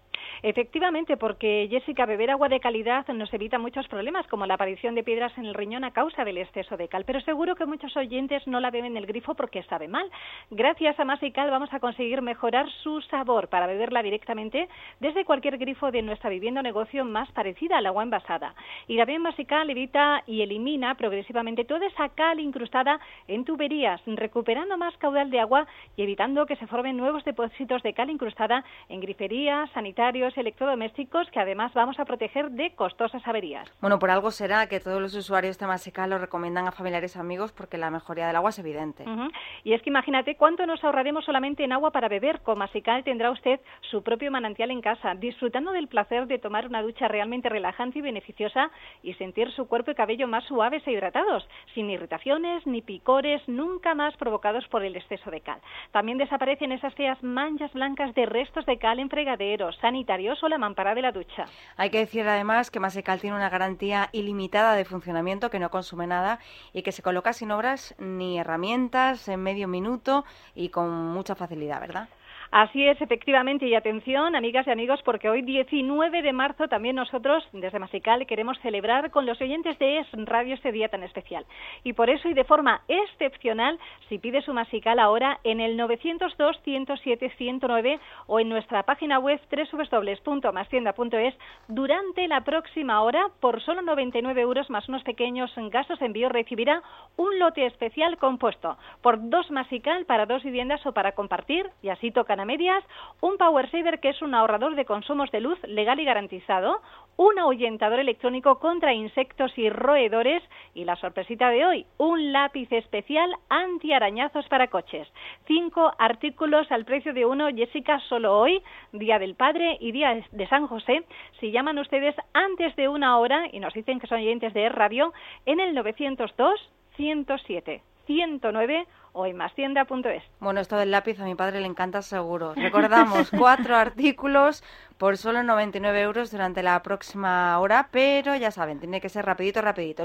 Efectivamente, 0.42 1.16
porque 1.16 1.68
Jessica, 1.70 2.06
beber 2.06 2.30
agua 2.30 2.48
de 2.48 2.60
calidad 2.60 3.06
nos 3.08 3.32
evita 3.32 3.58
muchos 3.58 3.88
problemas, 3.88 4.26
como 4.26 4.46
la 4.46 4.54
aparición 4.54 4.94
de 4.94 5.02
piedras 5.02 5.36
en 5.38 5.46
el 5.46 5.54
riñón 5.54 5.84
a 5.84 5.92
causa 5.92 6.24
del 6.24 6.38
exceso 6.38 6.76
de 6.76 6.88
cal. 6.88 7.04
Pero 7.04 7.20
seguro 7.20 7.56
que 7.56 7.66
muchos 7.66 7.96
oyentes 7.96 8.46
no 8.46 8.60
la 8.60 8.70
beben 8.70 8.92
en 8.92 8.96
el 8.96 9.06
grifo 9.06 9.34
porque 9.34 9.62
sabe 9.64 9.88
mal. 9.88 10.10
Gracias 10.50 10.98
a 10.98 11.04
Masical 11.04 11.50
vamos 11.50 11.72
a 11.72 11.80
conseguir 11.80 12.22
mejorar 12.22 12.68
su 12.82 13.00
sabor 13.02 13.48
para 13.48 13.66
beberla 13.66 14.02
directamente 14.02 14.68
desde 15.00 15.24
cualquier 15.24 15.58
grifo 15.58 15.90
de 15.90 16.02
nuestra 16.02 16.30
vivienda 16.30 16.60
o 16.60 16.62
negocio 16.62 17.04
más 17.04 17.30
parecida 17.32 17.78
al 17.78 17.86
agua 17.86 18.02
envasada. 18.02 18.54
Y 18.86 18.96
también 18.96 19.22
Masical 19.22 19.68
evita 19.70 20.22
y 20.26 20.42
elimina 20.42 20.94
progresivamente 20.94 21.64
toda 21.64 21.86
esa 21.86 22.08
cal 22.10 22.40
incrustada 22.40 23.00
en 23.28 23.44
tuberías, 23.44 24.00
recuperando 24.06 24.76
más 24.76 24.96
caudal 24.98 25.30
de 25.30 25.40
agua 25.40 25.66
y 25.96 26.02
evitando 26.02 26.46
que 26.46 26.56
se 26.56 26.66
formen 26.66 26.96
nuevos 26.96 27.24
depósitos 27.24 27.82
de 27.82 27.92
cal 27.92 28.10
incrustada 28.10 28.64
en 28.88 29.00
griferías, 29.00 29.70
sanitarios 30.16 30.38
electrodomésticos 30.38 31.30
que 31.30 31.40
además 31.40 31.74
vamos 31.74 31.98
a 31.98 32.04
proteger 32.06 32.50
de 32.50 32.74
costosas 32.74 33.20
averías. 33.26 33.70
Bueno, 33.82 33.98
por 33.98 34.10
algo 34.10 34.30
será 34.30 34.66
que 34.66 34.80
todos 34.80 35.00
los 35.02 35.14
usuarios 35.14 35.58
de 35.58 35.66
Masical 35.66 36.08
lo 36.08 36.18
recomiendan 36.18 36.66
a 36.66 36.72
familiares 36.72 37.16
y 37.16 37.18
amigos 37.18 37.52
porque 37.52 37.76
la 37.76 37.90
mejoría 37.90 38.26
del 38.26 38.36
agua 38.36 38.48
es 38.50 38.58
evidente. 38.58 39.02
Ujú. 39.02 39.28
Y 39.64 39.74
es 39.74 39.82
que 39.82 39.90
imagínate 39.90 40.36
cuánto 40.36 40.64
nos 40.64 40.82
ahorraremos 40.82 41.24
solamente 41.26 41.64
en 41.64 41.72
agua 41.72 41.90
para 41.90 42.08
beber. 42.08 42.40
Con 42.40 42.58
Masical 42.58 43.04
tendrá 43.04 43.30
usted 43.30 43.60
su 43.90 44.02
propio 44.02 44.30
manantial 44.30 44.70
en 44.70 44.80
casa, 44.80 45.14
disfrutando 45.14 45.72
del 45.72 45.88
placer 45.88 46.26
de 46.26 46.38
tomar 46.38 46.66
una 46.66 46.80
ducha 46.80 47.08
realmente 47.08 47.50
relajante 47.50 47.98
y 47.98 48.02
beneficiosa 48.02 48.70
y 49.02 49.12
sentir 49.14 49.50
su 49.52 49.68
cuerpo 49.68 49.90
y 49.90 49.94
cabello 49.94 50.26
más 50.26 50.44
suaves 50.44 50.82
e 50.86 50.92
hidratados, 50.92 51.46
sin 51.74 51.90
irritaciones 51.90 52.66
ni 52.66 52.80
picores 52.80 53.42
nunca 53.48 53.94
más 53.94 54.16
provocados 54.16 54.66
por 54.68 54.82
el 54.82 54.96
exceso 54.96 55.30
de 55.30 55.42
cal. 55.42 55.60
También 55.92 56.16
desaparecen 56.16 56.72
esas 56.72 56.94
feas 56.94 57.22
manchas 57.22 57.72
blancas 57.74 58.14
de 58.14 58.24
restos 58.24 58.64
de 58.64 58.78
cal 58.78 58.98
en 58.98 59.10
fregaderos, 59.10 59.76
sanitarios 59.76 60.05
o 60.42 60.48
la 60.48 60.58
mampara 60.58 60.94
de 60.94 61.02
la 61.02 61.12
ducha. 61.12 61.46
Hay 61.76 61.90
que 61.90 61.98
decir 61.98 62.26
además 62.28 62.70
que 62.70 62.80
Masical 62.80 63.20
tiene 63.20 63.36
una 63.36 63.48
garantía 63.48 64.08
ilimitada 64.12 64.74
de 64.74 64.84
funcionamiento 64.84 65.50
que 65.50 65.58
no 65.58 65.70
consume 65.70 66.06
nada 66.06 66.38
y 66.72 66.82
que 66.82 66.92
se 66.92 67.02
coloca 67.02 67.32
sin 67.32 67.50
obras 67.50 67.94
ni 67.98 68.38
herramientas 68.38 69.28
en 69.28 69.42
medio 69.42 69.68
minuto 69.68 70.24
y 70.54 70.68
con 70.68 70.90
mucha 70.90 71.34
facilidad, 71.34 71.80
¿verdad? 71.80 72.08
Así 72.50 72.86
es, 72.86 73.00
efectivamente, 73.00 73.66
y 73.66 73.74
atención, 73.74 74.36
amigas 74.36 74.66
y 74.66 74.70
amigos, 74.70 75.00
porque 75.04 75.28
hoy 75.28 75.42
19 75.42 76.22
de 76.22 76.32
marzo 76.32 76.68
también 76.68 76.96
nosotros, 76.96 77.46
desde 77.52 77.78
Masical, 77.78 78.26
queremos 78.26 78.58
celebrar 78.60 79.10
con 79.10 79.26
los 79.26 79.38
oyentes 79.40 79.78
de 79.78 80.04
Radio 80.12 80.54
este 80.54 80.72
día 80.72 80.88
tan 80.88 81.02
especial. 81.02 81.44
Y 81.82 81.92
por 81.92 82.08
eso, 82.08 82.28
y 82.28 82.34
de 82.34 82.44
forma 82.44 82.82
excepcional, 82.88 83.78
si 84.08 84.18
pide 84.18 84.42
su 84.42 84.52
Masical 84.52 85.00
ahora 85.00 85.40
en 85.44 85.60
el 85.60 85.78
902-107-109 85.78 88.00
o 88.26 88.40
en 88.40 88.48
nuestra 88.48 88.82
página 88.84 89.18
web 89.18 89.40
www.mastienda.es, 89.50 91.34
durante 91.68 92.28
la 92.28 92.42
próxima 92.42 93.02
hora, 93.02 93.26
por 93.40 93.60
solo 93.62 93.82
99 93.82 94.40
euros 94.40 94.70
más 94.70 94.88
unos 94.88 95.02
pequeños 95.02 95.52
gastos 95.70 95.98
de 95.98 96.06
envío, 96.06 96.28
recibirá 96.28 96.82
un 97.16 97.38
lote 97.38 97.66
especial 97.66 98.16
compuesto 98.18 98.76
por 99.02 99.30
dos 99.30 99.50
Masical 99.50 100.06
para 100.06 100.26
dos 100.26 100.42
viviendas 100.42 100.84
o 100.86 100.92
para 100.92 101.12
compartir, 101.12 101.70
y 101.82 101.88
así 101.88 102.10
a 102.40 102.44
medias, 102.44 102.84
un 103.20 103.36
Power 103.36 103.70
Saver 103.70 104.00
que 104.00 104.10
es 104.10 104.22
un 104.22 104.34
ahorrador 104.34 104.74
de 104.74 104.84
consumos 104.84 105.30
de 105.30 105.40
luz 105.40 105.58
legal 105.64 106.00
y 106.00 106.04
garantizado, 106.04 106.80
un 107.16 107.38
ahuyentador 107.38 107.98
electrónico 107.98 108.58
contra 108.58 108.92
insectos 108.92 109.56
y 109.56 109.70
roedores 109.70 110.42
y 110.74 110.84
la 110.84 110.96
sorpresita 110.96 111.48
de 111.50 111.64
hoy, 111.64 111.86
un 111.98 112.32
lápiz 112.32 112.70
especial 112.72 113.34
antiarañazos 113.48 114.46
para 114.48 114.68
coches. 114.68 115.08
Cinco 115.46 115.92
artículos 115.98 116.70
al 116.70 116.84
precio 116.84 117.14
de 117.14 117.24
uno, 117.24 117.48
Jessica, 117.54 118.00
solo 118.08 118.38
hoy, 118.38 118.62
Día 118.92 119.18
del 119.18 119.34
Padre 119.34 119.78
y 119.80 119.92
Día 119.92 120.22
de 120.30 120.48
San 120.48 120.66
José. 120.66 121.04
Si 121.40 121.50
llaman 121.50 121.78
ustedes 121.78 122.14
antes 122.34 122.76
de 122.76 122.88
una 122.88 123.18
hora 123.18 123.46
y 123.52 123.60
nos 123.60 123.74
dicen 123.74 123.98
que 123.98 124.06
son 124.06 124.18
oyentes 124.18 124.52
de 124.52 124.68
radio, 124.68 125.12
en 125.46 125.60
el 125.60 125.74
902 125.74 126.72
107 126.96 127.82
109 128.06 128.86
o 129.16 129.24
en 129.24 129.36
mastienda.es. 129.36 130.22
Bueno, 130.40 130.60
esto 130.60 130.76
del 130.76 130.90
lápiz 130.90 131.18
a 131.18 131.24
mi 131.24 131.34
padre 131.34 131.60
le 131.60 131.66
encanta 131.66 132.02
seguro. 132.02 132.52
Recordamos, 132.54 133.30
cuatro 133.36 133.74
artículos 133.74 134.62
por 134.98 135.16
solo 135.18 135.42
99 135.42 136.00
euros 136.00 136.30
durante 136.30 136.62
la 136.62 136.82
próxima 136.82 137.58
hora, 137.58 137.88
pero 137.90 138.34
ya 138.36 138.50
saben, 138.50 138.78
tiene 138.80 139.00
que 139.00 139.08
ser 139.08 139.26
rapidito, 139.26 139.60
rapidito. 139.60 140.04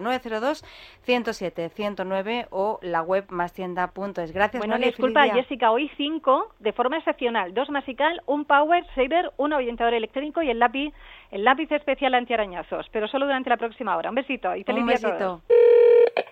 902-107-109 1.07 2.47
o 2.51 2.79
la 2.81 3.01
web 3.01 3.25
mastienda.es. 3.29 4.31
Gracias, 4.31 4.59
Bueno, 4.59 4.77
disculpa. 4.77 5.23
Jessica, 5.29 5.71
hoy 5.71 5.89
cinco 5.97 6.53
de 6.59 6.73
forma 6.73 6.97
excepcional. 6.97 7.53
Dos 7.53 7.69
Masical, 7.69 8.21
un 8.25 8.45
Power 8.45 8.85
Saver, 8.95 9.31
un 9.37 9.53
ahuyentador 9.53 9.93
eléctrico 9.93 10.41
y 10.41 10.49
el 10.49 10.59
lápiz, 10.59 10.93
el 11.31 11.43
lápiz 11.43 11.71
especial 11.71 12.13
antiarañazos, 12.15 12.87
pero 12.91 13.07
solo 13.07 13.25
durante 13.25 13.49
la 13.49 13.57
próxima 13.57 13.95
hora. 13.95 14.09
Un 14.09 14.15
besito 14.15 14.55
y 14.55 14.63
feliz 14.63 14.81
Un 14.81 14.87
día 14.87 14.97
a 14.97 14.99
todos. 14.99 15.41
besito. 15.47 15.61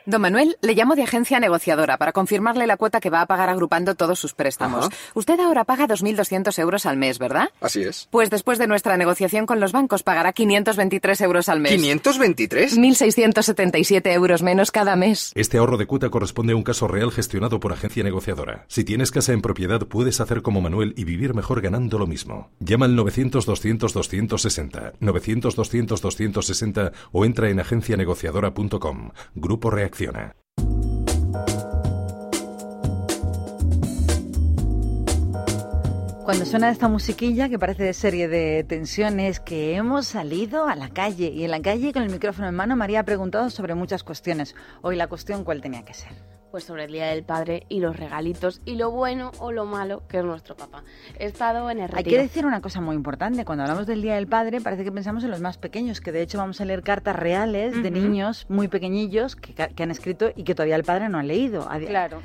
Don 0.05 0.21
Manuel, 0.21 0.57
le 0.61 0.73
llamo 0.73 0.95
de 0.95 1.03
agencia 1.03 1.39
negociadora 1.39 1.97
para 1.97 2.11
confirmarle 2.11 2.65
la 2.65 2.77
cuota 2.77 2.99
que 2.99 3.11
va 3.11 3.21
a 3.21 3.27
pagar 3.27 3.47
agrupando 3.49 3.93
todos 3.95 4.17
sus 4.19 4.33
préstamos. 4.33 4.87
Ajá. 4.87 4.95
Usted 5.13 5.39
ahora 5.39 5.65
paga 5.65 5.87
2.200 5.87 6.57
euros 6.59 6.85
al 6.87 6.97
mes, 6.97 7.19
¿verdad? 7.19 7.49
Así 7.61 7.83
es. 7.83 8.07
Pues 8.11 8.31
después 8.31 8.48
de 8.57 8.67
nuestra 8.67 8.97
negociación 8.97 9.45
con 9.45 9.59
los 9.59 9.71
bancos 9.71 10.03
pagará 10.03 10.33
523 10.33 11.21
euros 11.21 11.49
al 11.49 11.59
mes. 11.59 11.73
¿523? 11.73 12.77
1.677 12.77 14.13
euros 14.13 14.41
menos 14.41 14.71
cada 14.71 14.95
mes. 14.95 15.31
Este 15.35 15.57
ahorro 15.57 15.77
de 15.77 15.85
cuota 15.85 16.09
corresponde 16.09 16.53
a 16.53 16.55
un 16.55 16.63
caso 16.63 16.87
real 16.87 17.11
gestionado 17.11 17.59
por 17.59 17.73
agencia 17.73 18.03
negociadora. 18.03 18.65
Si 18.67 18.83
tienes 18.83 19.11
casa 19.11 19.33
en 19.33 19.41
propiedad, 19.41 19.85
puedes 19.87 20.19
hacer 20.21 20.41
como 20.41 20.61
Manuel 20.61 20.93
y 20.97 21.03
vivir 21.03 21.33
mejor 21.33 21.61
ganando 21.61 21.99
lo 21.99 22.07
mismo. 22.07 22.51
Llama 22.59 22.85
al 22.85 22.97
900-200-260, 22.97 24.93
900-200-260 24.99 26.91
o 27.11 27.25
entra 27.25 27.49
en 27.49 27.59
agencianegociadora.com. 27.59 29.11
Grupo 29.35 29.69
Reacciona. 29.69 30.35
Cuando 36.29 36.45
suena 36.45 36.69
esta 36.69 36.87
musiquilla 36.87 37.49
que 37.49 37.57
parece 37.57 37.81
de 37.81 37.93
serie 37.95 38.27
de 38.27 38.63
tensiones, 38.63 39.39
que 39.39 39.73
hemos 39.75 40.05
salido 40.05 40.67
a 40.67 40.75
la 40.75 40.89
calle 40.89 41.29
y 41.29 41.43
en 41.43 41.49
la 41.49 41.59
calle 41.59 41.91
con 41.91 42.03
el 42.03 42.11
micrófono 42.11 42.47
en 42.47 42.53
mano 42.53 42.75
María 42.75 42.99
ha 42.99 43.03
preguntado 43.03 43.49
sobre 43.49 43.73
muchas 43.73 44.03
cuestiones. 44.03 44.53
Hoy 44.83 44.95
la 44.95 45.07
cuestión 45.07 45.43
cuál 45.43 45.59
tenía 45.59 45.83
que 45.83 45.95
ser. 45.95 46.11
Pues 46.51 46.65
sobre 46.65 46.83
el 46.83 46.91
Día 46.91 47.07
del 47.07 47.23
Padre 47.23 47.65
y 47.67 47.79
los 47.79 47.97
regalitos 47.97 48.61
y 48.63 48.75
lo 48.75 48.91
bueno 48.91 49.31
o 49.39 49.51
lo 49.51 49.65
malo 49.65 50.03
que 50.07 50.19
es 50.19 50.23
nuestro 50.23 50.55
papá. 50.55 50.83
He 51.17 51.25
estado 51.25 51.67
en 51.71 51.79
el 51.79 51.85
Hay 51.85 52.03
retiro. 52.03 52.17
que 52.17 52.21
decir 52.21 52.45
una 52.45 52.61
cosa 52.61 52.79
muy 52.79 52.95
importante. 52.95 53.43
Cuando 53.43 53.63
hablamos 53.63 53.87
del 53.87 54.03
Día 54.03 54.13
del 54.13 54.27
Padre, 54.27 54.61
parece 54.61 54.83
que 54.83 54.91
pensamos 54.91 55.23
en 55.23 55.31
los 55.31 55.41
más 55.41 55.57
pequeños, 55.57 55.99
que 55.99 56.11
de 56.11 56.21
hecho 56.21 56.37
vamos 56.37 56.61
a 56.61 56.65
leer 56.65 56.83
cartas 56.83 57.15
reales 57.15 57.81
de 57.81 57.89
niños 57.89 58.45
muy 58.49 58.67
pequeñillos 58.67 59.35
que, 59.35 59.55
que 59.55 59.81
han 59.81 59.89
escrito 59.89 60.29
y 60.35 60.43
que 60.43 60.53
todavía 60.53 60.75
el 60.75 60.83
padre 60.83 61.09
no 61.09 61.17
ha 61.17 61.23
leído. 61.23 61.67
Claro. 61.87 62.21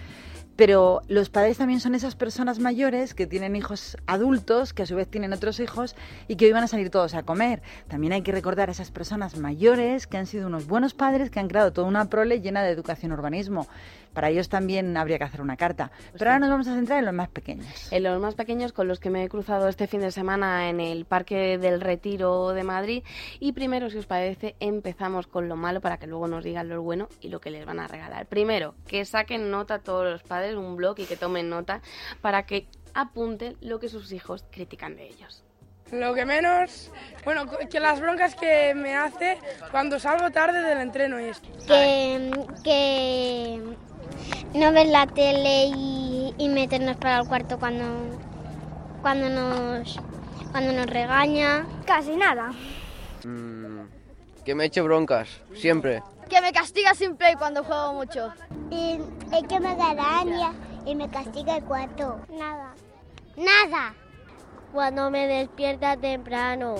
Pero 0.56 1.02
los 1.08 1.30
padres 1.30 1.58
también 1.58 1.80
son 1.80 1.96
esas 1.96 2.14
personas 2.14 2.60
mayores 2.60 3.12
que 3.12 3.26
tienen 3.26 3.56
hijos 3.56 3.96
adultos, 4.06 4.72
que 4.72 4.84
a 4.84 4.86
su 4.86 4.94
vez 4.94 5.08
tienen 5.08 5.32
otros 5.32 5.58
hijos 5.58 5.96
y 6.28 6.36
que 6.36 6.46
hoy 6.46 6.52
van 6.52 6.62
a 6.62 6.68
salir 6.68 6.90
todos 6.90 7.14
a 7.14 7.24
comer. 7.24 7.60
También 7.88 8.12
hay 8.12 8.22
que 8.22 8.30
recordar 8.30 8.68
a 8.68 8.72
esas 8.72 8.92
personas 8.92 9.36
mayores 9.36 10.06
que 10.06 10.16
han 10.16 10.26
sido 10.26 10.46
unos 10.46 10.66
buenos 10.66 10.94
padres 10.94 11.30
que 11.30 11.40
han 11.40 11.48
creado 11.48 11.72
toda 11.72 11.88
una 11.88 12.08
prole 12.08 12.40
llena 12.40 12.62
de 12.62 12.70
educación 12.70 13.10
urbanismo. 13.10 13.66
Para 14.14 14.30
ellos 14.30 14.48
también 14.48 14.96
habría 14.96 15.18
que 15.18 15.24
hacer 15.24 15.42
una 15.42 15.56
carta. 15.56 15.90
Pero 16.12 16.30
ahora 16.30 16.38
nos 16.38 16.50
vamos 16.50 16.68
a 16.68 16.74
centrar 16.74 17.00
en 17.00 17.04
los 17.04 17.14
más 17.14 17.28
pequeños. 17.28 17.92
En 17.92 18.02
los 18.02 18.20
más 18.20 18.34
pequeños 18.34 18.72
con 18.72 18.88
los 18.88 19.00
que 19.00 19.10
me 19.10 19.24
he 19.24 19.28
cruzado 19.28 19.68
este 19.68 19.86
fin 19.86 20.00
de 20.00 20.10
semana 20.10 20.70
en 20.70 20.80
el 20.80 21.04
Parque 21.04 21.58
del 21.58 21.80
Retiro 21.80 22.50
de 22.50 22.62
Madrid. 22.62 23.02
Y 23.40 23.52
primero, 23.52 23.90
si 23.90 23.98
os 23.98 24.06
parece, 24.06 24.54
empezamos 24.60 25.26
con 25.26 25.48
lo 25.48 25.56
malo 25.56 25.80
para 25.80 25.98
que 25.98 26.06
luego 26.06 26.28
nos 26.28 26.44
digan 26.44 26.68
lo 26.68 26.80
bueno 26.82 27.08
y 27.20 27.28
lo 27.28 27.40
que 27.40 27.50
les 27.50 27.66
van 27.66 27.80
a 27.80 27.88
regalar. 27.88 28.26
Primero, 28.26 28.74
que 28.86 29.04
saquen 29.04 29.50
nota 29.50 29.80
todos 29.80 30.04
los 30.04 30.22
padres, 30.22 30.54
un 30.54 30.76
blog 30.76 30.98
y 31.00 31.06
que 31.06 31.16
tomen 31.16 31.48
nota 31.48 31.82
para 32.20 32.44
que 32.46 32.68
apunten 32.94 33.56
lo 33.60 33.80
que 33.80 33.88
sus 33.88 34.12
hijos 34.12 34.44
critican 34.50 34.96
de 34.96 35.08
ellos. 35.08 35.44
Lo 35.92 36.14
que 36.14 36.24
menos, 36.24 36.90
bueno, 37.24 37.44
que 37.70 37.78
las 37.78 38.00
broncas 38.00 38.34
que 38.34 38.74
me 38.74 38.96
hace 38.96 39.38
cuando 39.70 39.98
salgo 39.98 40.30
tarde 40.30 40.62
del 40.62 40.78
entreno 40.78 41.20
y 41.20 41.24
esto. 41.24 41.48
Que, 41.66 42.30
que 42.64 43.60
no 44.54 44.72
ver 44.72 44.86
la 44.88 45.06
tele 45.06 45.66
y, 45.66 46.34
y 46.38 46.48
meternos 46.48 46.96
para 46.96 47.20
el 47.20 47.28
cuarto 47.28 47.58
cuando, 47.58 47.84
cuando, 49.02 49.28
nos, 49.28 49.98
cuando 50.52 50.72
nos 50.72 50.86
regaña. 50.86 51.66
Casi 51.86 52.16
nada. 52.16 52.52
Mm, 53.24 53.86
que 54.44 54.54
me 54.54 54.66
eche 54.66 54.80
broncas, 54.80 55.28
siempre. 55.54 56.02
Que 56.28 56.40
me 56.40 56.52
castiga 56.52 56.94
siempre 56.94 57.34
cuando 57.36 57.64
juego 57.64 57.92
mucho. 57.94 58.32
Y, 58.70 58.98
y 59.36 59.42
que 59.48 59.60
me 59.60 59.74
regaña 59.74 60.52
y 60.86 60.94
me 60.94 61.08
castiga 61.08 61.56
el 61.56 61.64
cuarto. 61.64 62.20
Nada. 62.30 62.74
Nada. 63.36 63.94
Cuando 64.72 65.10
me 65.10 65.26
despierta 65.26 65.96
temprano. 65.96 66.76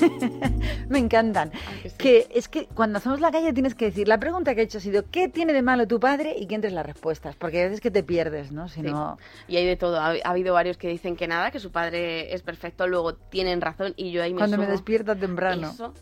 Me 0.88 0.98
encantan. 0.98 1.50
que, 1.98 2.26
es 2.34 2.48
que 2.48 2.66
cuando 2.66 2.98
hacemos 2.98 3.20
la 3.20 3.30
calle 3.30 3.52
tienes 3.52 3.74
que 3.74 3.86
decir, 3.86 4.08
la 4.08 4.18
pregunta 4.18 4.54
que 4.54 4.60
he 4.60 4.64
hecho 4.64 4.78
ha 4.78 4.80
sido, 4.80 5.04
¿qué 5.10 5.28
tiene 5.28 5.52
de 5.52 5.62
malo 5.62 5.86
tu 5.86 5.98
padre? 6.00 6.34
Y 6.38 6.46
que 6.46 6.54
entres 6.54 6.72
las 6.72 6.86
respuestas, 6.86 7.36
porque 7.36 7.62
a 7.62 7.64
veces 7.64 7.80
que 7.80 7.90
te 7.90 8.02
pierdes, 8.02 8.52
¿no? 8.52 8.68
Si 8.68 8.80
Sí. 8.80 8.86
no... 8.86 9.18
Y 9.48 9.56
hay 9.56 9.66
de 9.66 9.76
todo. 9.76 9.98
Ha, 10.00 10.14
ha 10.24 10.30
habido 10.30 10.54
varios 10.54 10.76
que 10.76 10.88
dicen 10.88 11.16
que 11.16 11.26
nada, 11.26 11.50
que 11.50 11.60
su 11.60 11.70
padre 11.72 12.34
es 12.34 12.42
perfecto, 12.42 12.86
luego 12.86 13.14
tienen 13.14 13.60
razón 13.60 13.94
y 13.96 14.10
yo 14.12 14.22
ahí 14.22 14.32
me 14.32 14.38
Cuando 14.38 14.58
me 14.58 14.66
despierta 14.66 15.14
temprano. 15.16 15.68
Eso. 15.70 15.92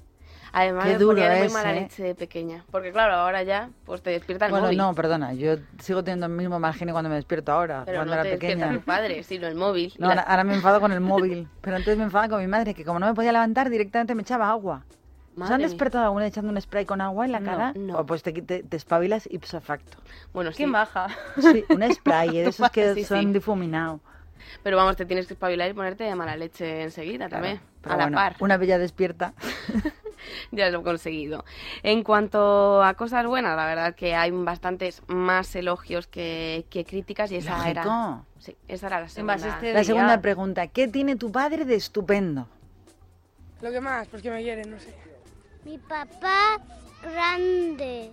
Además, 0.56 0.84
Qué 0.84 0.92
me 0.92 0.98
duro 0.98 1.16
ponía 1.16 1.30
de 1.30 1.38
muy 1.38 1.46
es, 1.48 1.52
mala 1.52 1.72
¿eh? 1.72 1.80
leche 1.80 2.02
de 2.04 2.14
pequeña. 2.14 2.64
Porque 2.70 2.92
claro, 2.92 3.14
ahora 3.14 3.42
ya, 3.42 3.70
pues 3.84 4.02
te 4.02 4.10
despierta 4.10 4.46
el 4.46 4.52
Bueno, 4.52 4.66
móvil. 4.66 4.78
no, 4.78 4.94
perdona, 4.94 5.32
yo 5.34 5.56
sigo 5.80 6.04
teniendo 6.04 6.26
el 6.26 6.32
mismo 6.32 6.60
margen 6.60 6.90
cuando 6.92 7.10
me 7.10 7.16
despierto 7.16 7.50
ahora, 7.50 7.82
Pero 7.84 7.98
cuando 7.98 8.14
no 8.14 8.20
era 8.20 8.30
te 8.30 8.38
pequeña. 8.38 8.72
tu 8.72 8.80
padre, 8.82 9.22
sino 9.24 9.48
el 9.48 9.56
móvil. 9.56 9.92
No, 9.98 10.08
ahora, 10.08 10.22
ahora 10.22 10.44
me 10.44 10.54
enfado 10.54 10.80
con 10.80 10.92
el 10.92 11.00
móvil, 11.00 11.48
pero 11.60 11.74
antes 11.76 11.96
me 11.98 12.04
enfadaba 12.04 12.28
con 12.30 12.40
mi 12.40 12.46
madre, 12.46 12.72
que 12.72 12.84
como 12.84 13.00
no 13.00 13.06
me 13.06 13.14
podía 13.14 13.32
levantar, 13.32 13.68
directamente 13.68 14.14
me 14.14 14.22
echaba 14.22 14.48
agua. 14.48 14.84
¿Se 15.44 15.52
han 15.52 15.62
despertado 15.62 16.04
alguna 16.04 16.28
echando 16.28 16.52
un 16.52 16.60
spray 16.60 16.84
con 16.84 17.00
agua 17.00 17.24
en 17.24 17.32
la 17.32 17.40
No, 17.40 17.50
cara? 17.50 17.72
no. 17.74 17.98
O 17.98 18.06
pues 18.06 18.22
te, 18.22 18.32
te, 18.32 18.62
te 18.62 18.76
espabilas 18.76 19.26
ipso 19.32 19.60
facto. 19.60 19.98
Bueno, 20.32 20.50
Qué 20.50 20.58
sí. 20.58 20.66
maja. 20.66 21.08
Sí, 21.40 21.64
un 21.68 21.82
spray, 21.92 22.30
de 22.30 22.48
esos 22.50 22.70
que 22.70 22.94
Sí, 22.94 23.02
son 23.02 23.18
sí. 23.22 23.32
difuminados. 23.32 24.00
Pero 24.62 24.76
vamos, 24.76 24.94
te 24.94 25.04
tienes 25.04 25.26
que 25.26 25.32
espabilar 25.34 25.68
y 25.68 25.74
ponerte 25.74 26.04
de 26.04 26.14
mala 26.14 26.36
leche 26.36 26.82
enseguida 26.82 27.28
también. 27.28 27.58
Pero 27.80 27.94
a 27.94 27.98
la 27.98 28.04
bueno, 28.04 28.16
par. 28.16 28.36
una 28.38 28.56
bella 28.56 28.78
despierta. 28.78 29.34
Ya 30.50 30.70
lo 30.70 30.80
he 30.80 30.82
conseguido. 30.82 31.44
En 31.82 32.02
cuanto 32.02 32.82
a 32.82 32.94
cosas 32.94 33.26
buenas, 33.26 33.56
la 33.56 33.66
verdad 33.66 33.94
que 33.94 34.14
hay 34.14 34.30
bastantes 34.30 35.02
más 35.06 35.54
elogios 35.56 36.06
que, 36.06 36.66
que 36.70 36.84
críticas 36.84 37.30
y 37.32 37.36
esa 37.36 37.68
era... 37.68 37.84
Lógico. 37.84 38.26
Sí, 38.38 38.56
esa 38.68 38.86
era 38.88 39.00
la 39.00 39.08
segunda. 39.08 39.34
este 39.36 39.72
La 39.72 39.80
día. 39.80 39.84
segunda 39.84 40.20
pregunta, 40.20 40.66
¿qué 40.66 40.88
tiene 40.88 41.16
tu 41.16 41.32
padre 41.32 41.64
de 41.64 41.76
estupendo? 41.76 42.46
Lo 43.62 43.70
que 43.70 43.80
más, 43.80 44.06
pues 44.08 44.22
que 44.22 44.30
me 44.30 44.42
quieren, 44.42 44.70
no 44.70 44.78
sé. 44.78 44.94
Mi 45.64 45.78
papá 45.78 46.60
grande 47.02 48.12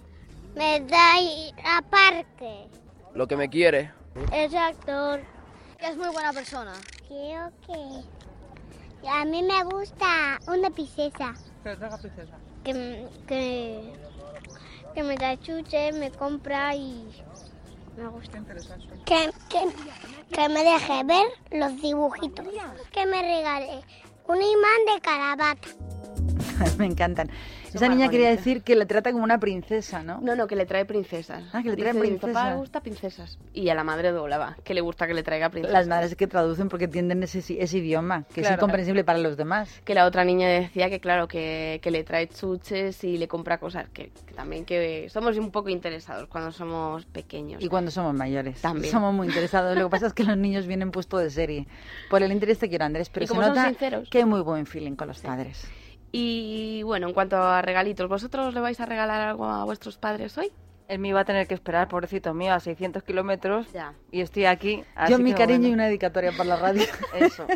me 0.56 0.80
da 0.82 1.20
ir 1.20 1.54
a 1.66 1.82
parque. 1.82 2.68
Lo 3.14 3.28
que 3.28 3.36
me 3.36 3.50
quiere. 3.50 3.92
Es 4.32 4.54
actor. 4.54 5.22
Que 5.78 5.88
es 5.88 5.98
muy 5.98 6.10
buena 6.10 6.32
persona. 6.32 6.74
Creo 7.08 7.52
que 7.66 9.10
a 9.10 9.26
mí 9.26 9.44
me 9.44 9.64
gusta 9.64 10.40
una 10.48 10.70
princesa. 10.70 11.34
Que, 12.64 13.08
que, 13.28 13.94
que 14.94 15.04
me 15.04 15.16
da 15.16 15.38
chuche, 15.40 15.92
me 15.94 16.12
compra 16.12 16.76
y 16.76 17.06
me 17.98 18.08
gusta. 18.08 18.40
Que, 19.06 19.30
que, 19.50 19.60
que 20.32 20.50
me 20.50 20.64
deje 20.64 21.04
ver 21.04 21.28
los 21.52 21.82
dibujitos. 21.82 22.46
Que 22.92 23.06
me 23.06 23.22
regale 23.22 23.82
un 24.28 24.38
imán 24.38 24.86
de 24.94 25.02
carabata. 25.02 25.68
me 26.78 26.86
encantan. 26.86 27.30
Esa 27.74 27.88
niña 27.88 28.10
quería 28.10 28.30
decir 28.30 28.62
que 28.64 28.76
la 28.76 28.86
trata 28.86 29.12
como 29.12 29.24
una 29.24 29.40
princesa, 29.40 30.04
¿no? 30.04 30.20
No, 30.22 30.36
no, 30.36 30.48
que 30.48 30.56
le 30.56 30.66
trae 30.66 30.86
princesas. 30.86 31.44
Ah, 31.54 31.62
que 31.64 31.70
le 31.70 31.76
trae 31.78 31.94
Dice, 31.94 32.04
Mi 32.12 32.16
papá 32.18 32.22
princesas. 32.28 32.50
le 32.52 32.56
gusta 32.58 32.80
princesas. 32.82 33.40
Y 33.54 33.70
a 33.70 33.76
la 33.76 33.84
madre 33.84 34.12
doblaba, 34.12 34.58
que 34.64 34.74
le 34.74 34.82
gusta 34.82 35.08
que 35.08 35.14
le 35.14 35.24
traiga 35.24 35.50
princesas. 35.50 35.74
Las 35.74 35.88
madres 35.88 36.16
que 36.16 36.28
traducen 36.28 36.70
porque 36.70 36.86
entienden 36.86 37.24
ese, 37.24 37.40
ese 37.40 37.78
idioma, 37.78 38.24
que 38.34 38.42
es 38.42 38.48
Claro. 38.48 38.60
incomprensible 38.62 39.04
para 39.04 39.20
los 39.20 39.38
demás. 39.38 39.82
Que 39.86 39.96
la 39.96 40.06
otra 40.06 40.24
niña 40.26 40.48
decía 40.50 40.90
que, 40.90 41.00
claro, 41.00 41.28
que, 41.28 41.80
que 41.82 41.92
le 41.92 42.04
trae 42.04 42.28
chuches 42.28 43.04
y 43.04 43.18
le 43.18 43.28
compra 43.28 43.58
cosas. 43.60 43.90
Que, 43.90 44.12
que 44.26 44.34
también 44.34 44.66
que 44.66 45.08
somos 45.10 45.38
un 45.38 45.52
poco 45.52 45.70
interesados 45.70 46.28
cuando 46.28 46.52
somos 46.52 47.06
pequeños. 47.06 47.64
Y 47.64 47.68
cuando 47.68 47.92
somos 47.92 48.14
mayores. 48.14 48.62
También. 48.62 48.92
Somos 48.92 49.14
muy 49.14 49.28
interesados. 49.32 49.78
Lo 49.78 49.86
que 49.86 49.92
pasa 49.92 50.08
es 50.08 50.14
que 50.14 50.24
los 50.24 50.38
niños 50.38 50.68
vienen 50.68 50.92
puesto 50.92 51.18
de 51.18 51.30
serie. 51.30 51.68
Por 52.10 52.22
el 52.24 52.32
interés 52.32 52.60
te 52.60 52.70
quiero, 52.70 52.86
Andrés, 52.86 53.10
pero 53.10 53.28
se 53.28 53.34
nota 53.36 53.68
sinceros. 53.70 54.10
que 54.10 54.18
hay 54.20 54.26
muy 54.26 54.42
buen 54.42 54.66
feeling 54.66 54.96
con 54.96 55.08
los 55.08 55.20
padres. 55.22 55.68
Y 56.12 56.84
bueno, 56.84 57.08
en 57.08 57.14
cuanto 57.14 57.38
a 57.38 57.62
regalitos, 57.62 58.10
¿vosotros 58.10 58.54
le 58.54 58.60
vais 58.60 58.80
a 58.80 58.86
regalar 58.86 59.22
algo 59.22 59.46
a 59.46 59.64
vuestros 59.64 59.98
padres 59.98 60.38
hoy? 60.38 60.52
Él 60.92 61.00
me 61.00 61.08
iba 61.08 61.22
a 61.22 61.26
tener 61.26 61.48
que 61.48 61.54
esperar, 61.54 61.88
pobrecito 61.88 62.34
mío, 62.34 62.54
a 62.54 62.60
600 62.60 63.02
kilómetros. 63.04 63.72
Ya. 63.72 63.94
Y 64.12 64.20
estoy 64.20 64.44
aquí. 64.44 64.84
así 64.94 65.14
Yo 65.14 65.20
mi 65.20 65.34
cariño 65.34 65.70
y 65.70 65.72
una 65.72 65.86
dedicatoria 65.86 66.34
por 66.34 66.46
la 66.46 66.58
radio. 66.58 66.84
Eso. 67.16 67.48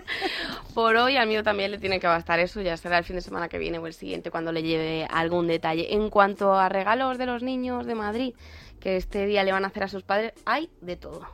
Por 0.74 0.96
hoy 0.96 1.18
al 1.18 1.28
mío 1.28 1.44
también 1.44 1.72
le 1.72 1.78
tiene 1.78 2.00
que 2.00 2.08
bastar 2.08 2.39
eso, 2.39 2.62
ya 2.62 2.78
será 2.78 2.98
el 2.98 3.04
fin 3.04 3.18
de 3.18 3.22
semana 3.22 3.50
que 3.50 3.58
viene 3.58 3.78
o 3.78 3.88
el 3.88 3.94
siguiente 3.94 4.32
cuando 4.32 4.54
le 4.54 4.63
lleve 4.63 5.06
algún 5.12 5.48
detalle. 5.48 5.94
En 5.94 6.10
cuanto 6.10 6.54
a 6.54 6.70
regalos 6.70 7.18
de 7.18 7.26
los 7.26 7.44
niños 7.44 7.86
de 7.86 7.96
Madrid, 7.96 8.34
que 8.80 8.96
este 8.96 9.26
día 9.26 9.44
le 9.44 9.52
van 9.52 9.65
a 9.65 9.68
hacer 9.68 9.84
a 9.84 9.88
sus 9.89 10.04
padres, 10.04 10.32
hay 10.46 10.70
de 10.80 10.96
todo. 10.96 11.28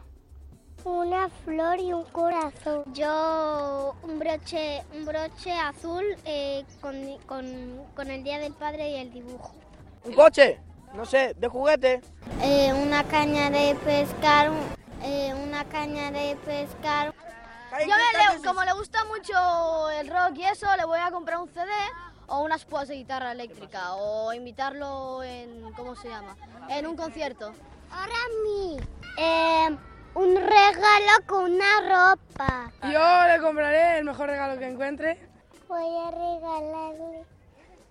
Una 0.84 1.30
flor 1.46 1.80
y 1.80 1.94
un 1.94 2.04
corazón. 2.06 2.84
Yo 2.94 3.96
un 4.02 4.18
broche, 4.18 4.84
un 4.96 5.06
broche 5.06 5.52
azul 5.52 6.04
eh, 6.26 6.66
con, 6.80 7.18
con, 7.28 7.86
con 7.96 8.10
el 8.10 8.24
Día 8.24 8.40
del 8.40 8.54
Padre 8.54 8.90
y 8.90 8.96
el 8.96 9.12
dibujo. 9.12 9.54
Un 10.04 10.14
coche, 10.14 10.60
no 10.96 11.06
sé, 11.06 11.36
de 11.36 11.48
juguete. 11.48 12.02
Eh, 12.42 12.74
una 12.74 13.04
caña 13.04 13.52
de 13.52 13.76
pescar, 13.76 14.52
eh, 15.04 15.34
una 15.36 15.66
caña 15.66 16.12
de 16.12 16.36
pescar. 16.46 17.14
Yo 17.80 17.96
me 18.36 18.44
como 18.44 18.64
le 18.64 18.74
gusta 18.74 19.06
mucho 19.06 19.90
el 19.92 20.08
rock 20.08 20.38
y 20.38 20.44
eso, 20.46 20.66
le 20.78 20.86
voy 20.86 21.00
a 21.00 21.12
comprar 21.12 21.40
un 21.40 21.48
CD 21.48 21.72
o 22.28 22.42
unas 22.42 22.66
púas 22.66 22.88
de 22.88 22.96
guitarra 22.96 23.32
eléctrica 23.32 23.94
o 23.96 24.34
invitarlo 24.34 25.22
en, 25.24 25.72
¿cómo 25.74 25.96
se 25.96 26.10
llama? 26.10 26.36
En 26.70 26.88
un 26.88 26.96
concierto. 26.96 27.54
Ahora 27.92 28.16
mí. 28.44 28.78
Un 30.14 30.36
regalo 30.36 31.26
con 31.26 31.54
una 31.54 32.12
ropa. 32.14 32.72
Yo 32.84 33.28
le 33.28 33.42
compraré 33.42 34.00
el 34.00 34.06
mejor 34.06 34.28
regalo 34.30 34.60
que 34.60 34.68
encuentre. 34.68 35.18
Voy 35.68 35.98
a 35.98 36.12
regalarle 36.12 37.24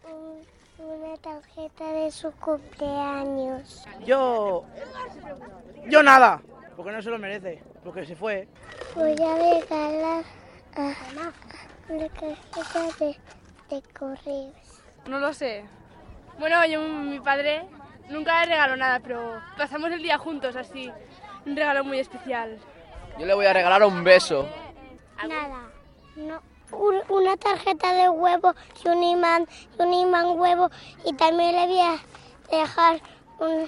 un- 0.04 0.46
una 0.78 1.16
tarjeta 1.18 1.84
de 1.92 2.10
su 2.10 2.30
cumpleaños. 2.32 3.84
Yo. 4.04 4.64
Yo 5.86 6.02
nada, 6.02 6.42
porque 6.76 6.92
no 6.92 7.00
se 7.02 7.10
lo 7.10 7.18
merece, 7.18 7.62
porque 7.84 8.04
se 8.04 8.16
fue. 8.16 8.48
Voy 8.94 9.12
a 9.12 9.34
regalar 9.36 10.24
ah, 10.76 10.92
una 11.88 12.08
tarjeta 12.08 13.04
de, 13.04 13.18
de 13.70 13.82
correos. 13.98 14.82
No 15.06 15.18
lo 15.18 15.32
sé. 15.32 15.64
Bueno, 16.38 16.64
yo, 16.66 16.82
mi 16.82 17.20
padre, 17.20 17.66
nunca 18.10 18.40
le 18.44 18.52
regalo 18.52 18.76
nada, 18.76 19.00
pero 19.00 19.40
pasamos 19.56 19.90
el 19.90 20.02
día 20.02 20.18
juntos 20.18 20.54
así. 20.56 20.90
Un 21.46 21.56
regalo 21.56 21.84
muy 21.84 21.98
especial. 22.00 22.58
Yo 23.18 23.26
le 23.26 23.34
voy 23.34 23.46
a 23.46 23.52
regalar 23.52 23.82
un 23.84 24.04
beso. 24.04 24.46
Nada, 25.26 25.68
no. 26.16 26.40
Un- 26.72 27.02
una 27.08 27.36
tarjeta 27.36 27.92
de 27.92 28.08
huevo 28.08 28.54
y 28.84 28.88
un 28.88 29.02
imán, 29.02 29.46
y 29.78 29.82
un 29.82 29.92
imán 29.92 30.38
huevo 30.38 30.70
y 31.04 31.12
también 31.14 31.52
le 31.56 31.66
voy 31.66 31.80
a 31.80 31.98
dejar 32.50 33.00
un 33.40 33.66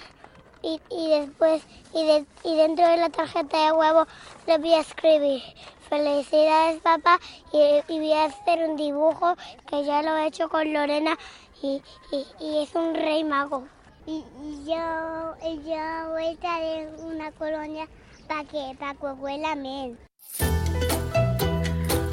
y, 0.62 0.80
y 0.88 1.10
después 1.10 1.66
y, 1.92 2.06
de- 2.06 2.24
y 2.44 2.56
dentro 2.56 2.86
de 2.86 2.96
la 2.98 3.08
tarjeta 3.08 3.64
de 3.66 3.72
huevo 3.72 4.06
le 4.46 4.58
voy 4.58 4.74
a 4.74 4.80
escribir 4.80 5.42
felicidades 5.88 6.80
papá 6.80 7.18
y, 7.52 7.82
y 7.88 7.98
voy 7.98 8.12
a 8.12 8.26
hacer 8.26 8.68
un 8.68 8.76
dibujo 8.76 9.34
que 9.68 9.84
ya 9.84 10.02
lo 10.02 10.16
he 10.18 10.26
hecho 10.28 10.48
con 10.48 10.72
Lorena 10.72 11.18
y, 11.60 11.82
y- 12.12 12.26
y 12.38 12.62
es 12.62 12.72
un 12.76 12.94
rey 12.94 13.24
mago. 13.24 13.66
Y, 14.06 14.24
y 14.42 14.64
yo, 14.66 15.34
y 15.46 15.56
yo 15.68 16.10
voy 16.10 16.26
a 16.26 16.36
traer 16.40 16.90
una 17.04 17.30
colonia 17.32 17.86
para 18.26 18.44
que, 18.44 18.76
para 18.78 18.94
que 18.94 19.06
huela 19.06 19.54
bien. 19.54 19.96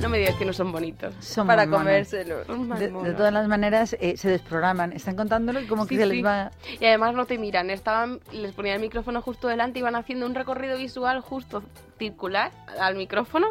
No 0.02 0.08
me 0.08 0.17
digas 0.19 0.36
que 0.36 0.45
no 0.45 0.54
son 0.54 0.71
bonitos. 0.71 1.13
Son 1.19 1.45
Para 1.45 1.67
comérselos. 1.67 2.47
De, 2.80 3.13
todas 3.13 3.34
las 3.34 3.47
maneras, 3.47 3.97
eh, 3.99 4.15
se 4.17 4.30
desprograman. 4.30 4.93
Están 4.93 5.15
contándolo 5.15 5.60
y 5.60 5.67
como 5.67 5.86
que 5.88 5.95
Sí, 5.95 6.02
se 6.02 6.08
sí. 6.08 6.15
les 6.15 6.25
va... 6.25 6.52
Y 6.80 6.86
además 6.86 7.13
no 7.15 7.25
te 7.25 7.38
miran, 7.38 7.69
estaban, 7.69 8.19
les 8.32 8.54
ponía 8.54 8.75
el 8.75 8.82
micrófono 8.82 9.21
justo 9.21 9.47
delante, 9.49 9.80
iban 9.80 9.95
haciendo 9.95 10.25
un 10.25 10.36
recorrido 10.36 10.78
visual 10.78 11.19
justo 11.21 11.63
circular 12.00 12.52
al 12.80 12.96
micrófono 12.96 13.48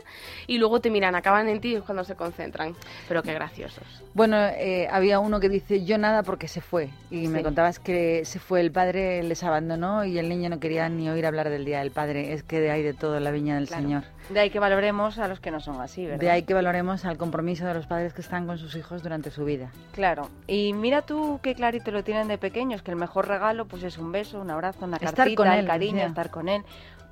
y 0.48 0.58
luego 0.58 0.80
te 0.80 0.90
miran, 0.90 1.14
acaban 1.14 1.48
en 1.48 1.60
ti 1.60 1.76
cuando 1.84 2.02
se 2.02 2.16
concentran. 2.16 2.74
Pero 3.06 3.22
qué 3.22 3.34
graciosos. 3.34 3.84
Bueno, 4.14 4.36
eh, 4.38 4.88
había 4.90 5.20
uno 5.20 5.38
que 5.38 5.48
dice 5.48 5.84
yo 5.84 5.96
nada 5.98 6.24
porque 6.24 6.48
se 6.48 6.60
fue. 6.60 6.88
Y 7.10 7.28
me 7.28 7.38
Sí. 7.38 7.44
contabas 7.44 7.78
que 7.78 8.24
se 8.24 8.40
fue 8.40 8.60
el 8.60 8.72
padre, 8.72 9.22
les 9.22 9.44
abandonó 9.44 10.04
y 10.04 10.18
el 10.18 10.28
niño 10.28 10.48
no 10.48 10.58
quería 10.58 10.88
ni 10.88 11.08
oír 11.08 11.26
hablar 11.26 11.50
del 11.50 11.64
Día 11.64 11.78
del 11.80 11.92
Padre. 11.92 12.32
Es 12.32 12.42
que 12.42 12.58
de 12.58 12.70
ahí 12.72 12.82
de 12.82 12.94
todo 12.94 13.18
en 13.18 13.24
la 13.24 13.30
viña 13.30 13.54
del 13.54 13.68
Claro. 13.68 13.82
Señor. 13.82 14.02
De 14.30 14.40
ahí 14.40 14.50
que 14.50 14.58
valoremos 14.58 15.18
a 15.18 15.28
los 15.28 15.40
que 15.40 15.50
no 15.50 15.60
son 15.60 15.80
así, 15.80 16.04
¿verdad? 16.04 16.18
De 16.20 16.30
ahí 16.30 16.42
que 16.42 16.52
valoremos 16.52 17.04
al 17.04 17.16
compromiso 17.16 17.64
de 17.66 17.74
los 17.74 17.86
padres 17.86 18.12
que 18.12 18.20
están 18.20 18.46
con 18.46 18.58
sus 18.58 18.74
hijos 18.76 19.02
durante 19.02 19.30
su 19.30 19.44
vida. 19.44 19.70
Claro. 19.92 20.28
Y 20.46 20.72
mira 20.72 21.02
tú 21.02 21.38
qué 21.42 21.54
clarito 21.54 21.90
lo 21.92 22.02
tienen 22.02 22.28
de 22.28 22.38
pequeños, 22.38 22.82
que 22.82 22.90
el 22.90 22.96
mejor 22.96 23.28
regalo 23.28 23.66
pues 23.66 23.82
es 23.84 23.98
un 23.98 24.10
beso, 24.12 24.40
un 24.40 24.50
abrazo, 24.50 24.84
una 24.84 24.96
Estar 24.96 25.14
cartita, 25.14 25.36
con 25.36 25.48
el 25.52 25.60
él, 25.60 25.66
cariño, 25.66 25.92
decía. 25.94 26.08
estar 26.08 26.30
con 26.30 26.48
él. 26.48 26.62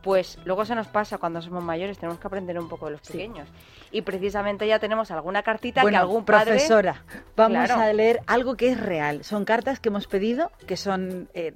Pues 0.07 0.39
luego 0.45 0.65
se 0.65 0.77
nos 0.77 0.87
pasa 0.87 1.19
cuando 1.19 1.43
somos 1.43 1.65
mayores, 1.65 1.99
tenemos 1.99 2.21
que 2.21 2.29
aprender 2.29 2.57
un 2.61 2.69
poco 2.69 2.87
de 2.87 2.93
los 2.93 3.01
Sí. 3.03 3.15
pequeños. 3.15 3.49
Y 3.91 4.03
precisamente 4.03 4.65
ya 4.69 4.79
tenemos 4.79 5.11
alguna 5.11 5.43
cartita 5.43 5.83
bueno, 5.83 5.97
que 5.97 6.01
algún 6.01 6.25
padre... 6.25 6.53
profesora, 6.53 7.03
vamos 7.35 7.67
Claro. 7.67 7.83
a 7.83 7.93
leer 7.93 8.21
algo 8.29 8.55
que 8.57 8.71
es 8.71 8.81
real. 8.81 9.25
Son 9.25 9.45
cartas 9.45 9.81
que 9.81 9.89
hemos 9.89 10.07
pedido, 10.07 10.53
que 10.69 10.77
son 10.77 11.29
eh, 11.35 11.53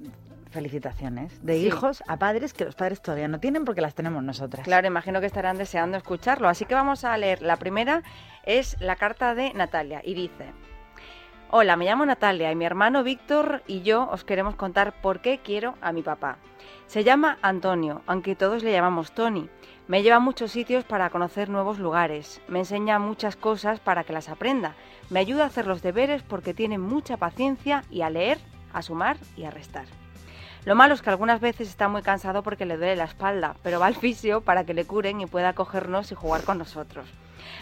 felicitaciones 0.49 1.43
de 1.45 1.53
Sí. 1.59 1.67
hijos 1.67 2.03
a 2.07 2.17
padres 2.17 2.53
que 2.53 2.65
los 2.65 2.75
padres 2.75 3.01
todavía 3.01 3.29
no 3.29 3.39
tienen 3.39 3.63
porque 3.63 3.79
las 3.79 3.95
tenemos 3.95 4.21
nosotras. 4.21 4.65
Claro, 4.65 4.85
imagino 4.85 5.21
que 5.21 5.27
estarán 5.27 5.57
deseando 5.57 5.95
escucharlo. 5.97 6.49
Así 6.49 6.65
que 6.65 6.75
vamos 6.75 7.05
a 7.05 7.17
leer. 7.17 7.41
La 7.41 7.55
primera 7.55 8.03
es 8.43 8.75
la 8.81 8.97
carta 8.97 9.33
de 9.33 9.53
Natalia 9.53 10.01
y 10.03 10.13
dice... 10.13 10.51
Hola, 11.53 11.75
me 11.75 11.83
llamo 11.83 12.05
Natalia 12.05 12.49
y 12.49 12.55
mi 12.55 12.63
hermano 12.63 13.03
Víctor 13.03 13.61
y 13.67 13.81
yo 13.81 14.07
os 14.09 14.23
queremos 14.23 14.55
contar 14.55 14.93
por 15.01 15.19
qué 15.19 15.41
quiero 15.43 15.75
a 15.81 15.91
mi 15.91 16.01
papá. 16.01 16.37
Se 16.87 17.03
llama 17.03 17.39
Antonio, 17.41 18.03
aunque 18.07 18.37
todos 18.37 18.63
le 18.63 18.71
llamamos 18.71 19.11
Tony. 19.11 19.49
Me 19.85 20.01
lleva 20.01 20.15
a 20.15 20.21
muchos 20.21 20.51
sitios 20.51 20.85
para 20.85 21.09
conocer 21.09 21.49
nuevos 21.49 21.77
lugares. 21.77 22.39
Me 22.47 22.59
enseña 22.59 22.99
muchas 22.99 23.35
cosas 23.35 23.81
para 23.81 24.05
que 24.05 24.13
las 24.13 24.29
aprenda. 24.29 24.75
Me 25.09 25.19
ayuda 25.19 25.43
a 25.43 25.47
hacer 25.47 25.67
los 25.67 25.81
deberes 25.81 26.23
porque 26.23 26.53
tiene 26.53 26.77
mucha 26.77 27.17
paciencia 27.17 27.83
y 27.91 28.03
a 28.03 28.09
leer, 28.09 28.37
a 28.71 28.81
sumar 28.81 29.17
y 29.35 29.43
a 29.43 29.51
restar. 29.51 29.87
Lo 30.63 30.75
malo 30.75 30.93
es 30.93 31.01
que 31.01 31.09
algunas 31.09 31.41
veces 31.41 31.67
está 31.67 31.89
muy 31.89 32.01
cansado 32.01 32.43
porque 32.43 32.65
le 32.65 32.77
duele 32.77 32.95
la 32.95 33.03
espalda, 33.03 33.57
pero 33.61 33.77
va 33.77 33.87
al 33.87 33.95
fisio 33.97 34.39
para 34.39 34.63
que 34.63 34.73
le 34.73 34.85
curen 34.85 35.19
y 35.19 35.25
pueda 35.25 35.51
cogernos 35.51 36.13
y 36.13 36.15
jugar 36.15 36.45
con 36.45 36.59
nosotros. 36.59 37.09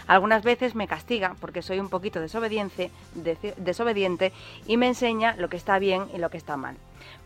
Algunas 0.07 0.43
veces 0.43 0.75
me 0.75 0.87
castiga 0.87 1.35
porque 1.39 1.61
soy 1.61 1.79
un 1.79 1.89
poquito 1.89 2.19
desobediente, 2.19 2.91
y 4.65 4.77
me 4.77 4.87
enseña 4.87 5.35
lo 5.37 5.49
que 5.49 5.57
está 5.57 5.79
bien 5.79 6.05
y 6.13 6.17
lo 6.17 6.29
que 6.29 6.37
está 6.37 6.57
mal. 6.57 6.75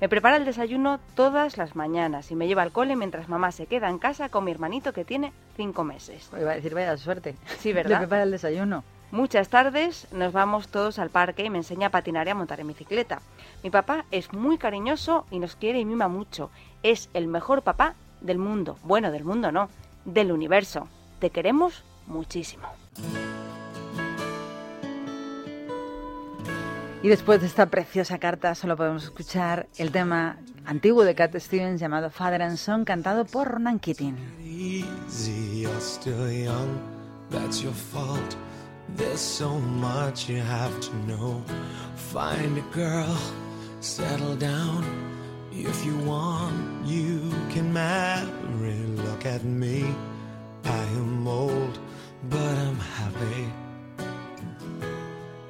Me 0.02 0.10
prepara 0.10 0.38
el 0.38 0.46
desayuno 0.46 1.00
todas 1.16 1.58
las 1.58 1.76
mañanas 1.76 2.32
y 2.32 2.36
me 2.36 2.48
lleva 2.48 2.62
al 2.62 2.72
cole 2.72 2.96
mientras 2.96 3.30
mamá 3.30 3.52
se 3.52 3.68
queda 3.68 3.90
en 3.90 4.00
casa 4.00 4.30
con 4.30 4.44
mi 4.44 4.52
hermanito 4.52 4.94
que 4.94 5.06
tiene 5.06 5.34
cinco 5.56 5.84
meses. 5.84 6.30
Iba 6.40 6.52
a 6.52 6.56
decir, 6.56 6.74
vaya 6.74 6.98
suerte. 6.98 7.36
Sí, 7.60 7.70
Le 7.74 7.76
¿verdad? 7.76 8.00
prepara 8.00 8.24
el 8.24 8.32
desayuno. 8.32 8.84
Muchas 9.12 9.50
tardes 9.50 10.08
nos 10.12 10.34
vamos 10.34 10.70
todos 10.70 10.98
al 10.98 11.12
parque 11.12 11.46
y 11.46 11.50
me 11.50 11.60
enseña 11.60 11.88
a 11.88 11.92
patinar 11.92 12.28
y 12.28 12.32
a 12.32 12.36
montar 12.36 12.60
en 12.60 12.68
bicicleta. 12.68 13.22
Mi 13.64 13.70
papá 13.70 14.06
es 14.10 14.34
muy 14.34 14.58
cariñoso 14.58 15.26
y 15.30 15.38
nos 15.38 15.56
quiere 15.56 15.80
y 15.80 15.86
mima 15.86 16.08
mucho. 16.08 16.50
Es 16.82 17.10
el 17.14 17.28
mejor 17.28 17.62
papá 17.62 17.94
del 18.22 18.40
mundo. 18.40 18.80
Bueno, 18.84 19.12
del 19.12 19.24
mundo 19.24 19.52
no, 19.52 19.70
del 20.06 20.32
universo. 20.32 20.88
Te 21.20 21.30
queremos 21.30 21.84
muchísimo. 22.08 22.68
Y 27.02 27.10
después 27.10 27.42
de 27.42 27.48
esta 27.48 27.66
preciosa 27.66 28.18
carta 28.18 28.56
solo 28.56 28.78
podemos 28.78 29.04
escuchar 29.04 29.68
el 29.78 29.92
tema 29.92 30.38
antiguo 30.66 31.04
de 31.04 31.16
Cat 31.16 31.36
Stevens 31.38 31.82
llamado 31.82 32.10
Father 32.10 32.42
and 32.42 32.58
Son 32.58 32.86
cantado 32.86 33.26
por 33.26 33.50
Ronan 33.50 33.80
Keating. 33.80 34.16
easy, 34.46 35.62
you're 35.64 35.80
still 35.82 36.32
young, 36.32 36.80
that's 37.30 37.62
your 37.62 37.74
fault. 37.74 38.36
There's 38.96 39.20
so 39.20 39.60
much 39.60 40.30
you 40.30 40.40
have 40.40 40.80
to 40.82 40.96
know. 41.08 41.44
Find 41.96 42.58
a 42.58 42.62
girl, 42.74 43.18
settle 43.80 44.36
down. 44.36 44.86
If 45.52 45.86
you 45.86 45.98
want, 46.00 46.86
you 46.86 47.32
can 47.50 47.72
marry. 47.74 48.76
Look 49.08 49.26
at 49.26 49.44
me, 49.44 49.94
I 50.66 50.84
am 50.96 51.28
old, 51.28 51.80
but 52.30 52.40
I'm 52.40 52.80
happy. 52.80 53.52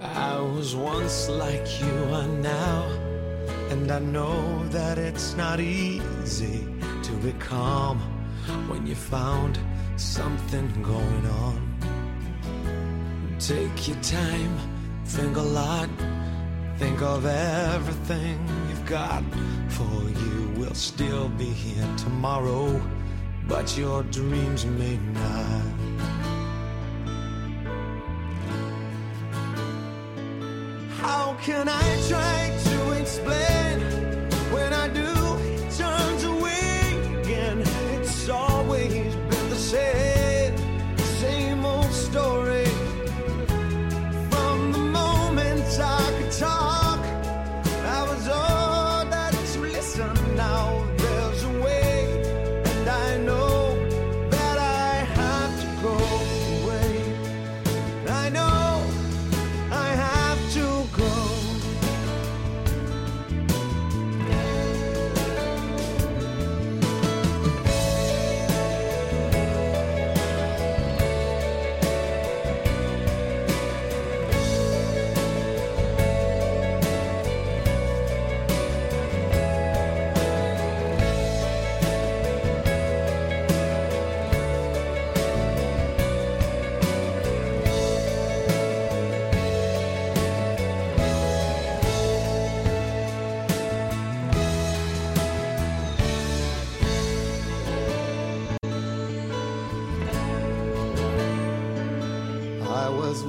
I 0.02 0.40
was 0.40 0.76
once 0.76 1.30
like 1.30 1.82
you 1.82 2.14
are 2.14 2.28
now, 2.28 2.88
and 3.70 3.92
I 3.92 4.00
know 4.00 4.66
that 4.70 4.98
it's 4.98 5.36
not 5.36 5.60
easy 5.60 6.66
to 7.04 7.12
be 7.24 7.34
calm 7.34 8.00
when 8.68 8.88
you 8.88 8.96
found 8.96 9.60
something 9.98 10.68
going 10.82 11.26
on. 11.28 11.60
Take 13.40 13.88
your 13.88 14.02
time, 14.02 14.58
think 15.06 15.38
a 15.38 15.42
lot, 15.42 15.90
think 16.78 17.02
of 17.02 17.26
everything 17.26 18.40
you've 18.70 18.86
got, 18.86 19.24
for 19.70 20.02
you 20.10 20.54
will 20.58 20.74
still 20.74 21.30
be 21.30 21.46
here 21.46 21.88
tomorrow, 21.98 22.82
but 23.48 23.78
your 23.78 24.04
dreams 24.04 24.66
may 24.66 24.98
not. 24.98 25.93
Can 31.44 31.68
I 31.68 32.08
try 32.08 32.33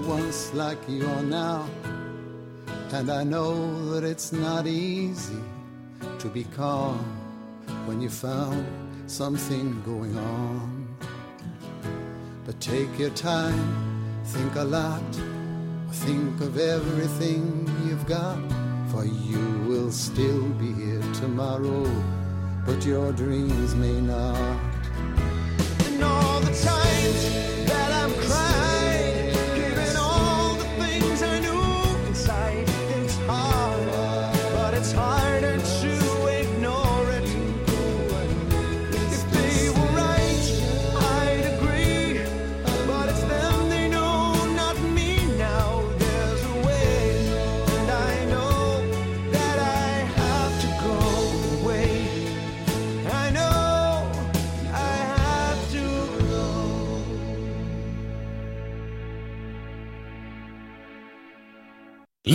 once 0.07 0.53
like 0.55 0.79
you 0.89 1.07
are 1.07 1.23
now, 1.23 1.67
and 2.93 3.11
I 3.11 3.25
know 3.25 3.91
that 3.91 4.05
it's 4.05 4.33
not 4.33 4.67
easy 4.67 5.43
to 6.19 6.29
be 6.29 6.45
calm 6.45 6.99
when 7.87 8.01
you 8.01 8.11
found 8.11 8.67
something 9.07 9.83
going 9.83 10.17
on. 10.19 10.97
But 12.45 12.61
take 12.61 12.99
your 12.99 13.11
time, 13.11 14.23
think 14.25 14.55
a 14.57 14.65
lot, 14.65 15.03
think 15.91 16.41
of 16.41 16.59
everything 16.59 17.71
you've 17.87 18.07
got, 18.07 18.39
for 18.91 19.05
you 19.05 19.65
will 19.67 19.91
still 19.91 20.43
be 20.61 20.73
here 20.73 21.03
tomorrow, 21.15 21.85
but 22.67 22.85
your 22.85 23.13
dreams 23.13 23.75
may 23.75 24.01
not. 24.01 24.61
And 25.87 26.03
all 26.03 26.41
the 26.41 26.53
times 26.53 27.54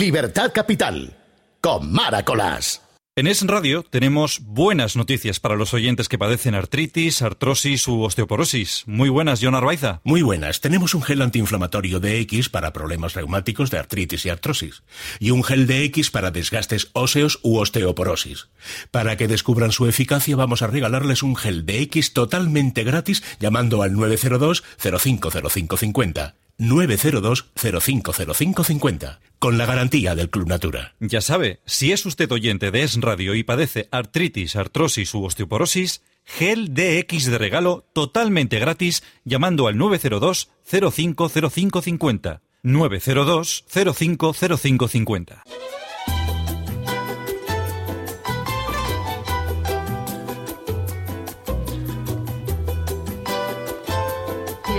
Libertad 0.00 0.52
Capital, 0.54 1.14
con 1.60 1.92
Mara 1.92 2.24
Colás. 2.24 2.80
En 3.16 3.26
Es 3.26 3.46
Radio 3.46 3.82
tenemos 3.82 4.40
buenas 4.40 4.96
noticias 4.96 5.40
para 5.40 5.56
los 5.56 5.74
oyentes 5.74 6.08
que 6.08 6.16
padecen 6.16 6.54
artritis, 6.54 7.20
artrosis 7.20 7.86
u 7.86 8.00
osteoporosis. 8.04 8.84
Muy 8.86 9.10
buenas, 9.10 9.40
John 9.42 9.54
Arbaiza. 9.54 10.00
Muy 10.02 10.22
buenas. 10.22 10.62
Tenemos 10.62 10.94
un 10.94 11.02
gel 11.02 11.20
antiinflamatorio 11.20 12.00
DX 12.00 12.48
para 12.48 12.72
problemas 12.72 13.12
reumáticos 13.12 13.70
de 13.70 13.76
artritis 13.76 14.24
y 14.24 14.30
artrosis. 14.30 14.84
Y 15.18 15.32
un 15.32 15.44
gel 15.44 15.66
DX 15.66 16.10
para 16.10 16.30
desgastes 16.30 16.88
óseos 16.94 17.38
u 17.42 17.58
osteoporosis. 17.58 18.48
Para 18.90 19.18
que 19.18 19.28
descubran 19.28 19.70
su 19.70 19.86
eficacia 19.86 20.34
vamos 20.34 20.62
a 20.62 20.68
regalarles 20.68 21.22
un 21.22 21.36
gel 21.36 21.66
DX 21.66 22.14
totalmente 22.14 22.84
gratis 22.84 23.22
llamando 23.38 23.82
al 23.82 23.92
902 23.92 24.64
050550. 24.78 26.36
902 26.60 27.46
050550 27.56 29.20
con 29.38 29.56
la 29.56 29.64
garantía 29.66 30.14
del 30.14 30.28
Club 30.28 30.46
Natura. 30.46 30.94
Ya 31.00 31.22
sabe, 31.22 31.60
si 31.64 31.90
es 31.92 32.04
usted 32.04 32.30
oyente 32.30 32.70
de 32.70 32.82
Es 32.82 33.00
Radio 33.00 33.34
y 33.34 33.42
padece 33.42 33.88
artritis, 33.90 34.54
artrosis 34.54 35.14
u 35.14 35.24
osteoporosis, 35.24 36.02
gel 36.26 36.74
DX 36.74 37.24
de 37.30 37.38
regalo 37.38 37.86
totalmente 37.94 38.58
gratis 38.58 39.02
llamando 39.24 39.66
al 39.66 39.78
902 39.78 40.50
050550. 40.64 42.42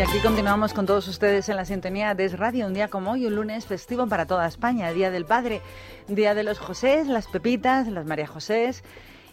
Y 0.02 0.04
aquí 0.04 0.18
continuamos 0.18 0.74
con 0.74 0.88
todos 0.88 1.08
ustedes 1.08 1.48
en 1.48 1.58
la 1.58 1.64
sintonía 1.64 2.16
de 2.16 2.26
Es 2.26 2.40
Radio, 2.40 2.66
un 2.66 2.74
día 2.74 2.88
como 2.88 3.12
hoy, 3.12 3.28
un 3.28 3.36
lunes 3.36 3.68
festivo 3.68 4.08
para 4.08 4.26
toda 4.26 4.48
España, 4.48 4.92
Día 4.92 5.12
del 5.12 5.26
Padre, 5.26 5.62
Día 6.08 6.34
de 6.34 6.42
los 6.42 6.58
Josés, 6.58 7.06
las 7.06 7.28
Pepitas, 7.28 7.88
las 7.88 8.08
María 8.08 8.26
Josés 8.26 8.84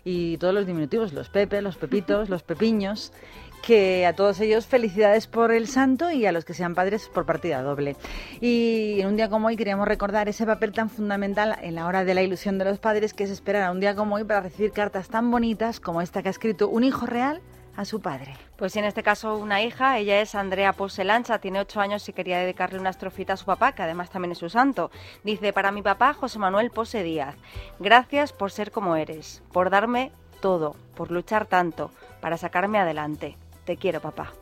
y 0.05 0.37
todos 0.37 0.53
los 0.53 0.66
diminutivos, 0.66 1.14
los 1.14 1.31
Pepe, 1.31 1.62
los 1.62 1.79
Pepitos, 1.79 2.29
los 2.29 2.43
Pepiños, 2.43 3.14
que 3.62 4.05
a 4.05 4.12
todos 4.12 4.41
ellos 4.41 4.66
felicidades 4.66 5.27
por 5.27 5.53
el 5.53 5.69
santo 5.69 6.11
y 6.11 6.27
a 6.27 6.33
los 6.33 6.45
que 6.45 6.53
sean 6.53 6.75
padres 6.75 7.09
por 7.09 7.25
partida 7.25 7.62
doble. 7.62 7.97
Y 8.43 8.99
en 9.01 9.07
un 9.07 9.16
día 9.16 9.31
como 9.31 9.49
hoy 9.49 9.57
queríamos 9.57 9.89
recordar 9.89 10.29
ese 10.29 10.45
papel 10.45 10.73
tan 10.73 10.91
fundamental 10.91 11.57
en 11.62 11.77
la 11.77 11.87
hora 11.87 12.05
de 12.05 12.12
la 12.12 12.21
ilusión 12.21 12.59
de 12.59 12.66
los 12.66 12.79
padres 12.79 13.14
que 13.14 13.25
es 13.25 13.31
esperar 13.31 13.62
a 13.62 13.71
un 13.71 13.81
día 13.81 13.97
como 13.97 14.16
hoy 14.16 14.25
para 14.25 14.43
recibir 14.43 14.73
cartas 14.73 15.09
tan 15.09 15.31
bonitas 15.31 15.81
como 15.81 16.03
esta 16.03 16.23
que 16.23 16.29
ha 16.29 16.31
escrito 16.31 16.69
un 16.69 16.85
hijo 16.85 17.07
real 17.07 17.41
a 17.79 17.85
su 17.85 18.01
padre. 18.01 18.37
Pues 18.57 18.74
en 18.74 18.85
este 18.85 19.05
caso 19.05 19.37
una 19.37 19.62
hija, 19.62 19.99
ella 19.99 20.20
es 20.20 20.35
Andrea 20.35 20.72
Poselancha, 20.72 21.39
tiene 21.39 21.61
ocho 21.61 21.81
años 21.81 22.09
y 22.09 22.12
quería 22.12 22.41
dedicarle 22.41 22.81
una 22.81 22.91
estrofita 22.91 23.35
a 23.35 23.37
su 23.37 23.45
papá, 23.45 23.70
que 23.70 23.83
además 23.85 24.11
también 24.11 24.33
es 24.33 24.39
su 24.39 24.51
santo. 24.51 24.91
Dice, 25.22 25.53
para 25.53 25.70
mi 25.70 25.81
papá 25.81 26.12
José 26.12 26.41
Manuel 26.41 26.72
Pose 26.72 27.05
Díaz, 27.05 27.37
gracias 27.79 28.33
por 28.33 28.51
ser 28.51 28.72
como 28.72 28.97
eres, 28.97 29.43
por 29.53 29.70
darme 29.70 30.11
todo, 30.41 30.74
por 30.97 31.12
luchar 31.12 31.47
tanto, 31.47 31.93
para 32.20 32.37
sacarme 32.37 32.79
adelante. 32.81 33.37
Te 33.64 33.76
quiero, 33.76 34.01
papá. 34.01 34.33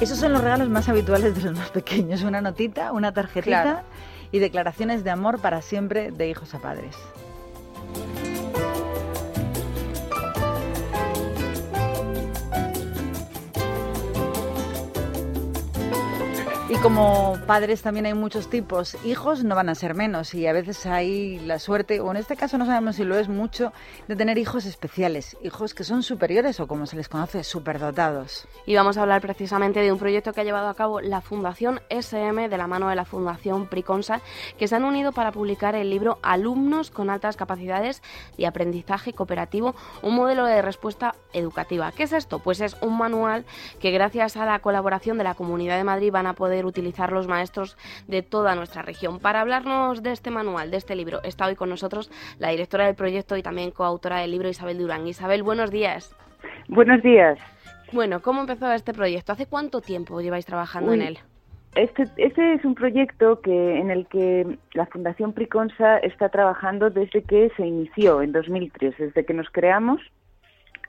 Esos 0.00 0.18
son 0.18 0.32
los 0.32 0.42
regalos 0.42 0.68
más 0.68 0.88
habituales 0.88 1.34
de 1.34 1.42
los 1.42 1.58
más 1.58 1.70
pequeños, 1.70 2.22
una 2.22 2.40
notita, 2.40 2.92
una 2.92 3.12
tarjetita 3.12 3.62
Claro. 3.62 3.80
y 4.30 4.38
declaraciones 4.38 5.02
de 5.02 5.10
amor 5.10 5.40
para 5.40 5.60
siempre 5.60 6.12
de 6.12 6.28
hijos 6.28 6.54
a 6.54 6.60
padres. 6.60 6.96
Como 16.82 17.38
padres 17.46 17.80
también 17.80 18.06
hay 18.06 18.14
muchos 18.14 18.50
tipos, 18.50 18.96
hijos 19.04 19.44
no 19.44 19.54
van 19.54 19.68
a 19.68 19.74
ser 19.76 19.94
menos 19.94 20.34
y 20.34 20.48
a 20.48 20.52
veces 20.52 20.84
hay 20.84 21.38
la 21.38 21.60
suerte, 21.60 22.00
o 22.00 22.10
en 22.10 22.16
este 22.16 22.34
caso 22.34 22.58
no 22.58 22.66
sabemos 22.66 22.96
si 22.96 23.04
lo 23.04 23.16
es 23.16 23.28
mucho, 23.28 23.72
de 24.08 24.16
tener 24.16 24.36
hijos 24.36 24.64
especiales, 24.64 25.36
hijos 25.44 25.74
que 25.74 25.84
son 25.84 26.02
superiores 26.02 26.58
o 26.58 26.66
como 26.66 26.86
se 26.86 26.96
les 26.96 27.08
conoce, 27.08 27.44
superdotados. 27.44 28.48
Y 28.66 28.74
vamos 28.74 28.96
a 28.96 29.02
hablar 29.02 29.20
precisamente 29.20 29.78
de 29.78 29.92
un 29.92 29.98
proyecto 30.00 30.32
que 30.32 30.40
ha 30.40 30.44
llevado 30.44 30.68
a 30.68 30.74
cabo 30.74 31.00
la 31.00 31.20
Fundación 31.20 31.80
SM 31.88 32.48
de 32.48 32.58
la 32.58 32.66
mano 32.66 32.88
de 32.88 32.96
la 32.96 33.04
Fundación 33.04 33.68
Priconsa, 33.68 34.20
que 34.58 34.66
se 34.66 34.74
han 34.74 34.84
unido 34.84 35.12
para 35.12 35.30
publicar 35.30 35.76
el 35.76 35.88
libro 35.88 36.18
Alumnos 36.22 36.90
con 36.90 37.10
altas 37.10 37.36
capacidades 37.36 38.02
de 38.36 38.46
aprendizaje 38.46 39.12
cooperativo, 39.12 39.76
un 40.02 40.16
modelo 40.16 40.46
de 40.46 40.62
respuesta 40.62 41.14
educativa. 41.32 41.92
¿Qué 41.92 42.02
es 42.04 42.12
esto? 42.12 42.40
Pues 42.40 42.60
es 42.60 42.76
un 42.80 42.98
manual 42.98 43.44
que 43.78 43.92
gracias 43.92 44.36
a 44.36 44.46
la 44.46 44.58
colaboración 44.58 45.16
de 45.16 45.24
la 45.24 45.34
Comunidad 45.34 45.76
de 45.76 45.84
Madrid 45.84 46.10
van 46.10 46.26
a 46.26 46.34
poder 46.34 46.66
los 47.10 47.28
maestros 47.28 47.76
de 48.06 48.22
toda 48.22 48.54
nuestra 48.54 48.82
región. 48.82 49.18
Para 49.18 49.40
hablarnos 49.40 50.02
de 50.02 50.12
este 50.12 50.30
manual, 50.30 50.70
de 50.70 50.76
este 50.76 50.94
libro, 50.94 51.20
está 51.22 51.46
hoy 51.46 51.54
con 51.54 51.68
nosotros 51.68 52.10
la 52.38 52.50
directora 52.50 52.86
del 52.86 52.94
proyecto 52.94 53.36
y 53.36 53.42
también 53.42 53.70
coautora 53.70 54.18
del 54.18 54.30
libro, 54.30 54.48
Isabel 54.48 54.78
Durán. 54.78 55.06
Isabel, 55.06 55.42
buenos 55.42 55.70
días. 55.70 56.14
Buenos 56.68 57.02
días. 57.02 57.38
Bueno, 57.92 58.22
¿cómo 58.22 58.40
empezó 58.40 58.72
este 58.72 58.92
proyecto? 58.92 59.32
¿Hace 59.32 59.46
cuánto 59.46 59.80
tiempo 59.80 60.20
lleváis 60.20 60.46
trabajando 60.46 60.92
en 60.94 61.02
él? 61.02 61.18
Este, 61.74 62.04
este 62.16 62.54
es 62.54 62.64
un 62.64 62.74
proyecto 62.74 63.40
que 63.40 63.78
en 63.78 63.90
el 63.90 64.06
que 64.06 64.58
la 64.74 64.86
Fundación 64.86 65.32
Priconsa 65.32 65.98
está 65.98 66.28
trabajando 66.28 66.90
desde 66.90 67.22
que 67.22 67.50
se 67.56 67.66
inició 67.66 68.20
en 68.22 68.32
2003, 68.32 68.94
desde 68.98 69.24
que 69.24 69.34
nos 69.34 69.48
creamos. 69.50 70.00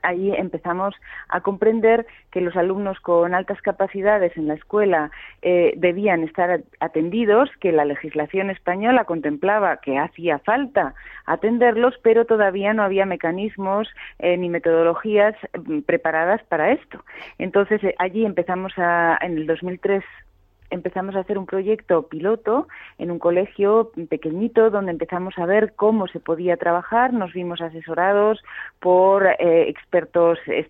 Ahí 0.04 0.32
empezamos 0.32 0.94
a 1.30 1.42
comprender 1.42 2.06
que 2.32 2.42
los 2.42 2.56
alumnos 2.56 3.00
con 3.00 3.34
altas 3.34 3.62
capacidades 3.62 4.36
en 4.38 4.48
la 4.48 4.54
escuela 4.54 5.12
eh, 5.42 5.74
debían 5.78 6.24
estar 6.24 6.62
atendidos, 6.80 7.50
que 7.60 7.72
la 7.72 7.86
legislación 7.86 8.50
española 8.50 9.06
contemplaba 9.06 9.78
que 9.78 9.98
hacía 9.98 10.40
falta 10.40 10.94
atenderlos, 11.26 11.96
pero 12.04 12.26
todavía 12.26 12.74
no 12.74 12.84
había 12.84 13.06
mecanismos 13.06 13.88
eh, 14.20 14.38
ni 14.38 14.50
metodologías 14.50 15.36
mm, 15.54 15.80
preparadas 15.82 16.44
para 16.44 16.72
esto. 16.72 17.04
Entonces 17.38 17.84
eh, 17.84 17.96
allí 17.98 18.26
empezamos 18.26 18.74
a, 18.78 19.18
en 19.22 19.38
el 19.38 19.48
2003 19.48 20.04
empezamos 20.74 21.16
a 21.16 21.20
hacer 21.20 21.38
un 21.38 21.46
proyecto 21.46 22.08
piloto 22.08 22.68
en 22.98 23.12
un 23.12 23.20
colegio 23.20 23.92
pequeñito 24.10 24.70
donde 24.70 24.92
empezamos 24.92 25.38
a 25.38 25.46
ver 25.46 25.74
cómo 25.76 26.08
se 26.08 26.20
podía 26.20 26.58
trabajar. 26.58 27.14
Nos 27.14 27.34
vimos 27.34 27.62
asesorados 27.62 28.44
por 28.80 29.26
eh, 29.26 29.70
expertos 29.70 30.40
eh, 30.48 30.66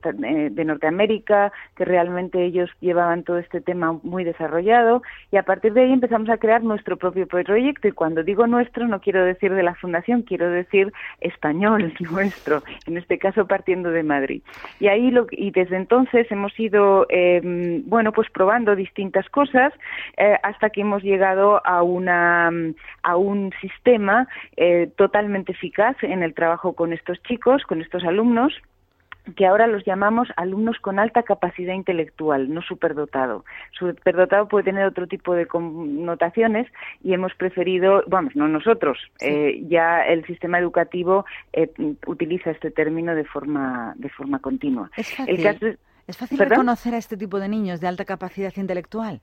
de 0.51 0.65
Norteamérica 0.65 1.51
que 1.75 1.85
realmente 1.85 2.43
ellos 2.43 2.69
llevaban 2.81 3.23
todo 3.23 3.37
este 3.37 3.61
tema 3.61 3.99
muy 4.03 4.23
desarrollado 4.23 5.01
y 5.31 5.37
a 5.37 5.43
partir 5.43 5.73
de 5.73 5.81
ahí 5.81 5.93
empezamos 5.93 6.29
a 6.29 6.37
crear 6.37 6.63
nuestro 6.63 6.97
propio 6.97 7.25
proyecto 7.27 7.87
y 7.87 7.91
cuando 7.91 8.23
digo 8.23 8.45
nuestro 8.45 8.87
no 8.87 8.99
quiero 8.99 9.23
decir 9.23 9.53
de 9.53 9.63
la 9.63 9.75
fundación, 9.75 10.23
quiero 10.23 10.49
decir 10.49 10.91
español, 11.21 11.93
nuestro, 12.11 12.61
en 12.85 12.97
este 12.97 13.17
caso 13.17 13.47
partiendo 13.47 13.89
de 13.89 14.03
Madrid. 14.03 14.41
Y 14.79 14.87
ahí 14.87 15.11
lo, 15.11 15.27
y 15.31 15.51
desde 15.51 15.77
entonces 15.77 16.29
hemos 16.31 16.57
ido 16.59 17.05
eh, 17.09 17.41
bueno 17.85 18.11
pues 18.11 18.29
probando 18.29 18.75
distintas 18.75 19.27
cosas 19.29 19.73
eh, 20.17 20.37
hasta 20.43 20.69
que 20.69 20.81
hemos 20.81 21.03
llegado 21.03 21.61
a 21.65 21.83
una 21.83 22.49
a 23.03 23.15
un 23.17 23.51
sistema 23.61 24.27
eh, 24.57 24.89
totalmente 24.95 25.51
eficaz 25.53 25.95
en 26.03 26.23
el 26.23 26.33
trabajo 26.33 26.73
con 26.73 26.93
estos 26.93 27.21
chicos, 27.23 27.63
con 27.63 27.81
estos 27.81 28.03
alumnos 28.03 28.53
que 29.37 29.45
ahora 29.45 29.67
los 29.67 29.85
llamamos 29.85 30.27
alumnos 30.35 30.77
con 30.79 30.99
alta 30.99 31.23
capacidad 31.23 31.73
intelectual, 31.73 32.53
no 32.53 32.61
superdotado. 32.61 33.45
Superdotado 33.71 34.49
puede 34.49 34.65
tener 34.65 34.85
otro 34.85 35.07
tipo 35.07 35.33
de 35.33 35.45
connotaciones 35.45 36.67
y 37.01 37.13
hemos 37.13 37.33
preferido, 37.35 38.03
vamos, 38.07 38.35
no 38.35 38.49
nosotros, 38.49 38.97
eh, 39.21 39.63
ya 39.69 40.01
el 40.05 40.25
sistema 40.25 40.59
educativo 40.59 41.25
eh, 41.53 41.71
utiliza 42.05 42.51
este 42.51 42.69
término 42.69 43.15
de 43.15 43.23
forma 43.23 43.93
de 43.95 44.09
forma 44.09 44.39
continua. 44.39 44.89
Es 44.97 45.15
fácil, 45.15 45.35
El 45.37 45.43
caso 45.43 45.67
es- 45.67 45.79
¿Es 46.05 46.17
fácil 46.17 46.37
reconocer 46.37 46.93
a 46.93 46.97
este 46.97 47.15
tipo 47.15 47.39
de 47.39 47.47
niños 47.47 47.79
de 47.79 47.87
alta 47.87 48.03
capacidad 48.03 48.51
intelectual. 48.57 49.21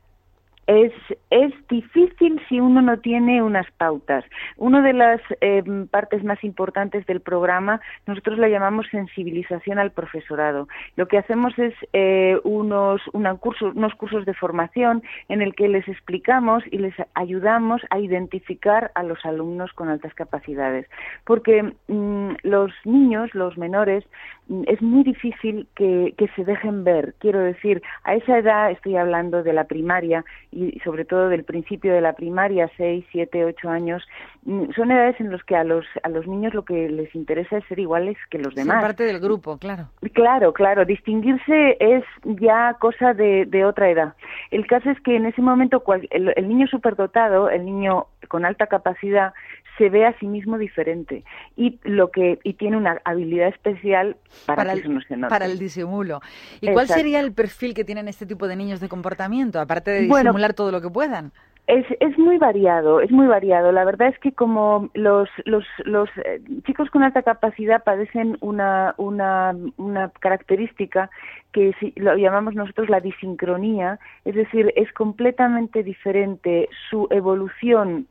Es, 0.71 0.93
es 1.31 1.53
difícil 1.69 2.41
si 2.49 2.61
uno 2.61 2.81
no 2.81 2.97
tiene 3.01 3.43
unas 3.43 3.69
pautas. 3.73 4.25
Una 4.57 4.83
de 4.83 4.93
las 4.93 5.21
eh, 5.41 5.65
partes 5.91 6.23
más 6.23 6.45
importantes 6.45 7.05
del 7.07 7.21
programa, 7.21 7.81
nosotros 8.07 8.39
la 8.39 8.49
llamamos 8.49 8.87
sensibilización 8.93 9.81
al 9.81 9.91
profesorado. 9.91 10.69
Lo 10.95 11.09
que 11.09 11.19
hacemos 11.19 11.59
es 11.59 11.75
eh, 11.93 12.39
unos, 12.45 13.01
una 13.13 13.35
curso- 13.35 13.73
unos 13.75 13.95
cursos 13.97 14.25
de 14.27 14.35
formación 14.35 15.03
en 15.29 15.43
el 15.43 15.57
que 15.57 15.67
les 15.67 15.89
explicamos 15.89 16.63
y 16.71 16.79
les 16.79 16.95
ayudamos 17.15 17.83
a 17.91 17.99
identificar 17.99 18.93
a 18.95 19.03
los 19.03 19.19
alumnos 19.25 19.73
con 19.73 19.89
altas 19.89 20.15
capacidades. 20.15 20.87
Porque 21.25 21.65
mm, 21.89 22.31
los 22.45 22.71
niños, 22.85 23.35
los 23.35 23.59
menores, 23.59 24.05
mm, 24.47 24.63
es 24.69 24.81
muy 24.81 25.03
difícil 25.03 25.67
que, 25.75 26.15
que 26.17 26.29
se 26.37 26.45
dejen 26.45 26.85
ver. 26.85 27.15
Quiero 27.19 27.41
decir, 27.41 27.83
a 28.05 28.15
esa 28.15 28.39
edad, 28.39 28.71
estoy 28.71 28.95
hablando 28.97 29.43
de 29.43 29.53
la 29.53 29.65
primaria, 29.65 30.25
y 30.53 30.60
y 30.61 30.79
sobre 30.81 31.05
todo 31.05 31.29
del 31.29 31.45
principio 31.45 31.93
de 31.93 32.01
la 32.01 32.13
primaria, 32.13 32.71
6, 32.77 33.05
7, 33.11 33.45
8 33.45 33.69
años, 33.71 34.07
mm, 34.45 34.73
son 34.77 34.91
edades 34.91 35.19
en 35.21 35.33
las 35.33 35.43
que 35.45 35.57
a 35.57 35.65
los, 35.65 35.87
a 36.03 36.09
los 36.09 36.27
niños 36.27 36.55
lo 36.55 36.65
que 36.65 36.89
les 36.89 37.15
interesa 37.15 37.57
es 37.59 37.65
ser 37.67 37.79
iguales 37.79 38.17
que 38.31 38.39
los 38.39 38.55
demás. 38.55 38.77
Ser 38.77 38.83
parte 38.89 39.05
del 39.05 39.21
grupo, 39.21 39.59
claro. 39.59 39.89
Claro, 40.13 40.53
claro, 40.53 40.85
distinguirse 40.85 41.77
es 41.81 42.05
ya 42.25 42.75
cosa 42.79 43.15
de, 43.15 43.47
de 43.47 43.65
otra 43.65 43.91
edad. 43.91 44.15
El 44.51 44.67
caso 44.67 44.91
es 44.91 45.01
que 45.01 45.17
en 45.17 45.27
ese 45.27 45.41
momento 45.43 45.81
cual- 45.81 46.07
el, 46.11 46.33
el 46.37 46.49
niño 46.49 46.67
superdotado, 46.67 47.49
el 47.51 47.65
niño 47.65 48.07
con 48.29 48.45
alta 48.45 48.67
capacidad, 48.67 49.33
se 49.79 49.89
ve 49.89 50.05
a 50.07 50.19
sí 50.19 50.27
mismo 50.27 50.59
diferente 50.59 51.25
y 51.57 51.79
lo 51.85 52.11
que 52.11 52.39
y 52.45 52.55
tiene 52.55 52.77
una 52.77 53.01
habilidad 53.05 53.49
especial 53.49 54.17
para, 54.47 54.57
Para 54.63 54.73
que 54.73 54.79
el- 54.79 54.85
eso 54.85 54.93
no 54.93 55.01
se 55.01 55.17
note. 55.17 55.31
Para 55.31 55.47
el 55.47 55.59
disimulo. 55.59 56.21
¿Y 56.61 56.71
cuál 56.73 56.87
sería 56.87 57.21
el 57.21 57.33
perfil 57.33 57.73
que 57.75 57.85
tienen 57.85 58.07
este 58.09 58.27
tipo 58.27 58.47
de 58.49 58.57
niños 58.57 58.81
de 58.81 58.89
comportamiento, 58.89 59.59
aparte 59.61 59.91
de 59.91 60.07
Bueno, 60.07 60.31
disimular 60.31 60.55
todo 60.55 60.71
lo 60.71 60.81
que 60.81 60.91
puedan? 60.91 61.33
Es, 61.73 61.87
es 62.01 62.19
muy 62.19 62.37
variado, 62.37 63.01
es 63.01 63.13
muy 63.13 63.29
variado. 63.29 63.71
La 63.71 63.85
verdad 63.85 64.09
es 64.09 64.19
que 64.19 64.33
como 64.33 64.91
los, 64.95 65.29
los, 65.45 65.65
los 65.85 66.09
eh, 66.25 66.41
chicos 66.67 66.91
con 66.91 67.05
alta 67.05 67.23
capacidad 67.23 67.85
padecen 67.85 68.37
una, 68.41 68.97
una, 68.97 69.55
una 69.77 70.09
característica 70.19 71.11
que 71.53 71.73
si- 71.79 71.93
lo 71.95 72.17
llamamos 72.17 72.57
nosotros 72.57 72.89
la 72.89 72.99
disincronía, 72.99 74.01
es 74.25 74.35
decir, 74.35 74.73
es 74.75 74.93
completamente 74.95 75.85
diferente 75.85 76.69
su 76.91 77.07
evolución 77.11 78.09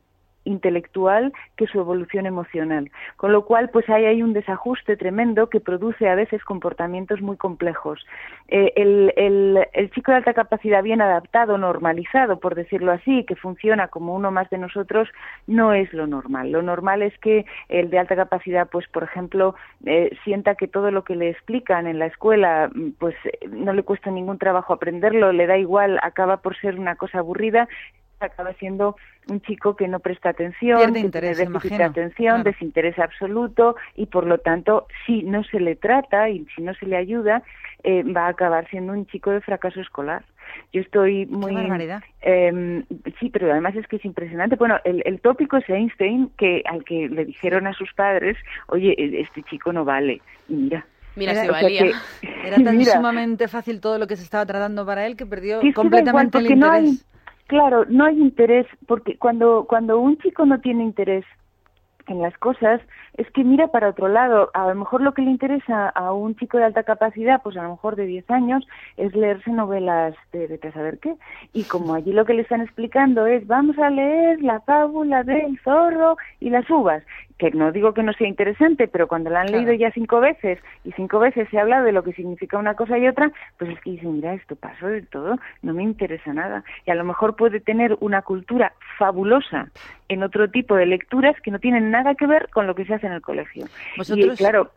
intelectual 0.49 1.33
que 1.55 1.67
su 1.67 1.79
evolución 1.79 2.25
emocional. 2.25 2.91
Con 3.17 3.31
lo 3.31 3.45
cual, 3.45 3.69
pues 3.69 3.89
ahí 3.89 4.05
hay 4.05 4.21
un 4.23 4.33
desajuste 4.33 4.97
tremendo 4.97 5.49
que 5.49 5.59
produce 5.59 6.09
a 6.09 6.15
veces 6.15 6.43
comportamientos 6.43 7.21
muy 7.21 7.37
complejos. 7.37 8.05
Eh, 8.47 8.73
el, 8.75 9.13
el, 9.15 9.67
el 9.73 9.91
chico 9.91 10.11
de 10.11 10.17
alta 10.17 10.33
capacidad 10.33 10.83
bien 10.83 11.01
adaptado, 11.01 11.57
normalizado, 11.57 12.39
por 12.39 12.55
decirlo 12.55 12.91
así, 12.91 13.23
que 13.25 13.35
funciona 13.35 13.87
como 13.87 14.15
uno 14.15 14.31
más 14.31 14.49
de 14.49 14.57
nosotros, 14.57 15.07
no 15.47 15.73
es 15.73 15.91
lo 15.93 16.07
normal. 16.07 16.51
Lo 16.51 16.61
normal 16.61 17.01
es 17.01 17.17
que 17.19 17.45
el 17.69 17.89
de 17.89 17.99
alta 17.99 18.15
capacidad, 18.15 18.69
pues 18.69 18.87
por 18.87 19.03
ejemplo, 19.03 19.55
eh, 19.85 20.15
sienta 20.23 20.55
que 20.55 20.67
todo 20.67 20.91
lo 20.91 21.03
que 21.03 21.15
le 21.15 21.29
explican 21.29 21.87
en 21.87 21.99
la 21.99 22.07
escuela, 22.07 22.69
mm, 22.73 22.91
pues 22.99 23.15
eh, 23.25 23.47
no 23.49 23.73
le 23.73 23.83
cuesta 23.83 24.11
ningún 24.11 24.37
trabajo 24.37 24.73
aprenderlo, 24.73 25.31
le 25.31 25.47
da 25.47 25.57
igual, 25.57 25.99
acaba 26.01 26.37
por 26.37 26.57
ser 26.57 26.79
una 26.79 26.95
cosa 26.95 27.19
aburrida 27.19 27.67
acaba 28.19 28.53
siendo 28.53 28.95
un 29.29 29.41
chico 29.41 29.75
que 29.75 29.87
no 29.87 29.99
presta 29.99 30.29
atención, 30.29 30.77
Pierde 30.77 30.93
que 30.93 30.99
interés, 30.99 31.37
tiene 31.37 31.51
déficit 31.53 31.77
de 31.77 31.83
atención, 31.83 32.27
claro. 32.35 32.43
desinterés 32.43 32.99
absoluto 32.99 33.75
y 33.95 34.05
por 34.07 34.25
lo 34.25 34.39
tanto 34.39 34.87
si 35.05 35.23
no 35.23 35.43
se 35.43 35.59
le 35.59 35.75
trata 35.75 36.29
y 36.29 36.45
si 36.55 36.61
no 36.61 36.73
se 36.73 36.85
le 36.85 36.97
ayuda 36.97 37.43
eh, 37.83 38.03
va 38.03 38.25
a 38.25 38.29
acabar 38.29 38.67
siendo 38.69 38.93
un 38.93 39.05
chico 39.07 39.31
de 39.31 39.41
fracaso 39.41 39.79
escolar. 39.81 40.23
Yo 40.73 40.81
estoy 40.81 41.25
muy 41.27 41.55
eh, 42.21 42.83
sí, 43.19 43.29
pero 43.29 43.51
además 43.51 43.75
es 43.75 43.87
que 43.87 43.97
es 43.97 44.05
impresionante. 44.05 44.55
Bueno, 44.55 44.77
el, 44.83 45.01
el 45.05 45.21
tópico 45.21 45.57
es 45.57 45.69
Einstein 45.69 46.31
que 46.37 46.63
al 46.65 46.83
que 46.83 47.07
le 47.07 47.25
dijeron 47.25 47.67
a 47.67 47.73
sus 47.73 47.93
padres, 47.93 48.35
oye, 48.67 48.93
e- 48.97 49.21
este 49.21 49.43
chico 49.43 49.71
no 49.71 49.85
vale. 49.85 50.21
Y 50.49 50.53
mira. 50.55 50.85
Mira 51.15 51.31
Era- 51.33 51.41
si 51.43 51.49
o 51.49 51.53
sea 51.53 51.61
valía. 51.63 51.81
que- 51.83 52.47
Era 52.47 52.57
tan 52.63 52.77
mira, 52.77 52.93
sumamente 52.93 53.47
fácil 53.47 53.79
todo 53.79 53.97
lo 53.99 54.07
que 54.07 54.15
se 54.15 54.23
estaba 54.23 54.45
tratando 54.45 54.85
para 54.85 55.05
él 55.05 55.15
que 55.15 55.25
perdió 55.25 55.59
completamente 55.73 56.37
el 56.39 56.43
porque 56.45 56.55
no 56.55 56.71
hay, 56.71 56.85
interés. 56.87 57.05
Claro, 57.49 57.83
no 57.89 58.05
hay 58.05 58.17
interés, 58.21 58.67
porque 58.87 59.17
cuando, 59.17 59.65
cuando 59.67 59.99
un 59.99 60.17
chico 60.19 60.45
no 60.45 60.61
tiene 60.61 60.83
interés 60.83 61.25
en 62.05 62.21
las 62.21 62.37
cosas, 62.37 62.79
es 63.17 63.29
que 63.31 63.43
mira 63.43 63.67
para 63.67 63.89
otro 63.89 64.07
lado. 64.07 64.49
A 64.53 64.67
lo 64.67 64.75
mejor 64.75 65.01
lo 65.01 65.13
que 65.13 65.21
le 65.21 65.31
interesa 65.31 65.89
a 65.89 66.13
un 66.13 66.35
chico 66.35 66.57
de 66.57 66.65
alta 66.65 66.83
capacidad, 66.83 67.41
pues 67.41 67.57
a 67.57 67.63
lo 67.63 67.71
mejor 67.71 67.95
de 67.95 68.05
10 68.05 68.29
años, 68.31 68.67
es 68.97 69.15
leerse 69.15 69.51
novelas 69.51 70.15
de 70.31 70.59
a 70.61 70.71
saber 70.71 70.99
qué. 70.99 71.15
Y 71.53 71.63
como 71.63 71.93
allí 71.93 72.13
lo 72.13 72.25
que 72.25 72.33
le 72.33 72.41
están 72.41 72.61
explicando 72.61 73.25
es, 73.25 73.45
vamos 73.47 73.77
a 73.79 73.89
leer 73.89 74.41
la 74.41 74.59
fábula 74.61 75.23
del 75.23 75.59
zorro 75.63 76.17
y 76.39 76.49
las 76.49 76.69
uvas, 76.69 77.03
que 77.37 77.51
no 77.51 77.71
digo 77.71 77.93
que 77.93 78.03
no 78.03 78.13
sea 78.13 78.27
interesante, 78.27 78.87
pero 78.87 79.07
cuando 79.07 79.29
la 79.29 79.41
han 79.41 79.47
Claro. 79.47 79.65
leído 79.65 79.73
ya 79.73 79.91
cinco 79.91 80.19
veces 80.19 80.59
y 80.83 80.91
cinco 80.91 81.19
veces 81.19 81.47
se 81.49 81.57
ha 81.57 81.61
hablado 81.61 81.85
de 81.85 81.91
lo 81.93 82.03
que 82.03 82.13
significa 82.13 82.57
una 82.57 82.75
cosa 82.75 82.97
y 82.97 83.07
otra, 83.07 83.31
pues 83.57 83.71
es 83.71 83.79
que 83.81 83.91
dicen, 83.91 84.13
mira, 84.13 84.33
esto 84.33 84.55
pasó 84.55 84.87
de 84.87 85.01
todo, 85.03 85.37
no 85.61 85.73
me 85.73 85.83
interesa 85.83 86.33
nada. 86.33 86.63
Y 86.85 86.91
a 86.91 86.95
lo 86.95 87.03
mejor 87.05 87.35
puede 87.35 87.59
tener 87.59 87.97
una 88.01 88.21
cultura 88.21 88.73
fabulosa 88.97 89.69
en 90.09 90.23
otro 90.23 90.49
tipo 90.49 90.75
de 90.75 90.85
lecturas 90.87 91.35
que 91.41 91.51
no 91.51 91.59
tienen 91.59 91.91
nada 91.91 92.15
que 92.15 92.27
ver 92.27 92.49
con 92.49 92.67
lo 92.67 92.75
que 92.75 92.85
se 92.85 92.93
en 93.03 93.13
el 93.13 93.21
colegio. 93.21 93.65
Vosotros- 93.97 94.33
Y 94.33 94.37
claro, 94.37 94.71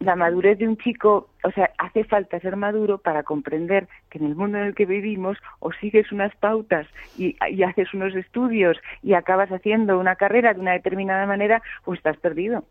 la 0.00 0.16
madurez 0.16 0.58
de 0.58 0.66
un 0.66 0.76
chico, 0.76 1.30
o 1.44 1.50
sea, 1.52 1.70
hace 1.78 2.02
falta 2.04 2.40
ser 2.40 2.56
maduro 2.56 2.98
para 2.98 3.22
comprender 3.22 3.86
que 4.10 4.18
en 4.18 4.26
el 4.26 4.34
mundo 4.34 4.58
en 4.58 4.64
el 4.64 4.74
que 4.74 4.84
vivimos 4.84 5.38
o 5.60 5.72
sigues 5.72 6.10
unas 6.10 6.34
pautas 6.36 6.88
y, 7.16 7.36
y 7.50 7.62
haces 7.62 7.94
unos 7.94 8.14
estudios 8.16 8.76
y 9.02 9.14
acabas 9.14 9.50
haciendo 9.52 9.98
una 9.98 10.16
carrera 10.16 10.54
de 10.54 10.60
una 10.60 10.72
determinada 10.72 11.24
manera 11.26 11.62
o 11.84 11.94
estás 11.94 12.16
perdido. 12.16 12.64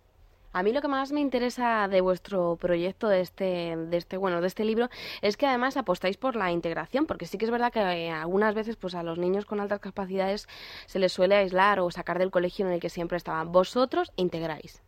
A 0.56 0.64
mí 0.64 0.72
lo 0.72 0.82
que 0.82 0.88
más 0.88 1.12
me 1.12 1.20
interesa 1.20 1.90
de 1.90 2.00
vuestro 2.00 2.56
proyecto, 2.56 3.10
de 3.10 3.20
este, 3.20 3.76
de 3.76 3.98
este, 3.98 4.16
bueno, 4.16 4.40
de 4.40 4.48
este 4.48 4.64
libro, 4.64 4.88
es 5.22 5.36
que 5.36 5.46
además 5.46 5.76
apostáis 5.76 6.16
por 6.16 6.38
la 6.38 6.50
integración, 6.50 7.08
porque 7.08 7.26
sí 7.26 7.38
que 7.38 7.44
es 7.44 7.52
verdad 7.52 7.74
que 7.74 7.82
eh, 7.82 8.10
algunas 8.10 8.56
veces, 8.56 8.78
pues 8.78 8.96
a 8.96 9.04
los 9.04 9.18
niños 9.18 9.46
con 9.46 9.60
altas 9.60 9.82
capacidades 9.82 10.48
se 10.86 11.00
les 11.00 11.12
suele 11.12 11.36
aislar 11.36 11.82
o 11.82 11.92
sacar 11.92 12.20
del 12.20 12.32
colegio 12.32 12.66
en 12.66 12.72
el 12.72 12.80
que 12.80 12.90
siempre 12.90 13.18
estaban. 13.18 13.52
Vosotros 13.52 14.14
integráis. 14.16 14.82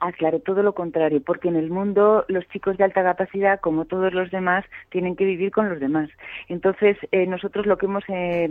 Ah, 0.00 0.10
claro, 0.12 0.40
todo 0.40 0.62
lo 0.62 0.74
contrario, 0.74 1.22
porque 1.24 1.48
en 1.48 1.56
el 1.56 1.70
mundo 1.70 2.24
los 2.28 2.46
chicos 2.48 2.76
de 2.76 2.84
alta 2.84 3.02
capacidad, 3.04 3.60
como 3.60 3.84
todos 3.84 4.12
los 4.12 4.30
demás, 4.30 4.64
tienen 4.90 5.14
que 5.14 5.24
vivir 5.24 5.52
con 5.52 5.68
los 5.68 5.78
demás. 5.78 6.10
Entonces, 6.48 6.96
eh, 7.12 7.26
nosotros 7.26 7.64
lo 7.64 7.78
que 7.78 7.86
hemos 7.86 8.02
eh, 8.08 8.50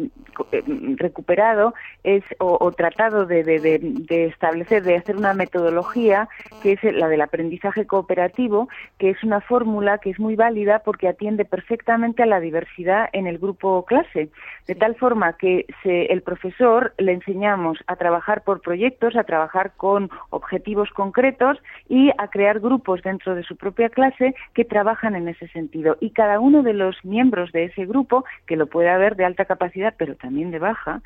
eh, 0.54 0.64
recuperado 0.96 1.74
es, 2.04 2.24
o, 2.40 2.58
o 2.60 2.72
tratado 2.72 3.26
de, 3.26 3.44
de- 3.44 3.60
de- 3.60 3.80
de 3.80 4.26
establecer, 4.28 4.84
de 4.84 4.96
hacer 4.96 5.18
una 5.18 5.34
metodología 5.34 6.30
que 6.62 6.72
es 6.74 6.84
la 6.84 7.10
del 7.10 7.20
aprendizaje 7.22 7.86
cooperativo, 7.86 8.70
que 8.98 9.10
es 9.10 9.22
una 9.22 9.42
fórmula 9.42 9.98
que 9.98 10.12
es 10.12 10.20
muy 10.20 10.36
válida 10.38 10.80
porque 10.80 11.10
atiende 11.10 11.44
perfectamente 11.44 12.24
a 12.24 12.26
la 12.26 12.40
diversidad 12.40 13.10
en 13.12 13.28
el 13.28 13.38
grupo 13.38 13.84
clase, 13.86 14.30
de 14.66 14.76
tal 14.76 14.96
forma 14.96 15.34
que 15.34 15.66
se- 15.84 16.06
el 16.06 16.22
profesor 16.22 16.94
le 16.98 17.12
enseñamos 17.12 17.80
a 17.88 17.98
trabajar 17.98 18.44
por 18.44 18.62
proyectos, 18.62 19.18
a 19.18 19.26
trabajar 19.26 19.74
con 19.76 20.10
objetivos 20.30 20.90
concretos 20.92 21.33
y 21.90 22.12
a 22.18 22.28
crear 22.28 22.60
grupos 22.60 23.02
dentro 23.02 23.36
de 23.36 23.44
su 23.44 23.56
propia 23.56 23.90
clase 23.90 24.36
que 24.54 24.66
trabajan 24.66 25.16
en 25.16 25.28
ese 25.28 25.48
sentido. 25.50 25.98
Y 26.00 26.12
cada 26.12 26.40
uno 26.40 26.64
de 26.64 26.74
los 26.74 26.96
miembros 27.04 27.52
de 27.52 27.66
ese 27.66 27.86
grupo, 27.86 28.26
que 28.48 28.56
lo 28.56 28.68
puede 28.68 28.90
haber 28.90 29.16
de 29.16 29.26
alta 29.26 29.46
capacidad, 29.46 29.94
pero 29.98 30.16
también 30.16 30.52
de 30.52 30.60
baja, 30.60 31.02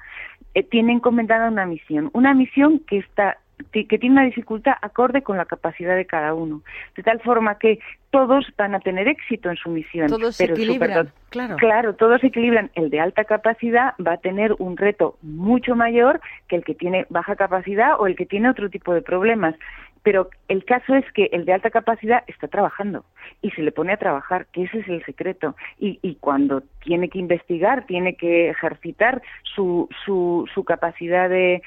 eh, 0.53 0.63
tiene 0.63 0.93
encomendada 0.93 1.49
una 1.49 1.65
misión, 1.65 2.09
una 2.13 2.34
misión 2.34 2.80
que 2.80 2.99
está 2.99 3.38
que 3.71 3.97
tiene 3.97 4.13
una 4.13 4.25
dificultad 4.25 4.73
acorde 4.82 5.23
con 5.23 5.38
la 5.38 5.45
capacidad 5.45 5.95
de 5.95 6.05
cada 6.05 6.34
uno, 6.34 6.61
de 6.95 7.03
tal 7.03 7.19
forma 7.21 7.57
que 7.57 7.80
todos 8.11 8.45
van 8.57 8.75
a 8.75 8.80
tener 8.80 9.07
éxito 9.07 9.49
en 9.49 9.57
su 9.57 9.69
misión. 9.69 10.07
Todos 10.07 10.38
pero 10.38 10.53
equilibran, 10.53 11.11
claro. 11.30 11.55
Claro, 11.57 11.95
todos 11.95 12.21
se 12.21 12.28
equilibran. 12.28 12.71
El 12.75 12.89
de 12.89 12.99
alta 12.99 13.25
capacidad 13.25 13.93
va 14.05 14.13
a 14.13 14.17
tener 14.17 14.55
un 14.59 14.78
reto 14.78 15.17
mucho 15.21 15.75
mayor 15.75 16.21
que 16.47 16.55
el 16.55 16.63
que 16.63 16.75
tiene 16.75 17.05
baja 17.09 17.36
capacidad 17.36 17.99
o 17.99 18.07
el 18.07 18.15
que 18.15 18.25
tiene 18.25 18.49
otro 18.49 18.69
tipo 18.69 18.93
de 18.93 19.01
problemas. 19.01 19.55
Pero 20.04 20.30
el 20.48 20.66
caso 20.66 20.95
es 20.95 21.06
que 21.14 21.30
el 21.32 21.45
de 21.45 21.54
alta 21.54 21.70
capacidad 21.70 22.24
está 22.28 22.48
trabajando 22.48 23.06
y 23.41 23.51
se 23.51 23.61
le 23.61 23.71
pone 23.71 23.93
a 23.93 23.97
trabajar, 23.97 24.47
que 24.51 24.63
ese 24.63 24.80
es 24.80 24.88
el 24.88 25.03
secreto. 25.05 25.55
Y, 25.80 25.99
y 26.01 26.15
cuando 26.15 26.61
tiene 26.84 27.09
que 27.09 27.19
investigar, 27.19 27.86
tiene 27.86 28.15
que 28.15 28.49
ejercitar 28.49 29.21
su, 29.43 29.89
su, 30.05 30.47
su 30.53 30.63
capacidad 30.63 31.30
de, 31.30 31.61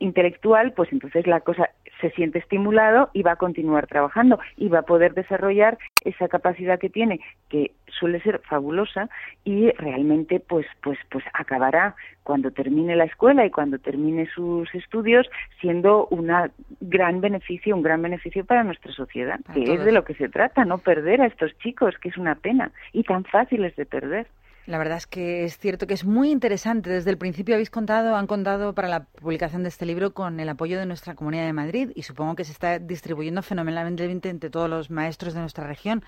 intelectual, 0.00 0.72
pues 0.72 0.92
entonces 0.92 1.26
la 1.26 1.40
cosa 1.40 1.70
se 2.00 2.10
siente 2.12 2.38
estimulado 2.38 3.10
y 3.12 3.22
va 3.22 3.32
a 3.32 3.36
continuar 3.36 3.86
trabajando 3.86 4.38
y 4.56 4.68
va 4.68 4.80
a 4.80 4.82
poder 4.82 5.14
desarrollar 5.14 5.78
esa 6.04 6.28
capacidad 6.28 6.78
que 6.78 6.88
tiene, 6.88 7.20
que 7.48 7.72
suele 7.98 8.20
ser 8.20 8.40
fabulosa 8.48 9.10
y 9.44 9.70
realmente 9.72 10.40
pues 10.40 10.66
pues 10.82 10.98
pues 11.10 11.24
acabará 11.32 11.96
cuando 12.22 12.50
termine 12.50 12.94
la 12.94 13.04
escuela 13.04 13.44
y 13.46 13.50
cuando 13.50 13.78
termine 13.78 14.28
sus 14.34 14.72
estudios 14.74 15.28
siendo 15.60 16.06
una 16.08 16.50
gran 16.80 17.20
beneficio, 17.20 17.74
un 17.74 17.82
gran 17.82 18.02
beneficio 18.02 18.44
para 18.44 18.64
nuestra 18.64 18.92
sociedad, 18.92 19.40
que 19.52 19.74
es 19.74 19.84
de 19.84 19.92
lo 19.92 20.04
que 20.04 20.14
se 20.14 20.28
trata, 20.28 20.64
no 20.64 20.78
perder 20.98 21.20
a 21.22 21.26
estos 21.26 21.56
chicos, 21.58 21.94
que 22.00 22.08
es 22.08 22.16
una 22.16 22.34
pena 22.34 22.72
y 22.92 23.04
tan 23.04 23.24
fáciles 23.24 23.74
de 23.76 23.86
perder. 23.86 24.26
La 24.68 24.76
verdad 24.76 24.98
es 24.98 25.06
que 25.06 25.44
es 25.44 25.56
cierto 25.56 25.86
que 25.86 25.94
es 25.94 26.04
muy 26.04 26.30
interesante. 26.30 26.90
Desde 26.90 27.10
el 27.10 27.16
principio 27.16 27.54
habéis 27.54 27.70
contado, 27.70 28.14
han 28.16 28.26
contado 28.26 28.74
para 28.74 28.86
la 28.86 29.04
publicación 29.04 29.62
de 29.62 29.70
este 29.70 29.86
libro 29.86 30.12
con 30.12 30.40
el 30.40 30.48
apoyo 30.50 30.78
de 30.78 30.84
nuestra 30.84 31.14
Comunidad 31.14 31.46
de 31.46 31.54
Madrid 31.54 31.90
y 31.94 32.02
supongo 32.02 32.34
que 32.36 32.44
se 32.44 32.52
está 32.52 32.78
distribuyendo 32.78 33.40
fenomenalmente 33.40 34.28
entre 34.28 34.50
todos 34.50 34.68
los 34.68 34.90
maestros 34.90 35.32
de 35.32 35.40
nuestra 35.40 35.66
región. 35.66 36.02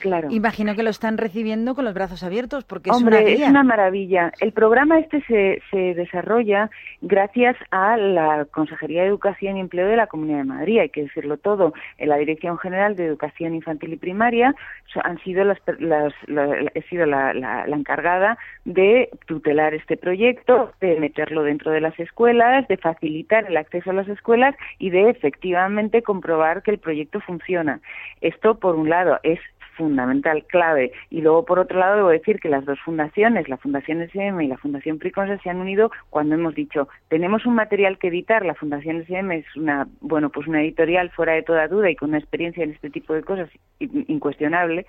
Claro. 0.00 0.28
Imagino 0.30 0.74
que 0.74 0.82
lo 0.82 0.90
están 0.90 1.16
recibiendo 1.16 1.74
con 1.74 1.86
los 1.86 1.94
brazos 1.94 2.22
abiertos 2.22 2.64
porque 2.64 2.90
Hombre, 2.90 3.18
es 3.32 3.36
una 3.38 3.44
es 3.46 3.50
una 3.50 3.62
maravilla. 3.62 4.30
El 4.40 4.52
programa 4.52 4.98
este 4.98 5.22
se, 5.22 5.62
se 5.70 5.94
desarrolla 5.94 6.70
gracias 7.00 7.56
a 7.70 7.96
la 7.96 8.44
Consejería 8.50 9.02
de 9.02 9.08
Educación 9.08 9.56
y 9.56 9.60
Empleo 9.60 9.86
de 9.86 9.96
la 9.96 10.06
Comunidad 10.08 10.38
de 10.38 10.44
Madrid, 10.44 10.80
hay 10.80 10.90
que 10.90 11.02
decirlo 11.04 11.38
todo. 11.38 11.72
En 11.96 12.10
la 12.10 12.16
Dirección 12.16 12.58
General 12.58 12.94
de 12.94 13.06
Educación 13.06 13.54
Infantil 13.54 13.94
y 13.94 13.96
Primaria 13.96 14.54
han 15.02 15.18
sido 15.20 15.44
las, 15.44 15.58
las- 15.78 16.12
la, 16.26 16.46
la- 16.46 16.70
he 16.74 16.82
sido 16.82 17.06
la, 17.06 17.32
la- 17.32 17.66
la 17.66 17.76
encargada 17.76 18.01
encargada 18.02 18.38
de 18.64 19.10
tutelar 19.26 19.74
este 19.74 19.96
proyecto, 19.96 20.72
de 20.80 20.98
meterlo 20.98 21.42
dentro 21.42 21.70
de 21.70 21.80
las 21.80 21.98
escuelas, 21.98 22.66
de 22.68 22.76
facilitar 22.76 23.46
el 23.46 23.56
acceso 23.56 23.90
a 23.90 23.94
las 23.94 24.08
escuelas 24.08 24.54
y 24.78 24.90
de 24.90 25.10
efectivamente 25.10 26.02
comprobar 26.02 26.62
que 26.62 26.72
el 26.72 26.78
proyecto 26.78 27.20
funciona. 27.20 27.80
Esto, 28.20 28.58
por 28.58 28.74
un 28.76 28.88
lado, 28.88 29.18
es 29.22 29.38
fundamental, 29.76 30.44
clave. 30.44 30.92
Y 31.10 31.22
luego, 31.22 31.44
por 31.44 31.58
otro 31.58 31.78
lado, 31.78 31.96
debo 31.96 32.08
decir 32.10 32.40
que 32.40 32.50
las 32.50 32.64
dos 32.66 32.78
fundaciones, 32.80 33.48
la 33.48 33.56
Fundación 33.56 34.02
SM 34.02 34.44
y 34.44 34.48
la 34.48 34.58
Fundación 34.58 34.98
Priconsa, 34.98 35.38
se 35.38 35.48
han 35.48 35.58
unido 35.58 35.90
cuando 36.10 36.34
hemos 36.34 36.54
dicho, 36.54 36.88
tenemos 37.08 37.46
un 37.46 37.54
material 37.54 37.98
que 37.98 38.08
editar, 38.08 38.44
la 38.44 38.54
Fundación 38.54 39.00
SM 39.00 39.34
es 39.34 39.56
una, 39.56 39.88
bueno, 40.00 40.28
pues 40.30 40.46
una 40.46 40.60
editorial 40.60 41.10
fuera 41.10 41.32
de 41.32 41.42
toda 41.42 41.68
duda 41.68 41.90
y 41.90 41.96
con 41.96 42.10
una 42.10 42.18
experiencia 42.18 42.64
en 42.64 42.72
este 42.72 42.90
tipo 42.90 43.14
de 43.14 43.22
cosas 43.22 43.48
incuestionable, 43.80 44.86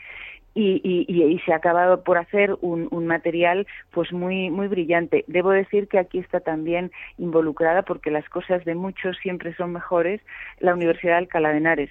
y, 0.56 0.82
y, 0.84 1.24
y, 1.24 1.40
se 1.40 1.54
ha 1.54 1.58
acabado 1.58 2.04
por 2.04 2.18
hacer 2.18 2.56
un, 2.62 3.08
material 3.08 3.66
pues 3.92 4.12
muy 4.14 4.50
muy 4.50 4.68
brillante. 4.68 5.26
Debo 5.28 5.52
decir 5.52 5.88
que 5.88 6.00
aquí 6.00 6.20
está 6.20 6.40
también 6.40 6.92
involucrada 7.18 7.82
porque 7.82 8.12
las 8.12 8.28
cosas 8.30 8.64
de 8.66 8.76
muchos 8.76 9.18
siempre 9.18 9.56
son 9.56 9.74
mejores 9.74 10.22
la 10.60 10.74
Universidad 10.74 11.14
de 11.14 11.18
Alcalá 11.20 11.50
de 11.50 11.58
Henares 11.58 11.90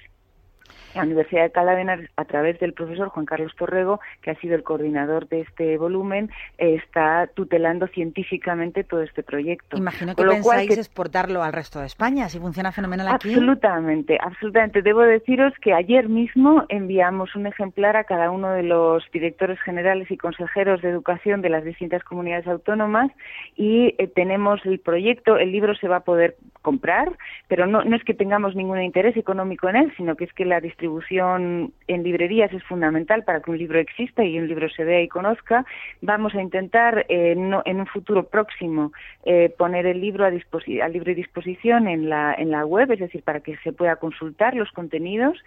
la 0.95 1.03
Universidad 1.03 1.43
de 1.43 1.51
Calavera, 1.51 1.99
a 2.17 2.25
través 2.25 2.59
del 2.61 2.73
profesor 2.73 3.09
Juan 3.09 3.27
Carlos 3.27 3.53
Torrego, 3.57 4.01
que 4.23 4.31
ha 4.31 4.35
sido 4.37 4.55
el 4.55 4.63
coordinador 4.63 5.29
de 5.29 5.41
este 5.41 5.79
volumen, 5.79 6.31
está 6.59 7.29
tutelando 7.35 7.87
científicamente 7.89 8.85
todo 8.85 9.03
este 9.03 9.23
proyecto. 9.23 9.77
Imagino 9.77 10.15
que 10.15 10.25
pensáis 10.25 10.77
exportarlo 10.77 11.43
al 11.43 11.53
resto 11.53 11.81
de 11.81 11.87
España, 11.87 12.29
si 12.29 12.39
funciona 12.39 12.73
fenomenal 12.73 13.09
aquí. 13.09 13.31
Absolutamente, 13.31 14.19
absolutamente. 14.21 14.83
Debo 14.83 15.01
deciros 15.03 15.53
que 15.61 15.73
ayer 15.73 16.09
mismo 16.09 16.65
enviamos 16.69 17.35
un 17.35 17.47
ejemplar 17.47 17.97
a 17.97 18.05
cada 18.05 18.31
uno 18.31 18.51
de 18.51 18.63
los 18.63 19.05
directores 19.13 19.61
generales 19.61 20.11
y 20.11 20.17
consejeros 20.17 20.83
de 20.83 20.91
educación 20.91 21.43
de 21.43 21.49
las 21.49 21.65
distintas 21.65 22.05
comunidades 22.05 22.47
autónomas 22.47 23.11
y 23.57 23.95
eh, 23.99 24.07
tenemos 24.09 24.65
el 24.65 24.79
proyecto, 24.79 25.37
el 25.37 25.53
libro 25.53 25.75
se 25.75 25.89
va 25.89 25.97
a 25.97 26.01
poder 26.01 26.37
comprar, 26.63 27.13
pero 27.49 27.67
no, 27.67 27.83
no 27.85 27.97
es 27.97 28.05
que 28.05 28.15
tengamos 28.15 28.55
ningún 28.55 28.81
interés 28.83 29.17
económico 29.17 29.69
en 29.69 29.77
él, 29.77 29.93
sino 29.97 30.17
que 30.17 30.25
es 30.25 30.33
que 30.33 30.45
la 30.45 30.61
distribución 30.61 30.82
en 30.83 32.03
librerías 32.03 32.53
es 32.53 32.63
fundamental 32.65 33.25
para 33.25 33.41
que 33.41 33.51
un 33.51 33.59
libro 33.59 33.79
exista 33.79 34.25
y 34.25 34.39
un 34.39 34.49
libro 34.49 34.69
se 34.71 34.85
vea 34.85 35.03
y 35.03 35.09
conozca. 35.09 35.65
Vamos 36.01 36.35
a 36.35 36.43
intentar 36.43 37.07
eh, 37.09 37.33
en 37.33 37.81
un 37.81 37.87
futuro 37.87 38.25
próximo 38.25 38.93
eh, 39.25 39.55
poner 39.57 39.87
el 39.87 40.01
libro 40.01 40.25
a, 40.25 40.29
a 40.29 40.89
libre 40.89 41.15
disposición 41.15 41.89
en 41.89 42.09
la, 42.09 42.35
en 42.35 42.51
la 42.51 42.65
web, 42.67 42.91
es 42.93 43.01
decir, 43.01 43.23
para 43.23 43.41
que 43.41 43.57
se 43.59 43.73
pueda 43.73 43.97
consultar 43.97 44.55
los 44.55 44.71
contenidos. 44.73 45.39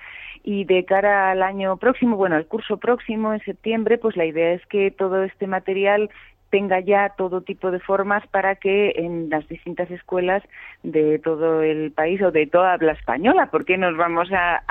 Y 0.44 0.66
de 0.66 0.86
cara 0.86 1.32
al 1.32 1.42
año 1.42 1.78
próximo, 1.78 2.18
bueno, 2.18 2.36
al 2.36 2.46
curso 2.46 2.78
próximo, 2.78 3.34
en 3.34 3.40
septiembre, 3.42 3.98
pues 3.98 4.16
la 4.16 4.26
idea 4.26 4.54
es 4.54 4.66
que 4.68 4.92
todo 4.92 5.24
este 5.24 5.48
material 5.48 6.10
tenga 6.56 6.80
ya 6.80 7.10
todo 7.18 7.42
tipo 7.42 7.70
de 7.70 7.82
formas 7.82 8.26
para 8.28 8.56
que 8.56 8.94
en 8.96 9.30
las 9.30 9.46
distintas 9.50 9.92
escuelas 9.92 10.42
de 10.84 11.20
todo 11.20 11.62
el 11.62 11.92
país 11.92 12.22
o 12.22 12.32
de 12.32 12.48
toda 12.48 12.72
habla 12.72 12.94
española, 12.94 13.50
porque 13.52 13.78
nos 13.78 13.98
vamos 13.98 14.30
a, 14.32 14.64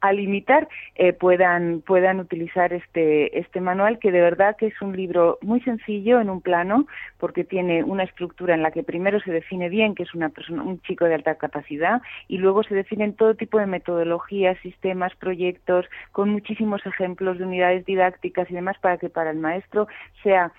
a, 0.00 0.12
limitar, 0.14 0.66
eh, 0.94 1.12
puedan, 1.12 1.82
puedan 1.82 2.20
utilizar 2.20 2.72
este, 2.72 3.38
este 3.38 3.60
manual, 3.60 3.98
que 3.98 4.10
de 4.10 4.22
verdad 4.22 4.56
que 4.56 4.68
es 4.68 4.80
un 4.80 4.96
libro 4.96 5.38
muy 5.42 5.60
sencillo 5.60 6.22
en 6.22 6.30
un 6.30 6.40
plano, 6.40 6.86
porque 7.18 7.44
tiene 7.44 7.84
una 7.84 8.04
estructura 8.04 8.54
en 8.54 8.62
la 8.62 8.70
que 8.70 8.82
primero 8.82 9.20
se 9.20 9.32
define 9.32 9.68
bien 9.68 9.94
que 9.94 10.04
es 10.04 10.14
una 10.14 10.30
persona, 10.30 10.62
un 10.62 10.80
chico 10.82 11.04
de 11.04 11.16
alta 11.16 11.34
capacidad, 11.34 12.00
y 12.28 12.38
luego 12.38 12.62
se 12.62 12.74
definen 12.74 13.12
todo 13.12 13.34
tipo 13.34 13.58
de 13.58 13.66
metodologías, 13.66 14.56
sistemas, 14.62 15.14
proyectos, 15.16 15.84
con 16.12 16.30
muchísimos 16.30 16.80
ejemplos 16.86 17.36
de 17.36 17.44
unidades 17.44 17.84
didácticas 17.84 18.50
y 18.50 18.54
demás, 18.54 18.78
para 18.80 18.96
que 18.96 19.10
para 19.10 19.32
el 19.32 19.38
maestro 19.38 19.86
sea 20.22 20.50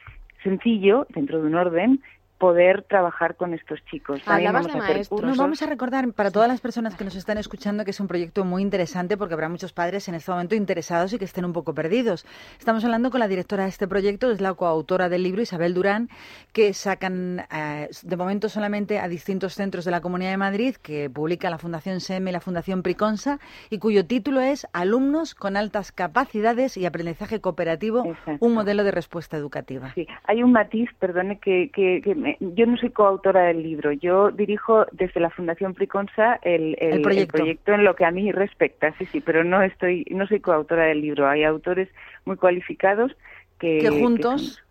sencillo, 0.43 1.07
dentro 1.09 1.41
de 1.41 1.47
un 1.47 1.55
orden, 1.55 2.01
poder 2.39 2.83
trabajar 2.83 3.35
con 3.35 3.53
estos 3.53 3.83
chicos. 3.85 4.21
Hablabas 4.25 4.65
vamos 4.65 4.73
de 4.73 4.93
maestros. 4.93 5.21
Nos 5.21 5.37
vamos 5.37 5.61
a 5.61 5.67
recordar 5.67 6.11
para 6.13 6.31
todas 6.31 6.47
las 6.47 6.61
personas 6.61 6.95
que 6.95 7.03
nos 7.03 7.15
están 7.15 7.37
escuchando 7.37 7.83
que 7.83 7.91
es 7.91 7.99
un 7.99 8.07
proyecto 8.07 8.45
muy 8.45 8.61
interesante 8.61 9.17
porque 9.17 9.33
habrá 9.33 9.49
muchos 9.49 9.73
padres 9.73 10.07
en 10.07 10.15
este 10.15 10.31
momento 10.31 10.55
interesados 10.55 11.13
y 11.13 11.19
que 11.19 11.25
estén 11.25 11.45
un 11.45 11.53
poco 11.53 11.73
perdidos. 11.73 12.25
Estamos 12.57 12.83
hablando 12.85 13.11
con 13.11 13.19
la 13.19 13.27
directora 13.27 13.63
de 13.63 13.69
este 13.69 13.87
proyecto, 13.87 14.31
es 14.31 14.39
la 14.39 14.53
coautora 14.53 15.09
del 15.09 15.23
libro, 15.23 15.41
Isabel 15.41 15.73
Durán, 15.73 16.09
que 16.53 16.73
sacan 16.73 17.45
eh, 17.51 17.89
de 18.01 18.17
momento 18.17 18.47
solamente 18.47 18.99
a 18.99 19.07
distintos 19.09 19.55
centros 19.55 19.83
de 19.83 19.91
la 19.91 19.99
Comunidad 19.99 20.31
de 20.31 20.37
Madrid 20.37 20.75
que 20.81 21.09
publica 21.09 21.49
la 21.49 21.57
Fundación 21.57 21.99
SEM 21.99 22.29
y 22.29 22.31
la 22.31 22.39
Fundación 22.39 22.83
Priconsa 22.83 23.39
y 23.69 23.79
cuyo 23.79 24.05
título 24.05 24.39
es 24.39 24.65
Alumnos 24.71 25.35
con 25.35 25.57
altas 25.57 25.91
capacidades 25.91 26.77
y 26.77 26.85
aprendizaje 26.85 27.41
cooperativo, 27.41 28.03
un 28.39 28.53
modelo 28.53 28.85
de 28.85 28.91
respuesta 28.91 29.35
educativa. 29.35 29.91
Sí, 29.93 30.07
hay 30.23 30.41
un 30.41 30.53
matiz, 30.53 30.89
perdone, 30.99 31.39
que, 31.39 31.69
que, 31.73 32.01
que 32.01 32.28
yo 32.39 32.65
no 32.65 32.77
soy 32.77 32.89
coautora 32.89 33.43
del 33.43 33.63
libro, 33.63 33.91
yo 33.91 34.31
dirijo 34.31 34.85
desde 34.91 35.19
la 35.19 35.29
Fundación 35.29 35.73
Priconsa 35.73 36.39
el, 36.41 36.75
el, 36.79 37.01
proyecto. 37.01 37.73
en 37.73 37.83
lo 37.83 37.95
que 37.95 38.05
a 38.05 38.11
mí 38.11 38.31
respecta, 38.31 38.93
sí, 38.97 39.05
sí, 39.05 39.21
pero 39.21 39.43
no 39.43 39.61
estoy, 39.61 40.05
no 40.09 40.27
soy 40.27 40.39
coautora 40.39 40.85
del 40.85 41.01
libro. 41.01 41.27
Hay 41.27 41.43
autores 41.43 41.89
muy 42.25 42.35
cualificados 42.35 43.11
que, 43.59 43.79
que 43.79 43.89
juntos 43.89 44.63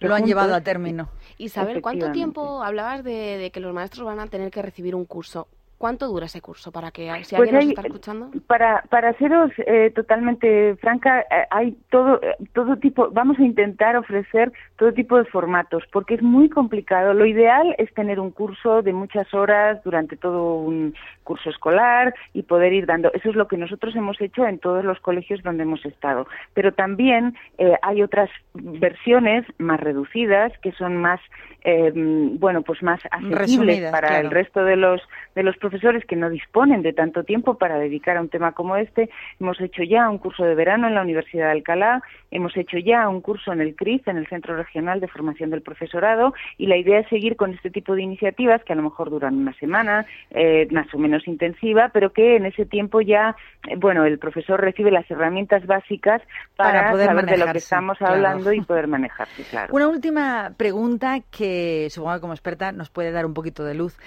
lo 0.00 0.14
han 0.14 0.24
llevado 0.24 0.54
a 0.54 0.60
término. 0.60 1.08
Isabel, 1.38 1.80
¿cuánto 1.82 2.12
tiempo 2.12 2.62
hablabas 2.62 3.04
de, 3.04 3.38
de 3.38 3.50
que 3.50 3.60
los 3.60 3.72
maestros 3.72 4.06
van 4.06 4.20
a 4.20 4.26
tener 4.26 4.50
que 4.50 4.62
recibir 4.62 4.94
un 4.94 5.04
curso? 5.04 5.48
¿Cuánto 5.82 6.06
dura 6.06 6.26
ese 6.26 6.40
curso 6.40 6.70
para 6.70 6.92
que 6.92 7.10
si 7.24 7.34
pues 7.34 7.52
alguien 7.52 7.54
nos 7.54 7.68
está 7.70 7.80
escuchando? 7.82 8.30
Para 8.46 8.82
para 8.88 9.14
seros 9.14 9.50
eh, 9.66 9.90
totalmente 9.92 10.76
franca, 10.76 11.22
eh, 11.22 11.48
hay 11.50 11.76
todo 11.90 12.20
todo 12.52 12.76
tipo. 12.76 13.10
Vamos 13.10 13.36
a 13.40 13.42
intentar 13.42 13.96
ofrecer 13.96 14.52
todo 14.76 14.92
tipo 14.92 15.18
de 15.18 15.24
formatos 15.24 15.82
porque 15.92 16.14
es 16.14 16.22
muy 16.22 16.48
complicado. 16.48 17.14
Lo 17.14 17.26
ideal 17.26 17.74
es 17.78 17.92
tener 17.94 18.20
un 18.20 18.30
curso 18.30 18.82
de 18.82 18.92
muchas 18.92 19.34
horas 19.34 19.82
durante 19.82 20.16
todo 20.16 20.54
un 20.54 20.94
curso 21.22 21.50
escolar 21.50 22.14
y 22.32 22.42
poder 22.42 22.72
ir 22.72 22.86
dando. 22.86 23.12
Eso 23.12 23.30
es 23.30 23.36
lo 23.36 23.48
que 23.48 23.56
nosotros 23.56 23.94
hemos 23.96 24.20
hecho 24.20 24.46
en 24.46 24.58
todos 24.58 24.84
los 24.84 25.00
colegios 25.00 25.42
donde 25.42 25.62
hemos 25.62 25.84
estado. 25.84 26.26
Pero 26.54 26.72
también 26.72 27.36
eh, 27.58 27.74
hay 27.82 28.02
otras 28.02 28.30
versiones 28.54 29.44
más 29.58 29.80
reducidas 29.80 30.52
que 30.58 30.72
son 30.72 30.96
más 30.96 31.20
bueno 31.64 32.62
pues 32.62 32.82
más 32.82 33.00
accesibles 33.12 33.88
para 33.92 34.18
el 34.18 34.32
resto 34.32 34.64
de 34.64 34.74
los 34.74 35.00
de 35.36 35.44
los 35.44 35.56
profesores 35.56 36.04
que 36.04 36.16
no 36.16 36.28
disponen 36.28 36.82
de 36.82 36.92
tanto 36.92 37.22
tiempo 37.24 37.54
para 37.54 37.78
dedicar 37.78 38.16
a 38.16 38.20
un 38.20 38.28
tema 38.28 38.52
como 38.52 38.76
este. 38.76 39.10
Hemos 39.40 39.60
hecho 39.60 39.82
ya 39.82 40.10
un 40.10 40.18
curso 40.18 40.44
de 40.44 40.54
verano 40.54 40.88
en 40.88 40.94
la 40.94 41.02
Universidad 41.02 41.46
de 41.46 41.52
Alcalá, 41.52 42.02
hemos 42.30 42.56
hecho 42.56 42.78
ya 42.78 43.08
un 43.08 43.20
curso 43.20 43.52
en 43.52 43.60
el 43.60 43.74
CRIF, 43.76 44.08
en 44.08 44.16
el 44.16 44.26
Centro 44.26 44.56
Regional 44.56 45.00
de 45.00 45.08
Formación 45.08 45.50
del 45.50 45.62
Profesorado, 45.62 46.34
y 46.58 46.66
la 46.66 46.76
idea 46.76 47.00
es 47.00 47.08
seguir 47.08 47.36
con 47.36 47.52
este 47.52 47.70
tipo 47.70 47.94
de 47.94 48.02
iniciativas 48.02 48.62
que 48.64 48.72
a 48.72 48.76
lo 48.76 48.82
mejor 48.82 49.10
duran 49.10 49.36
una 49.36 49.52
semana, 49.54 50.06
eh, 50.30 50.66
más 50.70 50.92
o 50.94 50.98
menos 50.98 51.11
intensiva, 51.26 51.90
pero 51.92 52.12
que 52.12 52.36
en 52.36 52.46
ese 52.46 52.66
tiempo 52.66 53.00
ya, 53.00 53.36
eh, 53.68 53.76
bueno, 53.76 54.04
el 54.04 54.18
profesor 54.18 54.60
recibe 54.60 54.90
las 54.90 55.10
herramientas 55.10 55.66
básicas 55.66 56.22
para, 56.56 56.90
poder 56.90 57.06
saber 57.06 57.26
de 57.26 57.38
lo 57.38 57.52
que 57.52 57.58
estamos 57.58 58.00
hablando 58.00 58.52
y 58.52 58.60
poder 58.62 58.88
manejarse, 58.88 59.42
claro. 59.44 59.74
Una 59.74 59.88
última 59.88 60.52
pregunta 60.56 61.20
que 61.30 61.88
supongo 61.90 62.14
que 62.14 62.20
como 62.20 62.32
experta 62.32 62.72
nos 62.72 62.90
puede 62.90 63.12
dar 63.12 63.26
un 63.26 63.34
poquito 63.34 63.64
de 63.64 63.74
luz. 63.74 63.98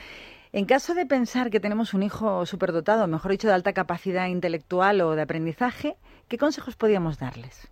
En 0.52 0.66
caso 0.66 0.94
de 0.94 1.06
pensar 1.06 1.50
que 1.50 1.60
tenemos 1.60 1.94
un 1.94 2.02
hijo 2.02 2.46
superdotado, 2.46 3.08
mejor 3.08 3.32
dicho, 3.32 3.48
de 3.48 3.54
alta 3.54 3.74
capacidad 3.74 4.28
intelectual 4.28 5.02
o 5.02 5.16
de 5.16 5.22
aprendizaje, 5.22 5.98
¿qué 6.30 6.38
consejos 6.38 6.78
podríamos 6.78 7.20
darles? 7.20 7.70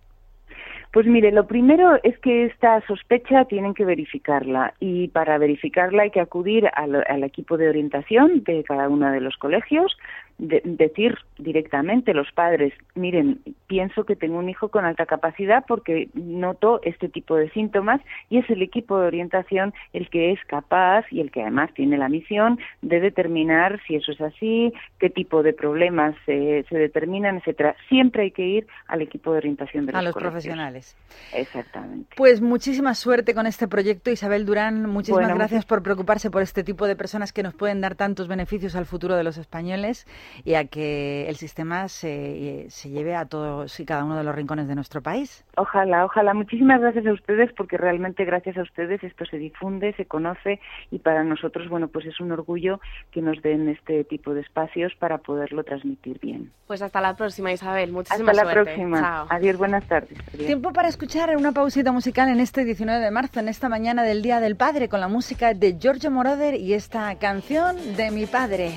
Pues 0.94 1.08
mire, 1.08 1.32
lo 1.32 1.48
primero 1.48 1.98
es 2.04 2.16
que 2.20 2.44
esta 2.44 2.80
sospecha 2.86 3.46
tienen 3.46 3.74
que 3.74 3.84
verificarla 3.84 4.74
y 4.78 5.08
para 5.08 5.38
verificarla 5.38 6.04
hay 6.04 6.12
que 6.12 6.20
acudir 6.20 6.70
al, 6.72 7.02
al 7.08 7.24
equipo 7.24 7.56
de 7.56 7.68
orientación 7.68 8.44
de 8.44 8.62
cada 8.62 8.88
uno 8.88 9.10
de 9.10 9.20
los 9.20 9.36
colegios, 9.36 9.96
decir 10.38 11.16
directamente 11.38 12.12
los 12.12 12.30
padres, 12.32 12.72
miren, 12.94 13.40
pienso 13.68 14.04
que 14.04 14.16
tengo 14.16 14.38
un 14.38 14.48
hijo 14.48 14.68
con 14.68 14.84
alta 14.84 15.06
capacidad 15.06 15.64
porque 15.66 16.08
noto 16.14 16.80
este 16.82 17.08
tipo 17.08 17.36
de 17.36 17.50
síntomas 17.50 18.00
y 18.30 18.38
es 18.38 18.50
el 18.50 18.60
equipo 18.62 18.98
de 18.98 19.06
orientación 19.06 19.72
el 19.92 20.10
que 20.10 20.32
es 20.32 20.40
capaz 20.46 21.04
y 21.10 21.20
el 21.20 21.30
que 21.30 21.42
además 21.42 21.72
tiene 21.74 21.98
la 21.98 22.08
misión 22.08 22.58
de 22.82 23.00
determinar 23.00 23.80
si 23.86 23.94
eso 23.94 24.10
es 24.10 24.20
así, 24.20 24.72
qué 24.98 25.08
tipo 25.08 25.42
de 25.42 25.52
problemas 25.52 26.16
se 26.26 26.64
determinan, 26.70 27.38
etcétera. 27.38 27.76
Siempre 27.88 28.24
hay 28.24 28.30
que 28.32 28.46
ir 28.46 28.66
al 28.88 29.02
equipo 29.02 29.32
de 29.32 29.38
orientación 29.38 29.86
de 29.86 29.92
los, 29.92 29.98
a 29.98 30.02
los 30.02 30.14
profesionales. 30.14 30.96
Exactamente. 31.32 32.14
Pues 32.16 32.40
muchísima 32.40 32.94
suerte 32.94 33.34
con 33.34 33.46
este 33.46 33.68
proyecto, 33.68 34.10
Isabel 34.10 34.46
Durán. 34.46 34.86
Muchísimas 34.86 35.34
gracias 35.34 35.64
por 35.64 35.82
preocuparse 35.82 36.30
por 36.30 36.42
este 36.42 36.64
tipo 36.64 36.86
de 36.86 36.96
personas 36.96 37.32
que 37.32 37.42
nos 37.42 37.54
pueden 37.54 37.80
dar 37.80 37.94
tantos 37.94 38.26
beneficios 38.26 38.74
al 38.74 38.86
futuro 38.86 39.14
de 39.14 39.22
los 39.22 39.38
españoles 39.38 40.06
y 40.44 40.54
a 40.54 40.64
que 40.66 41.28
el 41.28 41.36
sistema 41.36 41.88
se, 41.88 42.66
se 42.68 42.90
lleve 42.90 43.14
a 43.14 43.26
todos 43.26 43.78
y 43.80 43.84
cada 43.84 44.04
uno 44.04 44.16
de 44.16 44.24
los 44.24 44.34
rincones 44.34 44.68
de 44.68 44.74
nuestro 44.74 45.02
país. 45.02 45.44
Ojalá, 45.56 46.04
ojalá. 46.04 46.34
Muchísimas 46.34 46.80
gracias 46.80 47.06
a 47.06 47.12
ustedes 47.12 47.52
porque 47.56 47.76
realmente 47.76 48.24
gracias 48.24 48.56
a 48.56 48.62
ustedes 48.62 49.02
esto 49.02 49.24
se 49.26 49.38
difunde, 49.38 49.94
se 49.94 50.06
conoce 50.06 50.60
y 50.90 50.98
para 50.98 51.24
nosotros, 51.24 51.68
bueno, 51.68 51.88
pues 51.88 52.06
es 52.06 52.20
un 52.20 52.32
orgullo 52.32 52.80
que 53.10 53.22
nos 53.22 53.40
den 53.42 53.68
este 53.68 54.04
tipo 54.04 54.34
de 54.34 54.40
espacios 54.40 54.92
para 54.98 55.18
poderlo 55.18 55.64
transmitir 55.64 56.18
bien. 56.20 56.50
Pues 56.66 56.82
hasta 56.82 57.00
la 57.00 57.14
próxima, 57.16 57.52
Isabel. 57.52 57.92
Muchísimas 57.92 58.20
Hasta 58.30 58.44
la 58.44 58.52
suerte. 58.52 58.72
próxima. 58.72 59.00
Chao. 59.00 59.26
Adiós, 59.30 59.56
buenas 59.56 59.86
tardes. 59.86 60.18
Adiós. 60.28 60.46
Tiempo 60.46 60.72
para 60.72 60.88
escuchar 60.88 61.36
una 61.36 61.52
pausita 61.52 61.92
musical 61.92 62.28
en 62.28 62.40
este 62.40 62.64
19 62.64 63.00
de 63.00 63.10
marzo, 63.10 63.40
en 63.40 63.48
esta 63.48 63.68
mañana 63.68 64.02
del 64.02 64.22
Día 64.22 64.40
del 64.40 64.56
Padre, 64.56 64.88
con 64.88 65.00
la 65.00 65.08
música 65.08 65.54
de 65.54 65.78
Giorgio 65.78 66.10
Moroder 66.10 66.54
y 66.54 66.74
esta 66.74 67.14
canción 67.18 67.76
de 67.96 68.10
mi 68.10 68.26
padre. 68.26 68.72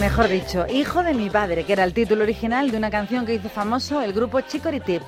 Mejor 0.00 0.28
dicho, 0.28 0.66
Hijo 0.68 1.02
de 1.02 1.12
mi 1.12 1.28
padre, 1.28 1.64
que 1.64 1.72
era 1.72 1.84
el 1.84 1.92
título 1.92 2.22
original 2.22 2.70
de 2.70 2.76
una 2.76 2.90
canción 2.90 3.26
que 3.26 3.34
hizo 3.34 3.48
famoso 3.48 4.00
el 4.00 4.12
grupo 4.12 4.40
Chicory-Tip. 4.40 5.02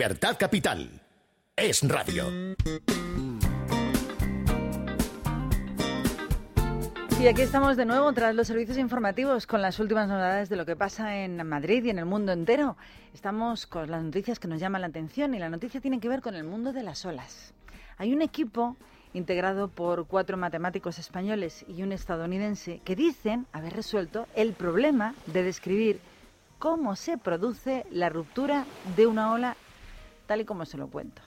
Libertad 0.00 0.38
Capital. 0.38 1.02
Es 1.54 1.86
radio. 1.86 2.24
Y 7.20 7.26
aquí 7.26 7.42
estamos 7.42 7.76
de 7.76 7.84
nuevo 7.84 8.10
tras 8.14 8.34
los 8.34 8.46
servicios 8.46 8.78
informativos 8.78 9.46
con 9.46 9.60
las 9.60 9.78
últimas 9.78 10.08
novedades 10.08 10.48
de 10.48 10.56
lo 10.56 10.64
que 10.64 10.74
pasa 10.74 11.18
en 11.18 11.46
Madrid 11.46 11.84
y 11.84 11.90
en 11.90 11.98
el 11.98 12.06
mundo 12.06 12.32
entero. 12.32 12.78
Estamos 13.12 13.66
con 13.66 13.90
las 13.90 14.02
noticias 14.02 14.38
que 14.38 14.48
nos 14.48 14.58
llaman 14.58 14.80
la 14.80 14.86
atención 14.86 15.34
y 15.34 15.38
la 15.38 15.50
noticia 15.50 15.82
tiene 15.82 16.00
que 16.00 16.08
ver 16.08 16.22
con 16.22 16.34
el 16.34 16.44
mundo 16.44 16.72
de 16.72 16.82
las 16.82 17.04
olas. 17.04 17.52
Hay 17.98 18.14
un 18.14 18.22
equipo 18.22 18.78
integrado 19.12 19.68
por 19.68 20.06
cuatro 20.06 20.38
matemáticos 20.38 20.98
españoles 20.98 21.66
y 21.68 21.82
un 21.82 21.92
estadounidense 21.92 22.80
que 22.86 22.96
dicen 22.96 23.44
haber 23.52 23.74
resuelto 23.74 24.26
el 24.34 24.54
problema 24.54 25.14
de 25.26 25.42
describir 25.42 26.00
cómo 26.58 26.96
se 26.96 27.18
produce 27.18 27.84
la 27.90 28.08
ruptura 28.08 28.64
de 28.96 29.06
una 29.06 29.32
ola 29.32 29.56
tal 30.30 30.42
y 30.42 30.44
como 30.44 30.64
se 30.64 30.78
lo 30.78 30.86
cuento. 30.86 31.22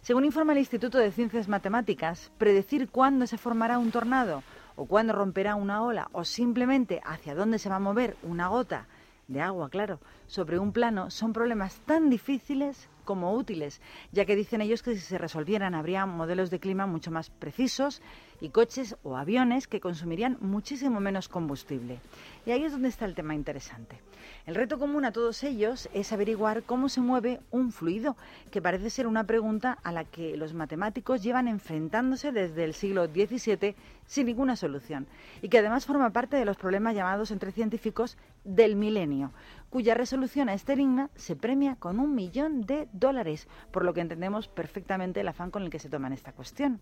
Según 0.00 0.24
informa 0.24 0.54
el 0.54 0.58
Instituto 0.58 0.98
de 0.98 1.12
Ciencias 1.12 1.46
Matemáticas, 1.46 2.32
predecir 2.36 2.88
cuándo 2.88 3.28
se 3.28 3.38
formará 3.38 3.78
un 3.78 3.92
tornado 3.92 4.42
o 4.74 4.86
cuándo 4.86 5.12
romperá 5.12 5.54
una 5.54 5.84
ola 5.84 6.08
o 6.10 6.24
simplemente 6.24 7.00
hacia 7.04 7.36
dónde 7.36 7.60
se 7.60 7.68
va 7.68 7.76
a 7.76 7.78
mover 7.78 8.16
una 8.24 8.48
gota 8.48 8.88
de 9.28 9.40
agua, 9.40 9.70
claro, 9.70 10.00
sobre 10.26 10.58
un 10.58 10.72
plano 10.72 11.12
son 11.12 11.32
problemas 11.32 11.76
tan 11.86 12.10
difíciles 12.10 12.88
como 13.04 13.34
útiles, 13.34 13.80
ya 14.12 14.24
que 14.24 14.36
dicen 14.36 14.60
ellos 14.60 14.82
que 14.82 14.94
si 14.94 15.00
se 15.00 15.18
resolvieran 15.18 15.74
habría 15.74 16.06
modelos 16.06 16.50
de 16.50 16.60
clima 16.60 16.86
mucho 16.86 17.10
más 17.10 17.30
precisos 17.30 18.02
y 18.40 18.50
coches 18.50 18.96
o 19.02 19.16
aviones 19.16 19.66
que 19.66 19.80
consumirían 19.80 20.38
muchísimo 20.40 21.00
menos 21.00 21.28
combustible. 21.28 21.98
Y 22.46 22.52
ahí 22.52 22.64
es 22.64 22.72
donde 22.72 22.88
está 22.88 23.04
el 23.04 23.14
tema 23.14 23.34
interesante. 23.34 23.98
El 24.46 24.54
reto 24.54 24.78
común 24.78 25.04
a 25.04 25.12
todos 25.12 25.44
ellos 25.44 25.88
es 25.92 26.12
averiguar 26.12 26.62
cómo 26.62 26.88
se 26.88 27.00
mueve 27.00 27.40
un 27.50 27.72
fluido, 27.72 28.16
que 28.50 28.62
parece 28.62 28.90
ser 28.90 29.06
una 29.06 29.24
pregunta 29.24 29.78
a 29.82 29.92
la 29.92 30.04
que 30.04 30.36
los 30.36 30.54
matemáticos 30.54 31.22
llevan 31.22 31.46
enfrentándose 31.46 32.32
desde 32.32 32.64
el 32.64 32.74
siglo 32.74 33.06
XVII 33.06 33.76
sin 34.06 34.26
ninguna 34.26 34.56
solución, 34.56 35.06
y 35.42 35.48
que 35.48 35.58
además 35.58 35.86
forma 35.86 36.10
parte 36.10 36.36
de 36.36 36.44
los 36.44 36.56
problemas 36.56 36.94
llamados 36.94 37.30
entre 37.30 37.52
científicos 37.52 38.16
del 38.44 38.76
milenio, 38.76 39.32
cuya 39.70 39.94
resolución 39.94 40.48
a 40.48 40.54
este 40.54 40.74
enigma 40.74 41.10
se 41.14 41.36
premia 41.36 41.76
con 41.76 41.98
un 41.98 42.14
millón 42.14 42.62
de 42.62 42.88
dólares, 42.92 43.48
por 43.70 43.84
lo 43.84 43.94
que 43.94 44.00
entendemos 44.00 44.48
perfectamente 44.48 45.20
el 45.20 45.28
afán 45.28 45.50
con 45.50 45.62
el 45.62 45.70
que 45.70 45.78
se 45.78 45.88
toman 45.88 46.12
esta 46.12 46.32
cuestión. 46.32 46.80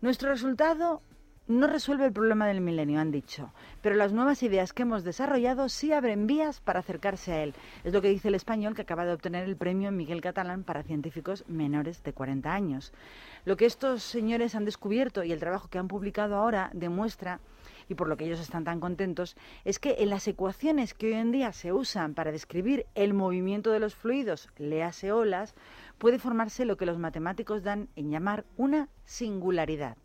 Nuestro 0.00 0.30
resultado 0.30 1.02
no 1.48 1.68
resuelve 1.68 2.06
el 2.06 2.12
problema 2.12 2.48
del 2.48 2.60
milenio, 2.60 2.98
han 2.98 3.12
dicho, 3.12 3.52
pero 3.80 3.94
las 3.94 4.12
nuevas 4.12 4.42
ideas 4.42 4.72
que 4.72 4.82
hemos 4.82 5.04
desarrollado 5.04 5.68
sí 5.68 5.92
abren 5.92 6.26
vías 6.26 6.60
para 6.60 6.80
acercarse 6.80 7.32
a 7.32 7.42
él. 7.42 7.54
Es 7.84 7.92
lo 7.92 8.02
que 8.02 8.08
dice 8.08 8.28
el 8.28 8.34
español 8.34 8.74
que 8.74 8.82
acaba 8.82 9.04
de 9.04 9.12
obtener 9.12 9.44
el 9.44 9.56
premio 9.56 9.92
Miguel 9.92 10.20
Catalán 10.20 10.64
para 10.64 10.82
científicos 10.82 11.44
menores 11.46 12.02
de 12.02 12.12
40 12.12 12.52
años. 12.52 12.92
Lo 13.44 13.56
que 13.56 13.66
estos 13.66 14.02
señores 14.02 14.56
han 14.56 14.64
descubierto 14.64 15.22
y 15.22 15.30
el 15.30 15.38
trabajo 15.38 15.68
que 15.68 15.78
han 15.78 15.86
publicado 15.86 16.34
ahora 16.34 16.70
demuestra 16.72 17.38
y 17.88 17.94
por 17.94 18.08
lo 18.08 18.16
que 18.16 18.24
ellos 18.24 18.40
están 18.40 18.64
tan 18.64 18.80
contentos, 18.80 19.36
es 19.64 19.78
que 19.78 19.96
en 19.98 20.10
las 20.10 20.26
ecuaciones 20.28 20.94
que 20.94 21.06
hoy 21.06 21.12
en 21.14 21.32
día 21.32 21.52
se 21.52 21.72
usan 21.72 22.14
para 22.14 22.32
describir 22.32 22.86
el 22.94 23.14
movimiento 23.14 23.70
de 23.70 23.80
los 23.80 23.94
fluidos, 23.94 24.48
léase 24.58 25.12
olas, 25.12 25.54
puede 25.98 26.18
formarse 26.18 26.64
lo 26.64 26.76
que 26.76 26.86
los 26.86 26.98
matemáticos 26.98 27.62
dan 27.62 27.88
en 27.96 28.10
llamar 28.10 28.44
una 28.56 28.88
singularidad. 29.04 29.96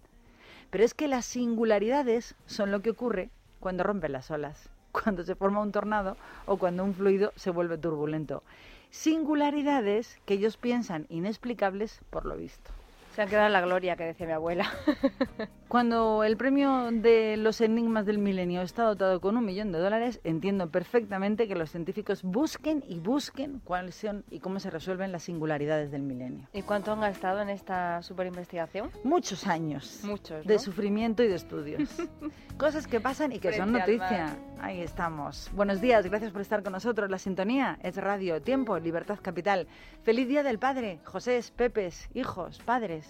Pero 0.69 0.83
es 0.83 0.93
que 0.93 1.07
las 1.07 1.25
singularidades 1.25 2.35
son 2.45 2.71
lo 2.71 2.81
que 2.81 2.91
ocurre 2.91 3.29
cuando 3.59 3.83
rompen 3.83 4.13
las 4.13 4.31
olas, 4.31 4.69
cuando 4.91 5.23
se 5.23 5.35
forma 5.35 5.61
un 5.61 5.71
tornado 5.71 6.17
o 6.45 6.57
cuando 6.57 6.83
un 6.83 6.93
fluido 6.93 7.33
se 7.35 7.51
vuelve 7.51 7.77
turbulento. 7.77 8.43
Singularidades 8.89 10.19
que 10.25 10.33
ellos 10.33 10.57
piensan 10.57 11.05
inexplicables 11.09 12.01
por 12.09 12.25
lo 12.25 12.35
visto. 12.35 12.71
Se 13.15 13.21
han 13.21 13.27
quedado 13.27 13.47
en 13.47 13.53
la 13.53 13.61
gloria, 13.61 13.95
que 13.97 14.05
decía 14.05 14.25
mi 14.25 14.33
abuela. 14.33 14.71
Cuando 15.67 16.23
el 16.23 16.35
premio 16.37 16.89
de 16.91 17.37
los 17.37 17.61
enigmas 17.61 18.05
del 18.05 18.17
milenio 18.17 18.61
está 18.61 18.83
dotado 18.83 19.21
con 19.21 19.37
un 19.37 19.45
millón 19.45 19.71
de 19.71 19.79
dólares, 19.79 20.19
entiendo 20.23 20.69
perfectamente 20.69 21.47
que 21.47 21.55
los 21.55 21.71
científicos 21.71 22.23
busquen 22.23 22.83
y 22.87 22.99
busquen 22.99 23.61
cuáles 23.63 23.95
son 23.95 24.25
y 24.29 24.39
cómo 24.39 24.59
se 24.59 24.69
resuelven 24.69 25.11
las 25.11 25.23
singularidades 25.23 25.91
del 25.91 26.01
milenio. 26.01 26.47
¿Y 26.51 26.61
cuánto 26.63 26.91
han 26.91 27.01
gastado 27.01 27.41
en 27.41 27.49
esta 27.49 28.01
super 28.01 28.27
investigación? 28.27 28.91
Muchos 29.03 29.47
años. 29.47 30.01
Muchos. 30.03 30.45
De 30.45 30.59
sufrimiento 30.59 31.23
y 31.23 31.27
de 31.29 31.35
estudios. 31.35 31.89
Cosas 32.57 32.85
que 32.85 32.99
pasan 32.99 33.31
y 33.31 33.39
que 33.39 33.53
son 33.53 33.71
noticia. 33.71 34.37
Ahí 34.59 34.81
estamos. 34.81 35.49
Buenos 35.53 35.81
días, 35.81 36.05
gracias 36.05 36.31
por 36.31 36.41
estar 36.41 36.63
con 36.63 36.73
nosotros. 36.73 37.09
La 37.09 37.17
sintonía 37.17 37.79
es 37.81 37.95
Radio, 37.95 38.41
Tiempo, 38.41 38.77
Libertad 38.77 39.19
Capital. 39.21 39.67
Feliz 40.03 40.27
Día 40.27 40.43
del 40.43 40.59
Padre, 40.59 40.99
José, 41.03 41.41
Pepes, 41.55 42.09
hijos, 42.13 42.59
padres. 42.63 43.00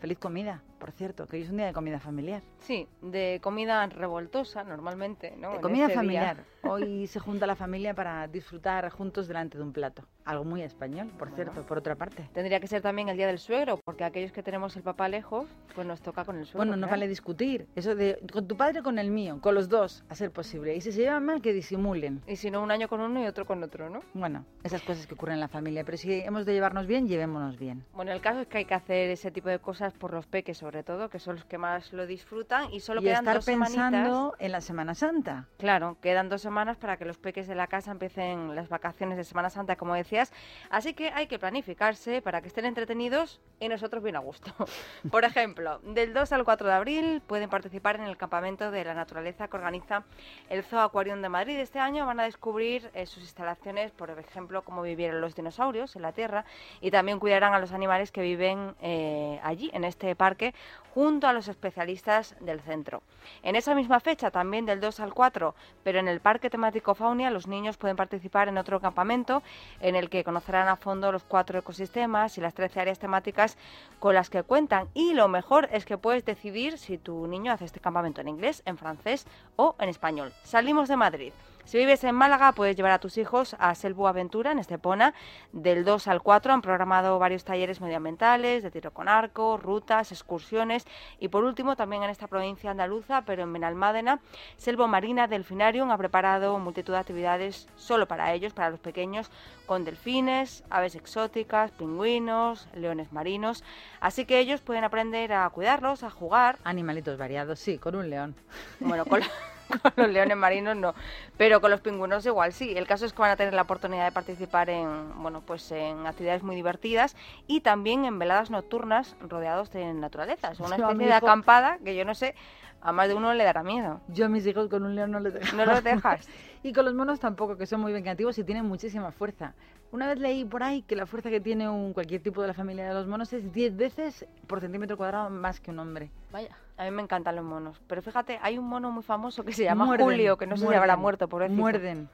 Feliz 0.00 0.18
comida, 0.18 0.62
por 0.78 0.92
cierto, 0.92 1.26
que 1.26 1.36
hoy 1.36 1.42
es 1.42 1.50
un 1.50 1.56
día 1.56 1.66
de 1.66 1.72
comida 1.72 1.98
familiar. 2.00 2.42
Sí, 2.58 2.86
de 3.02 3.40
comida 3.42 3.86
revoltosa 3.86 4.64
normalmente, 4.64 5.34
¿no? 5.36 5.50
De 5.50 5.56
En 5.56 5.62
comida 5.62 5.82
este 5.86 5.92
día. 5.92 5.98
familiar. 6.00 6.44
Hoy 6.62 7.06
se 7.06 7.20
junta 7.20 7.46
la 7.46 7.54
familia 7.54 7.94
para 7.94 8.26
disfrutar 8.26 8.88
juntos 8.90 9.28
delante 9.28 9.56
de 9.56 9.64
un 9.64 9.72
plato. 9.72 10.02
Algo 10.24 10.44
muy 10.44 10.62
español, 10.62 11.08
por 11.16 11.30
cierto, 11.30 11.62
por 11.62 11.78
otra 11.78 11.94
parte. 11.94 12.28
Tendría 12.34 12.58
que 12.58 12.66
ser 12.66 12.82
también 12.82 13.08
el 13.08 13.16
día 13.16 13.28
del 13.28 13.38
suegro, 13.38 13.78
porque 13.84 14.02
aquellos 14.02 14.32
que 14.32 14.42
tenemos 14.42 14.76
el 14.76 14.82
papá 14.82 15.08
lejos, 15.08 15.46
pues 15.74 15.86
nos 15.86 16.00
toca 16.00 16.24
con 16.24 16.36
el 16.36 16.44
suegro. 16.46 16.58
Bueno, 16.58 16.72
no 16.72 16.86
claro. 16.88 16.90
vale 16.90 17.08
discutir. 17.08 17.68
Eso 17.76 17.94
de 17.94 18.18
con 18.32 18.48
tu 18.48 18.56
padre 18.56 18.82
con 18.82 18.98
el 18.98 19.10
mío, 19.12 19.38
con 19.40 19.54
los 19.54 19.68
dos, 19.68 20.04
a 20.08 20.16
ser 20.16 20.32
posible. 20.32 20.74
Y 20.74 20.80
si 20.80 20.90
se 20.90 21.02
llevan 21.02 21.24
mal, 21.24 21.40
que 21.40 21.52
disimulen. 21.52 22.22
Y 22.26 22.34
si 22.36 22.50
no, 22.50 22.60
un 22.62 22.72
año 22.72 22.88
con 22.88 23.00
uno 23.00 23.22
y 23.22 23.26
otro 23.26 23.46
con 23.46 23.62
otro, 23.62 23.88
¿no? 23.88 24.00
Bueno, 24.14 24.44
esas 24.64 24.82
cosas 24.82 25.06
que 25.06 25.14
ocurren 25.14 25.34
en 25.34 25.40
la 25.40 25.48
familia. 25.48 25.84
Pero 25.84 25.96
si 25.96 26.12
hemos 26.14 26.44
de 26.44 26.52
llevarnos 26.54 26.88
bien, 26.88 27.06
llevémonos 27.06 27.56
bien. 27.56 27.84
Bueno, 27.94 28.10
el 28.10 28.20
caso 28.20 28.40
es 28.40 28.48
que 28.48 28.58
hay 28.58 28.64
que 28.64 28.74
hacer 28.74 29.10
ese 29.10 29.30
tipo 29.30 29.48
de 29.48 29.60
cosas 29.60 29.92
por 29.94 30.12
los 30.12 30.26
peques, 30.26 30.60
sobre 30.66 30.82
todo, 30.82 31.08
que 31.08 31.20
son 31.20 31.36
los 31.36 31.44
que 31.44 31.58
más 31.58 31.92
lo 31.92 32.08
disfrutan 32.08 32.74
y 32.74 32.80
solo 32.80 33.00
y 33.00 33.04
quedan 33.04 33.20
estar 33.20 33.36
dos 33.36 33.44
semanitas. 33.44 33.84
pensando 33.84 34.34
en 34.40 34.50
la 34.50 34.60
Semana 34.60 34.96
Santa. 34.96 35.46
Claro, 35.58 35.96
quedan 36.02 36.28
dos 36.28 36.42
semanas 36.42 36.76
para 36.76 36.96
que 36.96 37.04
los 37.04 37.18
peques 37.18 37.46
de 37.46 37.54
la 37.54 37.68
casa 37.68 37.92
empiecen 37.92 38.56
las 38.56 38.68
vacaciones 38.68 39.16
de 39.16 39.22
Semana 39.22 39.48
Santa, 39.48 39.76
como 39.76 39.94
decías. 39.94 40.32
Así 40.68 40.92
que 40.92 41.10
hay 41.10 41.28
que 41.28 41.38
planificarse 41.38 42.20
para 42.20 42.42
que 42.42 42.48
estén 42.48 42.64
entretenidos 42.64 43.40
y 43.60 43.68
nosotros 43.68 44.02
bien 44.02 44.16
a 44.16 44.18
gusto. 44.18 44.52
Por 45.12 45.24
ejemplo, 45.24 45.78
del 45.84 46.12
2 46.12 46.32
al 46.32 46.42
4 46.44 46.66
de 46.66 46.74
abril 46.74 47.22
pueden 47.24 47.48
participar 47.48 47.94
en 47.94 48.02
el 48.02 48.16
campamento 48.16 48.72
de 48.72 48.82
la 48.82 48.94
naturaleza 48.94 49.46
que 49.46 49.56
organiza 49.56 50.02
el 50.50 50.64
Zoo 50.64 50.80
Aquarium 50.80 51.22
de 51.22 51.28
Madrid. 51.28 51.60
Este 51.60 51.78
año 51.78 52.06
van 52.06 52.18
a 52.18 52.24
descubrir 52.24 52.90
eh, 52.92 53.06
sus 53.06 53.22
instalaciones, 53.22 53.92
por 53.92 54.10
ejemplo, 54.10 54.62
cómo 54.62 54.82
vivieron 54.82 55.20
los 55.20 55.36
dinosaurios 55.36 55.94
en 55.94 56.02
la 56.02 56.10
Tierra 56.10 56.44
y 56.80 56.90
también 56.90 57.20
cuidarán 57.20 57.54
a 57.54 57.60
los 57.60 57.70
animales 57.70 58.10
que 58.10 58.20
viven 58.20 58.74
eh, 58.80 59.38
allí, 59.44 59.70
en 59.72 59.84
este 59.84 60.16
parque, 60.16 60.55
junto 60.96 61.28
a 61.28 61.34
los 61.34 61.48
especialistas 61.48 62.34
del 62.40 62.60
centro. 62.62 63.02
En 63.42 63.54
esa 63.54 63.74
misma 63.74 64.00
fecha, 64.00 64.30
también 64.30 64.64
del 64.64 64.80
2 64.80 65.00
al 65.00 65.12
4, 65.12 65.54
pero 65.84 65.98
en 65.98 66.08
el 66.08 66.20
Parque 66.20 66.48
Temático 66.48 66.94
Faunia, 66.94 67.30
los 67.30 67.46
niños 67.46 67.76
pueden 67.76 67.96
participar 67.96 68.48
en 68.48 68.56
otro 68.56 68.80
campamento 68.80 69.42
en 69.80 69.94
el 69.94 70.08
que 70.08 70.24
conocerán 70.24 70.68
a 70.68 70.76
fondo 70.76 71.12
los 71.12 71.22
cuatro 71.22 71.58
ecosistemas 71.58 72.38
y 72.38 72.40
las 72.40 72.54
13 72.54 72.80
áreas 72.80 72.98
temáticas 72.98 73.58
con 73.98 74.14
las 74.14 74.30
que 74.30 74.42
cuentan. 74.42 74.88
Y 74.94 75.12
lo 75.12 75.28
mejor 75.28 75.68
es 75.70 75.84
que 75.84 75.98
puedes 75.98 76.24
decidir 76.24 76.78
si 76.78 76.96
tu 76.96 77.26
niño 77.26 77.52
hace 77.52 77.66
este 77.66 77.80
campamento 77.80 78.22
en 78.22 78.28
inglés, 78.28 78.62
en 78.64 78.78
francés 78.78 79.26
o 79.56 79.76
en 79.78 79.90
español. 79.90 80.32
Salimos 80.44 80.88
de 80.88 80.96
Madrid. 80.96 81.32
Si 81.66 81.78
vives 81.78 82.04
en 82.04 82.14
Málaga, 82.14 82.52
puedes 82.52 82.76
llevar 82.76 82.92
a 82.92 83.00
tus 83.00 83.18
hijos 83.18 83.56
a 83.58 83.74
Selvo 83.74 84.06
Aventura 84.06 84.52
en 84.52 84.60
Estepona. 84.60 85.14
Del 85.50 85.84
2 85.84 86.06
al 86.06 86.22
4 86.22 86.52
han 86.52 86.62
programado 86.62 87.18
varios 87.18 87.42
talleres 87.42 87.80
medioambientales, 87.80 88.62
de 88.62 88.70
tiro 88.70 88.92
con 88.92 89.08
arco, 89.08 89.56
rutas, 89.56 90.12
excursiones. 90.12 90.86
Y 91.18 91.26
por 91.26 91.42
último, 91.42 91.74
también 91.74 92.04
en 92.04 92.10
esta 92.10 92.28
provincia 92.28 92.70
andaluza, 92.70 93.22
pero 93.22 93.42
en 93.42 93.52
Benalmádena, 93.52 94.20
Selvo 94.56 94.86
Marina 94.86 95.26
Delfinarium 95.26 95.90
ha 95.90 95.98
preparado 95.98 96.56
multitud 96.60 96.92
de 96.92 97.00
actividades 97.00 97.66
solo 97.74 98.06
para 98.06 98.32
ellos, 98.32 98.52
para 98.52 98.70
los 98.70 98.78
pequeños, 98.78 99.28
con 99.66 99.84
delfines, 99.84 100.62
aves 100.70 100.94
exóticas, 100.94 101.72
pingüinos, 101.72 102.68
leones 102.76 103.12
marinos. 103.12 103.64
Así 103.98 104.24
que 104.24 104.38
ellos 104.38 104.60
pueden 104.60 104.84
aprender 104.84 105.32
a 105.32 105.50
cuidarlos, 105.50 106.04
a 106.04 106.10
jugar. 106.10 106.58
Animalitos 106.62 107.18
variados, 107.18 107.58
sí, 107.58 107.76
con 107.76 107.96
un 107.96 108.08
león. 108.08 108.36
Bueno, 108.78 109.04
con, 109.04 109.22
con 109.68 109.92
los 109.96 110.08
leones 110.10 110.36
marinos 110.36 110.76
no, 110.76 110.94
pero 111.36 111.60
con 111.60 111.70
los 111.70 111.80
pingüinos 111.80 112.24
igual 112.26 112.52
sí. 112.52 112.76
El 112.76 112.86
caso 112.86 113.04
es 113.06 113.12
que 113.12 113.20
van 113.22 113.30
a 113.30 113.36
tener 113.36 113.54
la 113.54 113.62
oportunidad 113.62 114.04
de 114.04 114.12
participar 114.12 114.70
en, 114.70 115.20
bueno, 115.22 115.40
pues 115.40 115.70
en 115.72 116.06
actividades 116.06 116.42
muy 116.42 116.56
divertidas 116.56 117.16
y 117.46 117.60
también 117.60 118.04
en 118.04 118.18
veladas 118.18 118.50
nocturnas 118.50 119.16
rodeados 119.20 119.70
de 119.72 119.92
naturaleza. 119.94 120.52
Es 120.52 120.60
una 120.60 120.76
especie 120.76 121.06
de 121.06 121.16
hijo- 121.16 121.26
acampada 121.26 121.78
que 121.84 121.96
yo 121.96 122.04
no 122.04 122.14
sé, 122.14 122.34
a 122.82 122.92
más 122.92 123.08
de 123.08 123.14
uno 123.14 123.32
le 123.34 123.42
dará 123.44 123.62
miedo. 123.62 124.00
Yo 124.08 124.26
a 124.26 124.28
mis 124.28 124.46
hijos 124.46 124.68
con 124.68 124.84
un 124.84 124.94
león 124.94 125.10
no 125.10 125.20
les 125.20 125.34
dejo. 125.34 125.56
¿No 125.56 125.64
los 125.64 125.82
dejas? 125.82 126.28
y 126.62 126.72
con 126.72 126.84
los 126.84 126.94
monos 126.94 127.18
tampoco, 127.20 127.56
que 127.56 127.66
son 127.66 127.80
muy 127.80 127.92
vengativos 127.92 128.38
y 128.38 128.44
tienen 128.44 128.64
muchísima 128.66 129.10
fuerza. 129.10 129.54
Una 129.92 130.06
vez 130.08 130.18
leí 130.18 130.44
por 130.44 130.62
ahí 130.62 130.82
que 130.82 130.94
la 130.96 131.06
fuerza 131.06 131.30
que 131.30 131.40
tiene 131.40 131.68
un, 131.68 131.92
cualquier 131.92 132.20
tipo 132.22 132.42
de 132.42 132.48
la 132.48 132.54
familia 132.54 132.86
de 132.88 132.94
los 132.94 133.06
monos 133.06 133.32
es 133.32 133.52
10 133.52 133.76
veces 133.76 134.26
por 134.46 134.60
centímetro 134.60 134.96
cuadrado 134.96 135.30
más 135.30 135.58
que 135.60 135.70
un 135.70 135.78
hombre. 135.78 136.10
Vaya. 136.32 136.56
A 136.76 136.84
mí 136.84 136.90
me 136.90 137.02
encantan 137.02 137.36
los 137.36 137.44
monos. 137.44 137.80
Pero 137.86 138.02
fíjate, 138.02 138.38
hay 138.42 138.58
un 138.58 138.66
mono 138.66 138.90
muy 138.90 139.02
famoso 139.02 139.44
que 139.44 139.52
se 139.52 139.64
llama 139.64 139.86
Muerden, 139.86 140.06
Julio, 140.06 140.36
que 140.36 140.46
no 140.46 140.56
sé 140.56 140.66
si 140.66 140.74
habrá 140.74 140.96
muerto, 140.96 141.28
por 141.28 141.48
Muerden. 141.48 142.08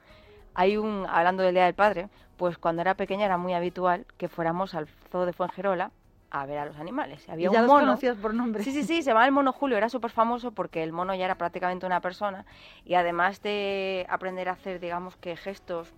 Hay 0.54 0.76
un, 0.76 1.06
hablando 1.08 1.42
del 1.42 1.54
Día 1.54 1.64
del 1.64 1.74
Padre, 1.74 2.08
pues 2.36 2.58
cuando 2.58 2.82
era 2.82 2.94
pequeña 2.94 3.24
era 3.24 3.38
muy 3.38 3.54
habitual 3.54 4.06
que 4.18 4.28
fuéramos 4.28 4.74
al 4.74 4.86
zoo 5.10 5.24
de 5.26 5.32
Fuengirola 5.32 5.90
a 6.30 6.46
ver 6.46 6.58
a 6.58 6.64
los 6.66 6.76
animales. 6.76 7.28
Había 7.28 7.50
¿Y 7.50 7.52
ya 7.52 7.60
un 7.60 7.66
los 7.66 7.72
mono. 7.72 7.86
conocías 7.86 8.16
por 8.16 8.34
nombre? 8.34 8.62
Sí, 8.62 8.72
sí, 8.72 8.84
sí, 8.84 9.02
se 9.02 9.10
llamaba 9.10 9.26
el 9.26 9.32
mono 9.32 9.52
Julio, 9.52 9.76
era 9.76 9.88
súper 9.88 10.10
famoso 10.10 10.52
porque 10.52 10.82
el 10.82 10.92
mono 10.92 11.14
ya 11.14 11.26
era 11.26 11.36
prácticamente 11.36 11.84
una 11.86 12.00
persona 12.00 12.46
y 12.84 12.94
además 12.94 13.42
de 13.42 14.06
aprender 14.08 14.48
a 14.48 14.52
hacer, 14.52 14.80
digamos 14.80 15.16
que 15.16 15.36
gestos 15.36 15.92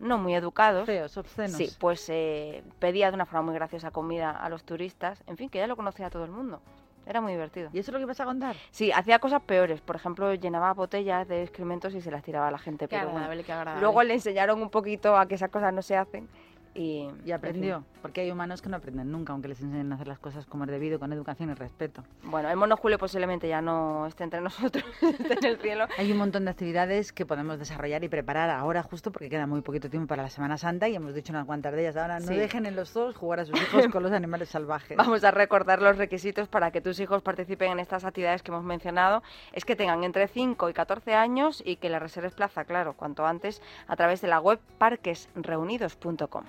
no 0.00 0.18
muy 0.18 0.34
educados. 0.34 0.86
Feos, 0.86 1.16
obscenos. 1.16 1.52
Sí, 1.52 1.70
pues 1.78 2.08
eh, 2.08 2.62
pedía 2.78 3.08
de 3.10 3.14
una 3.14 3.26
forma 3.26 3.42
muy 3.42 3.54
graciosa 3.54 3.90
comida 3.90 4.30
a 4.30 4.48
los 4.48 4.64
turistas. 4.64 5.22
En 5.26 5.36
fin, 5.36 5.48
que 5.48 5.58
ya 5.58 5.66
lo 5.66 5.76
conocía 5.76 6.10
todo 6.10 6.24
el 6.24 6.30
mundo. 6.30 6.60
Era 7.08 7.22
muy 7.22 7.32
divertido. 7.32 7.70
¿Y 7.72 7.78
eso 7.78 7.90
es 7.90 7.92
lo 7.94 7.98
que 8.00 8.04
vas 8.04 8.20
a 8.20 8.26
contar? 8.26 8.54
Sí, 8.70 8.92
hacía 8.92 9.18
cosas 9.18 9.40
peores. 9.40 9.80
Por 9.80 9.96
ejemplo, 9.96 10.34
llenaba 10.34 10.74
botellas 10.74 11.26
de 11.26 11.42
excrementos 11.42 11.94
y 11.94 12.02
se 12.02 12.10
las 12.10 12.22
tiraba 12.22 12.48
a 12.48 12.50
la 12.50 12.58
gente. 12.58 12.86
Qué 12.86 12.96
pero 12.96 13.04
bueno. 13.04 13.16
agradable, 13.20 13.44
qué 13.44 13.52
agradable. 13.52 13.80
Luego 13.80 14.02
le 14.02 14.12
enseñaron 14.12 14.60
un 14.60 14.68
poquito 14.68 15.16
a 15.16 15.26
que 15.26 15.36
esas 15.36 15.48
cosas 15.48 15.72
no 15.72 15.80
se 15.80 15.96
hacen. 15.96 16.28
Y, 16.74 17.08
Y 17.24 17.32
aprendió, 17.32 17.84
porque 18.02 18.20
hay 18.20 18.30
humanos 18.30 18.62
que 18.62 18.68
no 18.68 18.76
aprenden 18.76 19.10
nunca, 19.10 19.32
aunque 19.32 19.48
les 19.48 19.60
enseñen 19.60 19.90
a 19.92 19.94
hacer 19.96 20.06
las 20.08 20.18
cosas 20.18 20.46
como 20.46 20.64
es 20.64 20.70
debido, 20.70 20.98
con 21.00 21.12
educación 21.12 21.50
y 21.50 21.54
respeto. 21.54 22.04
Bueno, 22.24 22.48
el 22.50 22.56
mono 22.56 22.76
Julio 22.76 22.98
posiblemente 22.98 23.48
ya 23.48 23.60
no 23.60 24.06
esté 24.06 24.24
entre 24.24 24.40
nosotros, 24.42 24.84
esté 25.02 25.34
en 25.34 25.44
el 25.44 25.58
cielo. 25.58 25.86
Hay 25.98 26.12
un 26.12 26.18
montón 26.18 26.44
de 26.44 26.50
actividades 26.52 27.12
que 27.12 27.26
podemos 27.26 27.58
desarrollar 27.58 28.04
y 28.04 28.08
preparar 28.08 28.50
ahora 28.50 28.82
justo 28.82 29.10
porque 29.10 29.28
queda 29.28 29.46
muy 29.46 29.60
poquito 29.62 29.90
tiempo 29.90 30.08
para 30.08 30.22
la 30.22 30.30
Semana 30.30 30.56
Santa 30.58 30.88
y 30.88 30.94
hemos 30.94 31.14
dicho 31.14 31.32
unas 31.32 31.46
cuantas 31.46 31.72
de 31.72 31.80
ellas. 31.80 31.96
Ahora 31.96 32.20
no 32.20 32.26
Sí. 32.28 32.34
dejen 32.36 32.66
en 32.66 32.76
los 32.76 32.90
zoos 32.90 33.16
jugar 33.16 33.40
a 33.40 33.44
sus 33.44 33.60
hijos 33.60 33.88
con 33.88 34.02
los 34.02 34.12
animales 34.12 34.48
salvajes. 34.48 34.96
Vamos 34.96 35.24
a 35.24 35.30
recordar 35.30 35.82
los 35.82 35.96
requisitos 35.98 36.48
para 36.48 36.70
que 36.70 36.80
tus 36.80 37.00
hijos 37.00 37.22
participen 37.22 37.72
en 37.72 37.80
estas 37.80 38.04
actividades 38.04 38.42
que 38.42 38.50
hemos 38.50 38.64
mencionado. 38.64 39.22
Es 39.52 39.64
que 39.64 39.74
tengan 39.76 40.04
entre 40.04 40.28
5 40.28 40.68
y 40.70 40.72
14 40.72 41.14
años 41.14 41.62
y 41.64 41.76
que 41.76 41.88
les 41.90 42.00
reserves 42.00 42.34
plaza, 42.34 42.64
claro, 42.64 42.94
cuanto 42.94 43.26
antes, 43.26 43.60
a 43.86 43.96
través 43.96 44.20
de 44.20 44.28
la 44.28 44.40
web 44.40 44.58
parquesreunidos.com. 44.78 46.44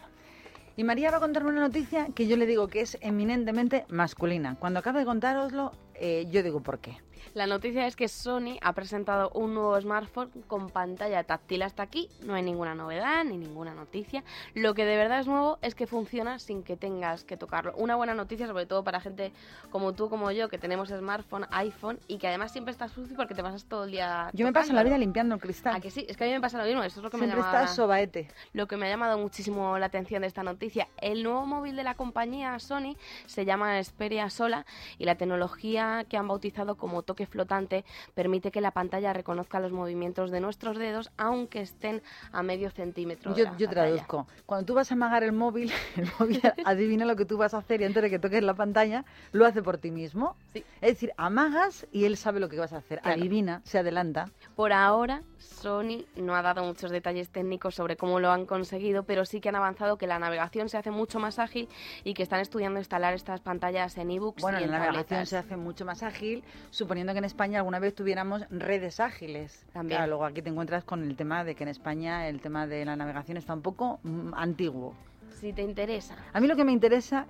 Y 0.80 0.86
María 0.86 1.12
va 1.12 1.18
a 1.18 1.20
contarme 1.20 1.50
una 1.50 1.60
noticia 1.60 2.08
que 2.16 2.26
yo 2.26 2.38
le 2.38 2.46
digo 2.46 2.70
que 2.70 2.80
es 2.80 2.98
eminentemente 3.02 3.84
masculina. 3.90 4.56
Cuando 4.58 4.80
acabe 4.80 5.00
de 5.00 5.06
contároslo, 5.06 5.74
eh, 6.00 6.28
yo 6.32 6.44
digo 6.44 6.62
por 6.62 6.80
qué. 6.80 6.98
La 7.34 7.46
noticia 7.46 7.86
es 7.86 7.96
que 7.96 8.08
Sony 8.08 8.58
ha 8.62 8.74
presentado 8.74 9.30
un 9.36 9.54
nuevo 9.54 9.80
smartphone 9.80 10.32
con 10.48 10.70
pantalla 10.70 11.24
táctil 11.24 11.62
hasta 11.62 11.84
aquí. 11.84 12.10
No 12.24 12.34
hay 12.34 12.42
ninguna 12.42 12.74
novedad 12.74 13.24
ni 13.24 13.38
ninguna 13.38 13.76
noticia. 13.76 14.24
Lo 14.56 14.74
que 14.74 14.84
de 14.86 14.98
verdad 14.98 15.20
es 15.20 15.28
nuevo 15.28 15.60
es 15.62 15.76
que 15.76 15.86
funciona 15.86 16.40
sin 16.40 16.64
que 16.64 16.76
tengas 16.76 17.24
que 17.24 17.38
tocarlo. 17.38 17.74
Una 17.76 17.96
buena 17.96 18.16
noticia, 18.16 18.48
sobre 18.48 18.66
todo 18.66 18.84
para 18.84 19.00
gente 19.00 19.32
como 19.70 19.94
tú, 19.94 20.10
como 20.10 20.32
yo, 20.32 20.50
que 20.50 20.58
tenemos 20.58 20.90
smartphone, 20.90 21.46
iPhone 21.52 22.00
y 22.08 22.18
que 22.18 22.28
además 22.28 22.52
siempre 22.52 22.72
está 22.72 22.88
sucio 22.88 23.16
porque 23.16 23.36
te 23.36 23.44
pasas 23.44 23.66
todo 23.66 23.84
el 23.84 23.92
día. 23.92 24.32
Yo 24.34 24.46
me 24.46 24.54
paso 24.54 24.74
la 24.74 24.84
vida 24.84 24.98
limpiando 24.98 25.36
el 25.36 25.42
cristal. 25.42 25.76
¿A 25.76 25.80
que 25.80 25.92
sí? 25.92 26.06
Es 26.10 26.18
que 26.18 26.24
a 26.24 26.28
mí 26.28 26.34
me 26.34 26.42
pasa 26.42 26.58
lo 26.58 26.64
mismo. 26.64 26.82
Eso 26.82 27.00
es 27.00 27.04
lo 27.04 27.12
que 27.12 27.18
Siempre 27.18 27.38
me 27.38 27.44
llama 27.44 27.64
está 27.64 27.76
sobaete. 27.76 28.30
lo 28.54 28.68
que 28.68 28.76
me 28.76 28.88
ha 28.88 28.90
llamado 28.90 29.18
muchísimo 29.20 29.78
la 29.78 29.86
atención 29.86 30.22
de 30.22 30.28
esta 30.28 30.42
noticia. 30.42 30.88
El 30.98 31.22
nuevo 31.24 31.46
móvil 31.46 31.76
de 31.76 31.84
la 31.84 31.94
compañía 31.94 32.58
Sony 32.60 32.96
se 33.28 33.46
llama 33.46 33.82
Xperia 33.84 34.30
Sola 34.30 34.66
y 34.98 35.06
la 35.06 35.16
tecnología 35.16 35.89
que 36.08 36.18
han 36.18 36.28
bautizado 36.28 36.76
como 36.76 37.04
toque 37.04 37.26
flotante 37.26 37.84
permite 38.14 38.52
que 38.52 38.62
la 38.62 38.72
pantalla 38.72 39.14
reconozca 39.14 39.60
los 39.60 39.72
movimientos 39.72 40.32
de 40.32 40.40
nuestros 40.40 40.78
dedos 40.78 41.12
aunque 41.18 41.62
estén 41.62 42.02
a 42.32 42.44
medio 42.44 42.70
centímetro. 42.72 43.34
de 43.34 43.40
Yo, 43.40 43.46
la 43.46 43.58
yo 43.58 43.70
traduzco. 43.70 44.28
Cuando 44.46 44.66
tú 44.66 44.74
vas 44.74 44.92
a 44.92 44.94
amagar 44.96 45.24
el 45.24 45.32
móvil, 45.34 45.72
el 45.96 46.08
móvil 46.20 46.42
adivina 46.66 47.06
lo 47.06 47.16
que 47.16 47.26
tú 47.26 47.38
vas 47.38 47.54
a 47.54 47.58
hacer 47.58 47.82
y 47.82 47.86
antes 47.86 48.02
de 48.04 48.10
que 48.10 48.20
toques 48.20 48.44
la 48.44 48.54
pantalla, 48.54 49.06
lo 49.32 49.46
hace 49.46 49.62
por 49.62 49.78
ti 49.78 49.92
mismo. 49.92 50.36
Es 50.54 50.64
decir, 50.94 51.12
amagas 51.18 51.88
y 51.92 52.06
él 52.06 52.18
sabe 52.18 52.40
lo 52.40 52.50
que 52.50 52.58
vas 52.60 52.74
a 52.74 52.78
hacer. 52.78 53.00
Claro. 53.02 53.20
Adivina, 53.20 53.62
se 53.64 53.80
adelanta. 53.80 54.30
Por 54.56 54.74
ahora, 54.74 55.22
Sony 55.38 56.06
no 56.16 56.36
ha 56.36 56.42
dado 56.42 56.64
muchos 56.64 56.92
detalles 56.92 57.30
técnicos 57.30 57.76
sobre 57.76 57.98
cómo 57.98 58.20
lo 58.20 58.32
han 58.32 58.46
conseguido, 58.46 59.04
pero 59.04 59.26
sí 59.26 59.40
que 59.42 59.50
han 59.50 59.56
avanzado 59.56 59.98
que 59.98 60.08
la 60.08 60.20
navegación 60.20 60.70
se 60.70 60.78
hace 60.78 60.92
mucho 60.92 61.20
más 61.20 61.40
ágil 61.40 61.70
y 62.04 62.14
que 62.14 62.24
están 62.24 62.40
estudiando 62.40 62.80
instalar 62.80 63.14
estas 63.14 63.42
pantallas 63.42 63.98
en 63.98 64.12
ebooks 64.12 64.42
Bueno, 64.42 64.60
y 64.60 64.64
en 64.64 64.72
la 64.72 64.80
navegación 64.80 65.06
tabletas. 65.06 65.30
se 65.30 65.38
hace 65.38 65.58
mucho 65.58 65.79
más 65.86 66.04
ágil, 66.04 66.44
suponiendo 66.72 67.14
que 67.14 67.20
en 67.20 67.26
España 67.26 67.60
alguna 67.60 67.80
vez 67.80 67.96
tuviéramos 67.96 68.44
redes 68.50 69.00
ágiles. 69.00 69.66
También. 69.74 69.98
Claro, 69.98 70.12
luego 70.12 70.26
aquí 70.26 70.42
te 70.42 70.50
encuentras 70.50 70.84
con 70.84 71.04
el 71.04 71.16
tema 71.16 71.44
de 71.44 71.56
que 71.56 71.64
en 71.64 71.70
España 71.70 72.28
el 72.28 72.42
tema 72.42 72.68
de 72.68 72.86
la 72.86 72.96
navegación 72.96 73.38
está 73.38 73.54
un 73.54 73.62
poco 73.62 74.00
mm, 74.04 74.34
antiguo. 74.36 74.96
Si 75.40 75.54
te 75.54 75.62
interesa. 75.62 76.16
A 76.34 76.40
mí 76.40 76.48
lo 76.48 76.56
que 76.56 76.66
me 76.66 76.72
interesa, 76.72 77.26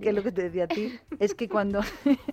que 0.00 0.08
es 0.08 0.14
lo 0.14 0.22
que 0.22 0.32
te 0.32 0.42
decía 0.42 0.64
a 0.64 0.68
ti, 0.68 0.98
es 1.20 1.34
que 1.34 1.48
cuando, 1.48 1.80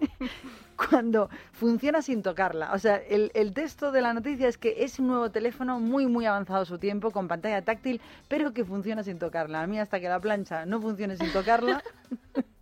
cuando 0.89 1.29
funciona 1.51 2.01
sin 2.01 2.23
tocarla, 2.23 2.73
o 2.73 2.79
sea, 2.79 2.95
el, 2.95 3.31
el 3.35 3.53
texto 3.53 3.91
de 3.91 4.01
la 4.01 4.13
noticia 4.13 4.47
es 4.47 4.57
que 4.57 4.83
es 4.83 4.97
un 4.97 5.07
nuevo 5.07 5.29
teléfono 5.29 5.79
muy, 5.79 6.07
muy 6.07 6.25
avanzado 6.25 6.61
a 6.61 6.65
su 6.65 6.79
tiempo, 6.79 7.11
con 7.11 7.27
pantalla 7.27 7.61
táctil, 7.61 8.01
pero 8.27 8.53
que 8.53 8.65
funciona 8.65 9.03
sin 9.03 9.19
tocarla. 9.19 9.61
A 9.61 9.67
mí 9.67 9.79
hasta 9.79 9.99
que 9.99 10.09
la 10.09 10.19
plancha 10.19 10.65
no 10.65 10.81
funcione 10.81 11.15
sin 11.15 11.31
tocarla, 11.31 11.83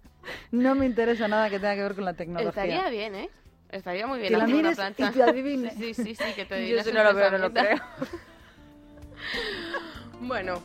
no 0.51 0.75
me 0.75 0.85
interesa 0.85 1.27
nada 1.27 1.49
que 1.49 1.59
tenga 1.59 1.75
que 1.75 1.81
ver 1.83 1.95
con 1.95 2.05
la 2.05 2.13
tecnología. 2.13 2.49
Estaría 2.49 2.89
bien, 2.89 3.15
¿eh? 3.15 3.29
Estaría 3.69 4.07
muy 4.07 4.19
bien. 4.19 4.31
Que 4.31 4.37
la 4.37 4.45
una 4.45 4.55
mires 4.55 4.75
plancha. 4.75 5.09
y 5.09 5.13
te 5.13 5.23
adivine. 5.23 5.71
Sí, 5.71 5.93
sí, 5.93 6.15
sí, 6.15 6.33
que 6.35 6.45
te 6.45 6.55
Yo 6.67 6.79
adivines 6.79 6.83
si 6.83 6.89
el 6.89 6.95
no 6.95 7.03
lo 7.03 7.13
veo, 7.13 7.31
no 7.31 7.37
lo 7.37 7.53
pensamiento. 7.53 7.85
bueno, 10.21 10.61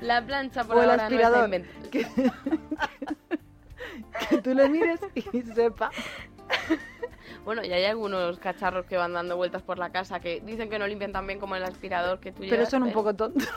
la 0.00 0.24
plancha 0.24 0.64
por 0.64 0.76
o 0.76 0.82
el 0.82 0.90
aspirador. 0.90 1.48
no 1.48 1.56
está 1.56 1.90
que, 1.90 2.06
que 4.28 4.42
tú 4.42 4.54
le 4.54 4.68
mires 4.68 5.00
y 5.14 5.42
sepa. 5.42 5.90
Bueno, 7.44 7.64
y 7.64 7.72
hay 7.72 7.84
algunos 7.84 8.38
cacharros 8.38 8.86
que 8.86 8.96
van 8.96 9.12
dando 9.12 9.36
vueltas 9.36 9.62
por 9.62 9.78
la 9.78 9.90
casa 9.90 10.20
que 10.20 10.40
dicen 10.40 10.68
que 10.68 10.78
no 10.78 10.86
limpian 10.86 11.12
tan 11.12 11.26
bien 11.26 11.38
como 11.38 11.56
el 11.56 11.62
aspirador 11.62 12.20
que 12.20 12.32
tú 12.32 12.40
Pero 12.40 12.56
llevas. 12.56 12.70
son 12.70 12.82
un 12.82 12.92
poco 12.92 13.14
tontos. 13.14 13.48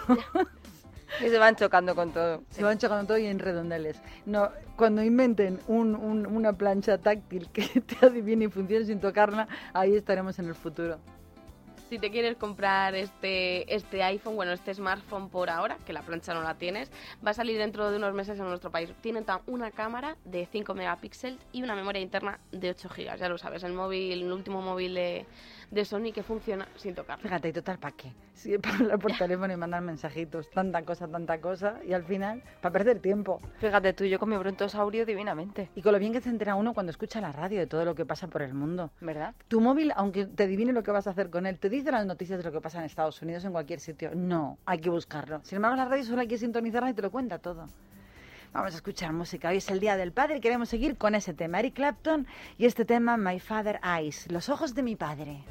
Y 1.22 1.30
se 1.30 1.38
van 1.38 1.55
chocando 1.55 1.95
con 1.95 2.11
todo. 2.11 2.43
Se 2.49 2.64
van 2.64 2.78
chocando 2.78 3.05
todo 3.07 3.18
y 3.18 3.26
en 3.28 3.39
redondeles. 3.39 4.01
No, 4.26 4.49
cuando 4.76 5.03
inventen 5.03 5.59
un- 5.68 5.95
un- 5.95 6.26
una 6.26 6.53
plancha 6.53 6.97
táctil 6.97 7.49
que 7.51 7.64
te 7.82 8.05
adivine 8.05 8.45
y 8.45 8.47
funcione 8.49 8.86
sin 8.86 8.99
tocarla, 8.99 9.47
ahí 9.74 9.95
estaremos 9.95 10.38
en 10.39 10.47
el 10.47 10.55
futuro. 10.55 10.99
Si 11.89 11.99
te 11.99 12.09
quieres 12.09 12.38
comprar 12.38 12.95
este, 12.95 13.72
este 13.76 14.01
iPhone, 14.01 14.36
bueno, 14.36 14.51
este 14.51 14.74
smartphone 14.74 15.30
por 15.30 15.51
ahora, 15.51 15.78
que 15.86 15.93
la 15.93 16.01
plancha 16.01 16.34
no 16.34 16.41
la 16.41 16.55
tienes, 16.55 16.89
va 17.24 17.32
a 17.32 17.34
salir 17.36 17.59
dentro 17.59 17.91
de 17.91 17.97
unos 17.97 18.16
meses 18.16 18.39
en 18.39 18.45
nuestro 18.45 18.72
país. 18.72 18.89
Tiene 19.01 19.24
una 19.45 19.70
cámara 19.70 20.18
de 20.26 20.47
5 20.51 20.74
megapíxeles 20.74 21.39
y 21.51 21.61
una 21.61 21.76
memoria 21.76 22.01
interna 22.01 22.39
de 22.51 22.72
8 22.72 22.89
gigas. 22.89 23.20
Ya 23.20 23.30
lo 23.30 23.38
sabes, 23.38 23.61
el 23.64 23.74
móvil, 23.74 24.24
el 24.24 24.32
último 24.34 24.64
móvil 24.64 24.95
de, 24.95 25.28
de 25.72 25.86
Sony 25.86 26.11
que 26.14 26.24
funciona 26.24 26.68
sin 26.76 26.95
tocarlo. 26.95 27.24
Fíjate, 27.24 27.49
¿y 27.49 27.53
total 27.53 27.78
para 27.80 27.95
qué? 27.95 28.14
Si 28.34 28.53
es 28.53 28.59
para 28.59 28.76
hablar 28.76 28.99
por 28.99 29.11
teléfono 29.18 29.53
y 29.53 29.57
mandar 29.57 29.82
mensajitos, 29.82 30.49
tanta 30.49 30.84
cosa, 30.84 31.07
tanta 31.07 31.39
cosa, 31.39 31.80
y 31.86 31.93
al 31.93 32.03
final, 32.03 32.43
para 32.61 32.74
perder 32.74 32.99
tiempo. 32.99 33.41
Fíjate 33.59 33.93
tú, 33.93 34.05
yo 34.05 34.20
con 34.20 34.30
mi 34.30 34.38
brontosaurio 34.38 35.05
divinamente. 35.05 35.70
Y 35.76 35.82
con 35.82 35.93
lo 35.93 35.99
bien 35.99 36.14
que 36.14 36.22
se 36.22 36.30
entera 36.30 36.55
uno 36.55 36.74
cuando 36.74 36.91
escucha 36.91 37.22
la 37.22 37.32
radio 37.32 37.59
de 37.59 37.68
todo 37.68 37.86
lo 37.86 37.95
que 37.95 38.05
pasa 38.05 38.28
por 38.28 38.41
el 38.41 38.53
mundo. 38.53 38.91
¿Verdad? 39.01 39.36
Tu 39.47 39.61
móvil, 39.61 39.93
aunque 39.95 40.26
te 40.26 40.43
adivine 40.43 40.74
lo 40.74 40.84
que 40.84 40.91
vas 40.91 41.07
a 41.07 41.11
hacer 41.11 41.30
con 41.30 41.45
él, 41.45 41.59
te 41.59 41.70
dice 41.70 41.91
las 41.91 42.05
noticias 42.05 42.39
de 42.39 42.43
lo 42.43 42.51
que 42.51 42.61
pasa 42.61 42.80
en 42.80 42.86
Estados 42.86 43.22
Unidos, 43.22 43.45
en 43.45 43.51
cualquier 43.51 43.80
sitio. 43.80 44.11
No, 44.16 44.57
hay 44.66 44.80
que 44.80 44.89
buscarlo. 44.89 45.41
Sin 45.43 45.57
embargo, 45.57 45.78
la 45.78 45.86
radio 45.86 46.03
solo 46.03 46.22
hay 46.22 46.28
que 46.28 46.38
sintonizarla 46.38 46.89
y 46.89 46.93
te 46.93 47.01
lo 47.01 47.11
cuenta 47.11 47.39
todo. 47.39 47.68
Vamos 48.54 48.74
a 48.74 48.76
escuchar 48.76 49.12
música. 49.14 49.49
Hoy 49.49 49.58
es 49.58 49.70
el 49.72 49.80
Día 49.80 49.97
del 49.97 50.12
Padre 50.12 50.38
y 50.38 50.39
queremos 50.39 50.70
seguir 50.70 50.95
con 50.95 51.16
ese 51.16 51.34
tema. 51.34 51.60
Eric 51.60 51.74
Clapton 51.74 52.28
y 52.60 52.66
este 52.66 52.86
tema 52.86 53.18
My 53.18 53.39
Father 53.39 53.80
Eyes, 53.84 54.32
los 54.32 54.47
ojos 54.47 54.76
de 54.76 54.84
mi 54.84 54.95
padre. 54.95 55.43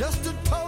Just 0.00 0.26
a 0.28 0.59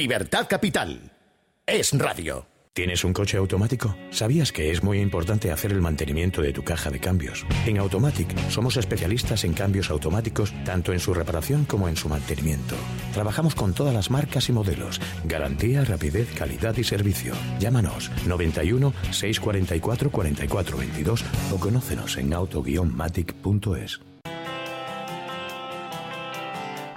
Libertad 0.00 0.46
Capital. 0.48 1.12
Es 1.66 1.92
radio. 1.92 2.46
¿Tienes 2.72 3.04
un 3.04 3.12
coche 3.12 3.36
automático? 3.36 3.94
¿Sabías 4.08 4.50
que 4.50 4.70
es 4.70 4.82
muy 4.82 4.98
importante 4.98 5.52
hacer 5.52 5.72
el 5.72 5.82
mantenimiento 5.82 6.40
de 6.40 6.54
tu 6.54 6.64
caja 6.64 6.90
de 6.90 6.98
cambios? 6.98 7.44
En 7.66 7.76
Automatic 7.76 8.34
somos 8.48 8.78
especialistas 8.78 9.44
en 9.44 9.52
cambios 9.52 9.90
automáticos, 9.90 10.54
tanto 10.64 10.94
en 10.94 11.00
su 11.00 11.12
reparación 11.12 11.66
como 11.66 11.86
en 11.86 11.96
su 11.96 12.08
mantenimiento. 12.08 12.76
Trabajamos 13.12 13.54
con 13.54 13.74
todas 13.74 13.92
las 13.92 14.10
marcas 14.10 14.48
y 14.48 14.52
modelos. 14.52 15.02
Garantía, 15.26 15.84
rapidez, 15.84 16.32
calidad 16.32 16.74
y 16.78 16.84
servicio. 16.84 17.34
Llámanos 17.58 18.10
91 18.26 18.94
644 19.10 20.10
4422 20.10 21.24
o 21.52 21.60
conócenos 21.60 22.16
en 22.16 22.32
auto-matic.es. 22.32 24.00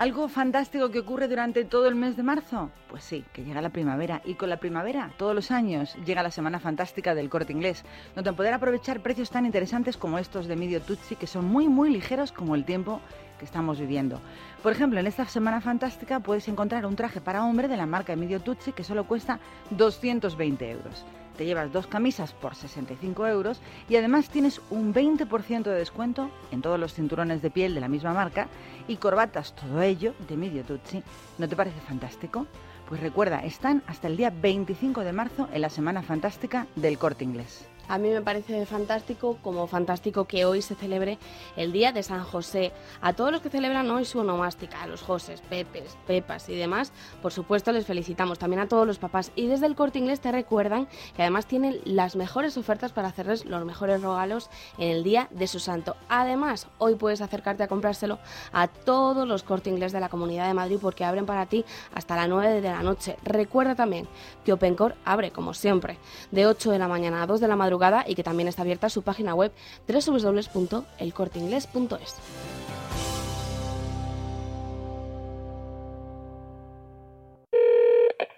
¿Algo 0.04 0.28
fantástico 0.28 0.91
que 0.91 0.99
ocurre 0.99 1.30
durante 1.30 1.64
todo 1.64 1.88
el 1.88 1.95
mes 1.95 2.18
de 2.18 2.24
marzo? 2.24 2.70
Pues 2.89 3.06
sí, 3.06 3.24
que 3.32 3.45
llega 3.45 3.62
la 3.62 3.70
primavera 3.70 4.22
y 4.26 4.34
con 4.34 4.49
la 4.49 4.58
primavera, 4.58 5.14
todos 5.16 5.34
los 5.34 5.49
años, 5.49 5.95
llega 6.06 6.22
la 6.22 6.30
Semana 6.30 6.60
Fantástica 6.60 7.16
del 7.16 7.30
Corte 7.30 7.54
Inglés, 7.54 7.86
donde 8.14 8.34
poder 8.34 8.54
aprovechar 8.54 8.99
precios 8.99 9.30
tan 9.30 9.45
interesantes 9.45 9.95
como 9.95 10.20
estos 10.20 10.47
de 10.47 10.58
Medio 10.58 10.82
Tutsi, 10.82 11.16
que 11.16 11.26
son 11.26 11.45
muy 11.45 11.70
muy 11.70 11.89
ligeros 11.89 12.34
como 12.34 12.54
el 12.56 12.66
tiempo 12.66 12.99
que 13.39 13.45
estamos 13.45 13.80
viviendo. 13.80 14.20
Por 14.62 14.74
ejemplo, 14.74 14.99
en 14.99 15.08
esta 15.08 15.26
Semana 15.26 15.62
Fantástica 15.62 16.20
puedes 16.20 16.49
encontrar 16.49 16.86
un 16.86 16.97
traje 16.97 17.22
para 17.22 17.45
hombre 17.45 17.70
de 17.70 17.78
la 17.78 17.86
marca 17.86 18.14
Medio 18.18 18.41
Tutsi 18.41 18.74
que 18.74 18.84
solo 18.84 19.08
cuesta 19.08 19.39
220 19.70 20.70
euros. 20.70 21.06
Te 21.38 21.45
llevas 21.45 21.73
dos 21.73 21.88
camisas 21.88 22.34
por 22.34 22.55
65 22.55 23.27
euros 23.27 23.59
y 23.89 23.95
además 23.95 24.29
tienes 24.29 24.61
un 24.69 24.93
20% 24.93 25.63
de 25.63 25.75
descuento 25.75 26.29
en 26.51 26.61
todos 26.61 26.79
los 26.79 26.93
cinturones 26.93 27.41
de 27.41 27.49
piel 27.49 27.73
de 27.73 27.81
la 27.81 27.88
misma 27.88 28.13
marca 28.13 28.47
y 28.88 28.97
corbatas, 28.97 29.55
todo 29.55 29.81
ello 29.81 30.13
de 30.27 30.38
Medio 30.38 30.63
Tutsi. 30.63 31.03
¿No 31.38 31.47
te 31.47 31.55
parece 31.55 31.79
fantástico? 31.81 32.45
Pues 32.88 33.01
recuerda, 33.01 33.43
están 33.43 33.81
hasta 33.88 34.07
el 34.07 34.17
día 34.17 34.29
25 34.29 35.01
de 35.01 35.13
marzo 35.13 35.49
en 35.53 35.61
la 35.61 35.69
Semana 35.69 36.03
Fantástica 36.03 36.67
del 36.75 36.97
Corte 36.99 37.23
Inglés. 37.23 37.72
A 37.89 37.97
mí 37.97 38.09
me 38.09 38.21
parece 38.21 38.65
fantástico, 38.65 39.38
como 39.43 39.67
fantástico 39.67 40.23
que 40.23 40.45
hoy 40.45 40.61
se 40.61 40.73
celebre 40.73 41.19
el 41.57 41.73
Día 41.73 41.91
de 41.91 42.01
San 42.01 42.23
José. 42.23 42.71
A 43.01 43.11
todos 43.11 43.31
los 43.31 43.41
que 43.41 43.49
celebran 43.49 43.91
hoy 43.91 44.05
su 44.05 44.19
onomástica, 44.19 44.81
a 44.81 44.88
los 44.88 45.01
Joses, 45.01 45.41
Pepes, 45.41 45.97
Pepas 46.07 46.47
y 46.47 46.55
demás, 46.55 46.93
por 47.21 47.34
supuesto 47.34 47.73
les 47.73 47.86
felicitamos. 47.86 48.39
También 48.39 48.61
a 48.61 48.69
todos 48.69 48.88
los 48.88 48.99
papás. 48.99 49.34
Y 49.36 49.47
desde 49.47 49.65
el 49.65 49.75
Corte 49.75 49.99
Inglés 49.99 50.21
te 50.21 50.31
recuerdan 50.31 50.88
que 51.13 51.23
además 51.23 51.45
tienen 51.45 51.81
las 51.84 52.15
mejores 52.15 52.55
ofertas 52.55 52.93
para 52.93 53.09
hacerles 53.09 53.45
los 53.45 53.65
mejores 53.65 54.01
regalos 54.01 54.49
en 54.77 54.89
el 54.89 55.03
Día 55.03 55.27
de 55.31 55.47
su 55.47 55.59
santo. 55.59 55.97
Además, 56.07 56.67
hoy 56.77 56.95
puedes 56.95 57.19
acercarte 57.19 57.63
a 57.63 57.67
comprárselo 57.67 58.17
a 58.53 58.69
todos 58.69 59.27
los 59.27 59.43
Corte 59.43 59.69
Inglés 59.69 59.91
de 59.91 59.99
la 59.99 60.07
Comunidad 60.07 60.47
de 60.47 60.53
Madrid 60.53 60.77
porque 60.81 61.03
abren 61.03 61.25
para 61.25 61.47
ti 61.47 61.65
hasta 61.93 62.15
las 62.15 62.29
9 62.29 62.61
de 62.61 62.71
la 62.71 62.81
noche. 62.81 63.17
Recuerda 63.23 63.75
también 63.75 64.07
que 64.45 64.53
Opencor 64.53 64.95
abre, 65.03 65.31
como 65.31 65.53
siempre, 65.53 65.97
de 66.31 66.47
8 66.47 66.71
de 66.71 66.79
la 66.79 66.88
mañana 66.88 67.23
a 67.23 67.27
2 67.27 67.41
de 67.41 67.47
la 67.49 67.57
madrugada 67.57 67.72
y 68.07 68.15
que 68.15 68.24
también 68.24 68.47
está 68.47 68.61
abierta 68.61 68.89
su 68.89 69.01
página 69.01 69.36
web 69.36 69.51
www.elcorteingles.es. 69.88 72.62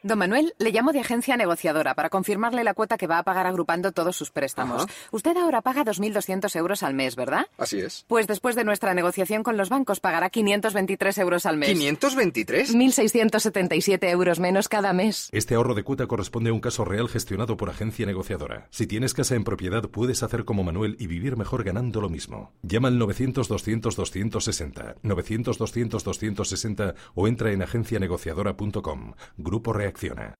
Don 0.05 0.19
Manuel, 0.19 0.53
le 0.59 0.69
llamo 0.69 0.93
de 0.93 0.99
agencia 0.99 1.35
negociadora 1.35 1.95
para 1.95 2.11
confirmarle 2.11 2.63
la 2.63 2.75
cuota 2.75 2.95
que 2.95 3.07
va 3.07 3.17
a 3.17 3.23
pagar 3.23 3.47
agrupando 3.47 3.91
todos 3.91 4.15
sus 4.15 4.29
préstamos. 4.29 4.83
Ajá. 4.83 4.93
Usted 5.11 5.35
ahora 5.35 5.63
paga 5.63 5.83
2.200 5.83 6.55
euros 6.57 6.83
al 6.83 6.93
mes, 6.93 7.15
¿verdad? 7.15 7.47
Así 7.57 7.79
es. 7.79 8.05
Pues 8.07 8.27
después 8.27 8.55
de 8.55 8.63
nuestra 8.63 8.93
negociación 8.93 9.41
con 9.41 9.57
los 9.57 9.69
bancos 9.69 9.99
pagará 9.99 10.29
523 10.29 11.17
euros 11.17 11.47
al 11.47 11.57
mes. 11.57 11.69
¿523? 11.75 12.75
1.677 12.75 14.07
euros 14.11 14.39
menos 14.39 14.69
cada 14.69 14.93
mes. 14.93 15.27
Este 15.31 15.55
ahorro 15.55 15.73
de 15.73 15.81
cuota 15.81 16.05
corresponde 16.05 16.51
a 16.51 16.53
un 16.53 16.59
caso 16.59 16.85
real 16.85 17.09
gestionado 17.09 17.57
por 17.57 17.71
agencia 17.71 18.05
negociadora. 18.05 18.67
Si 18.69 18.85
tienes 18.85 19.15
casa 19.15 19.33
en 19.33 19.43
propiedad, 19.43 19.89
puedes 19.89 20.21
hacer 20.21 20.45
como 20.45 20.63
Manuel 20.63 20.97
y 20.99 21.07
vivir 21.07 21.35
mejor 21.35 21.63
ganando 21.63 21.99
lo 21.99 22.09
mismo. 22.09 22.53
Llama 22.61 22.89
al 22.89 22.99
900-200-260, 22.99 24.97
900-200-260 25.01 26.93
o 27.15 27.27
entra 27.27 27.51
en 27.51 27.63
agencianegociadora.com. 27.63 29.13
Grupo 29.37 29.73
Reacciona. 29.95 30.35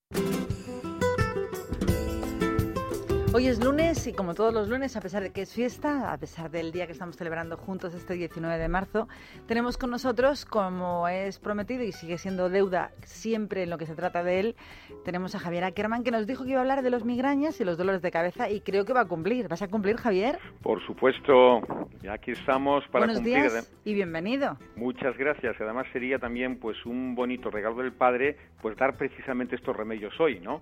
Hoy 3.37 3.47
es 3.47 3.61
lunes 3.61 4.07
y 4.07 4.13
como 4.13 4.33
todos 4.33 4.53
los 4.53 4.69
lunes, 4.69 4.95
a 4.95 5.01
pesar 5.01 5.21
de 5.21 5.33
que 5.33 5.41
es 5.41 5.53
fiesta, 5.53 6.13
a 6.13 6.17
pesar 6.17 6.49
del 6.49 6.71
día 6.71 6.85
que 6.85 6.93
estamos 6.93 7.17
celebrando 7.17 7.57
juntos 7.57 7.93
este 7.93 8.13
19 8.13 8.57
de 8.57 8.69
marzo, 8.69 9.09
tenemos 9.45 9.77
con 9.77 9.91
nosotros, 9.91 10.45
como 10.45 11.09
es 11.09 11.37
prometido 11.39 11.83
y 11.83 11.91
sigue 11.91 12.17
siendo 12.17 12.47
deuda 12.47 12.91
siempre 13.03 13.63
en 13.63 13.71
lo 13.71 13.77
que 13.77 13.87
se 13.87 13.93
trata 13.93 14.23
de 14.23 14.39
él, 14.39 14.55
tenemos 15.03 15.35
a 15.35 15.39
Javier 15.39 15.65
Ackerman 15.65 16.05
que 16.05 16.11
nos 16.11 16.27
dijo 16.27 16.45
que 16.45 16.51
iba 16.51 16.59
a 16.59 16.61
hablar 16.61 16.81
de 16.81 16.89
los 16.89 17.03
migrañas 17.03 17.59
y 17.59 17.65
los 17.65 17.77
dolores 17.77 18.01
de 18.01 18.09
cabeza 18.09 18.49
y 18.49 18.61
creo 18.61 18.85
que 18.85 18.93
va 18.93 19.01
a 19.01 19.05
cumplir. 19.05 19.49
¿Vas 19.49 19.61
a 19.61 19.67
cumplir, 19.67 19.97
Javier? 19.97 20.39
Por 20.63 20.81
supuesto, 20.85 21.59
ya 22.01 22.13
aquí 22.13 22.31
estamos 22.31 22.85
para 22.87 23.05
Buenos 23.05 23.17
cumplir. 23.17 23.51
días 23.51 23.75
y 23.83 23.95
bienvenido. 23.95 24.57
Muchas 24.77 25.17
gracias. 25.17 25.59
Además 25.59 25.87
sería 25.91 26.19
también 26.19 26.57
pues 26.57 26.77
un 26.85 27.15
bonito 27.15 27.51
regalo 27.51 27.83
del 27.83 27.91
padre 27.91 28.37
pues 28.61 28.77
dar 28.77 28.95
precisamente 28.95 29.57
estos 29.57 29.75
remedios 29.75 30.17
hoy, 30.21 30.39
¿no? 30.39 30.61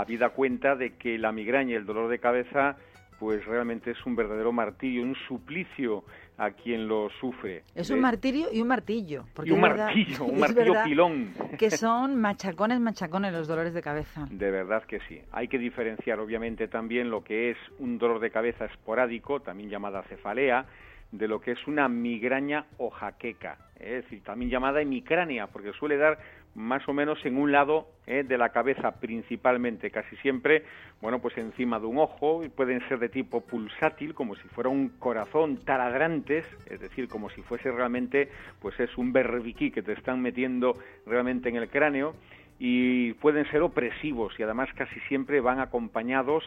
Habida 0.00 0.30
cuenta 0.30 0.74
de 0.76 0.94
que 0.96 1.18
la 1.18 1.32
migraña 1.32 1.72
y 1.72 1.74
el 1.74 1.86
dolor 1.86 2.08
de 2.08 2.18
cabeza 2.18 2.76
pues 3.18 3.46
realmente 3.46 3.92
es 3.92 4.04
un 4.04 4.14
verdadero 4.14 4.52
martirio, 4.52 5.02
un 5.02 5.14
suplicio 5.26 6.04
a 6.36 6.50
quien 6.50 6.86
lo 6.86 7.08
sufre. 7.18 7.62
Es 7.74 7.88
un 7.88 7.96
De- 7.96 8.02
martirio 8.02 8.48
y 8.52 8.60
un 8.60 8.68
martillo. 8.68 9.24
Porque 9.34 9.48
y 9.48 9.52
un 9.54 9.62
verdad- 9.62 9.86
martillo, 9.86 10.24
un 10.26 10.38
martillo 10.40 10.74
pilón. 10.84 11.32
Que 11.58 11.70
son 11.70 12.20
machacones, 12.20 12.78
machacones 12.78 13.32
los 13.32 13.48
dolores 13.48 13.72
de 13.72 13.80
cabeza. 13.80 14.26
De 14.30 14.50
verdad 14.50 14.82
que 14.84 15.00
sí. 15.08 15.18
Hay 15.32 15.48
que 15.48 15.56
diferenciar 15.58 16.20
obviamente 16.20 16.68
también 16.68 17.08
lo 17.08 17.24
que 17.24 17.52
es 17.52 17.56
un 17.78 17.96
dolor 17.96 18.20
de 18.20 18.30
cabeza 18.30 18.66
esporádico, 18.66 19.40
también 19.40 19.70
llamada 19.70 20.02
cefalea, 20.02 20.66
de 21.10 21.26
lo 21.26 21.40
que 21.40 21.52
es 21.52 21.66
una 21.66 21.88
migraña 21.88 22.66
o 22.76 22.90
jaqueca, 22.90 23.56
¿eh? 23.80 23.98
es 23.98 24.04
decir, 24.04 24.22
también 24.24 24.50
llamada 24.50 24.82
hemicránea, 24.82 25.46
porque 25.46 25.72
suele 25.72 25.96
dar 25.96 26.18
más 26.56 26.88
o 26.88 26.92
menos 26.92 27.24
en 27.24 27.36
un 27.36 27.52
lado 27.52 27.86
¿eh? 28.06 28.24
de 28.26 28.38
la 28.38 28.48
cabeza 28.48 28.92
principalmente, 28.98 29.90
casi 29.90 30.16
siempre, 30.16 30.64
bueno, 31.00 31.20
pues 31.20 31.36
encima 31.36 31.78
de 31.78 31.86
un 31.86 31.98
ojo, 31.98 32.42
y 32.42 32.48
pueden 32.48 32.80
ser 32.88 32.98
de 32.98 33.10
tipo 33.10 33.42
pulsátil, 33.42 34.14
como 34.14 34.34
si 34.34 34.48
fuera 34.48 34.70
un 34.70 34.88
corazón 34.98 35.58
taladrantes, 35.58 36.46
es 36.66 36.80
decir, 36.80 37.08
como 37.08 37.28
si 37.30 37.42
fuese 37.42 37.70
realmente, 37.70 38.30
pues 38.60 38.78
es 38.80 38.96
un 38.96 39.12
berbiquí 39.12 39.70
que 39.70 39.82
te 39.82 39.92
están 39.92 40.22
metiendo 40.22 40.78
realmente 41.06 41.48
en 41.50 41.56
el 41.56 41.68
cráneo, 41.68 42.14
y 42.58 43.12
pueden 43.14 43.48
ser 43.50 43.62
opresivos 43.62 44.38
y 44.38 44.42
además 44.42 44.68
casi 44.74 44.98
siempre 45.08 45.40
van 45.40 45.60
acompañados 45.60 46.42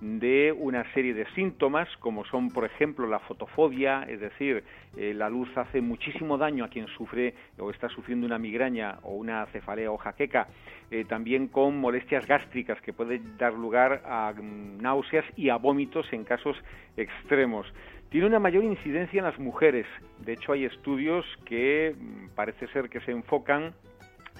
de 0.00 0.52
una 0.52 0.84
serie 0.92 1.14
de 1.14 1.26
síntomas 1.34 1.88
como 2.00 2.24
son 2.26 2.50
por 2.50 2.64
ejemplo 2.64 3.06
la 3.06 3.20
fotofobia, 3.20 4.02
es 4.08 4.20
decir, 4.20 4.62
eh, 4.96 5.14
la 5.14 5.30
luz 5.30 5.48
hace 5.56 5.80
muchísimo 5.80 6.36
daño 6.36 6.64
a 6.64 6.68
quien 6.68 6.86
sufre 6.88 7.34
o 7.58 7.70
está 7.70 7.88
sufriendo 7.88 8.26
una 8.26 8.38
migraña 8.38 8.98
o 9.02 9.14
una 9.14 9.46
cefalea 9.46 9.90
o 9.90 9.96
jaqueca, 9.96 10.48
eh, 10.90 11.04
también 11.04 11.48
con 11.48 11.78
molestias 11.78 12.26
gástricas 12.26 12.80
que 12.82 12.92
pueden 12.92 13.38
dar 13.38 13.54
lugar 13.54 14.02
a 14.04 14.34
mm, 14.36 14.82
náuseas 14.82 15.24
y 15.36 15.48
a 15.48 15.56
vómitos 15.56 16.12
en 16.12 16.24
casos 16.24 16.56
extremos. 16.96 17.66
Tiene 18.10 18.26
una 18.26 18.38
mayor 18.38 18.62
incidencia 18.62 19.18
en 19.18 19.24
las 19.24 19.38
mujeres. 19.38 19.86
De 20.18 20.34
hecho, 20.34 20.52
hay 20.52 20.66
estudios 20.66 21.24
que 21.46 21.96
mm, 21.98 22.34
parece 22.34 22.66
ser 22.68 22.90
que 22.90 23.00
se 23.00 23.12
enfocan 23.12 23.72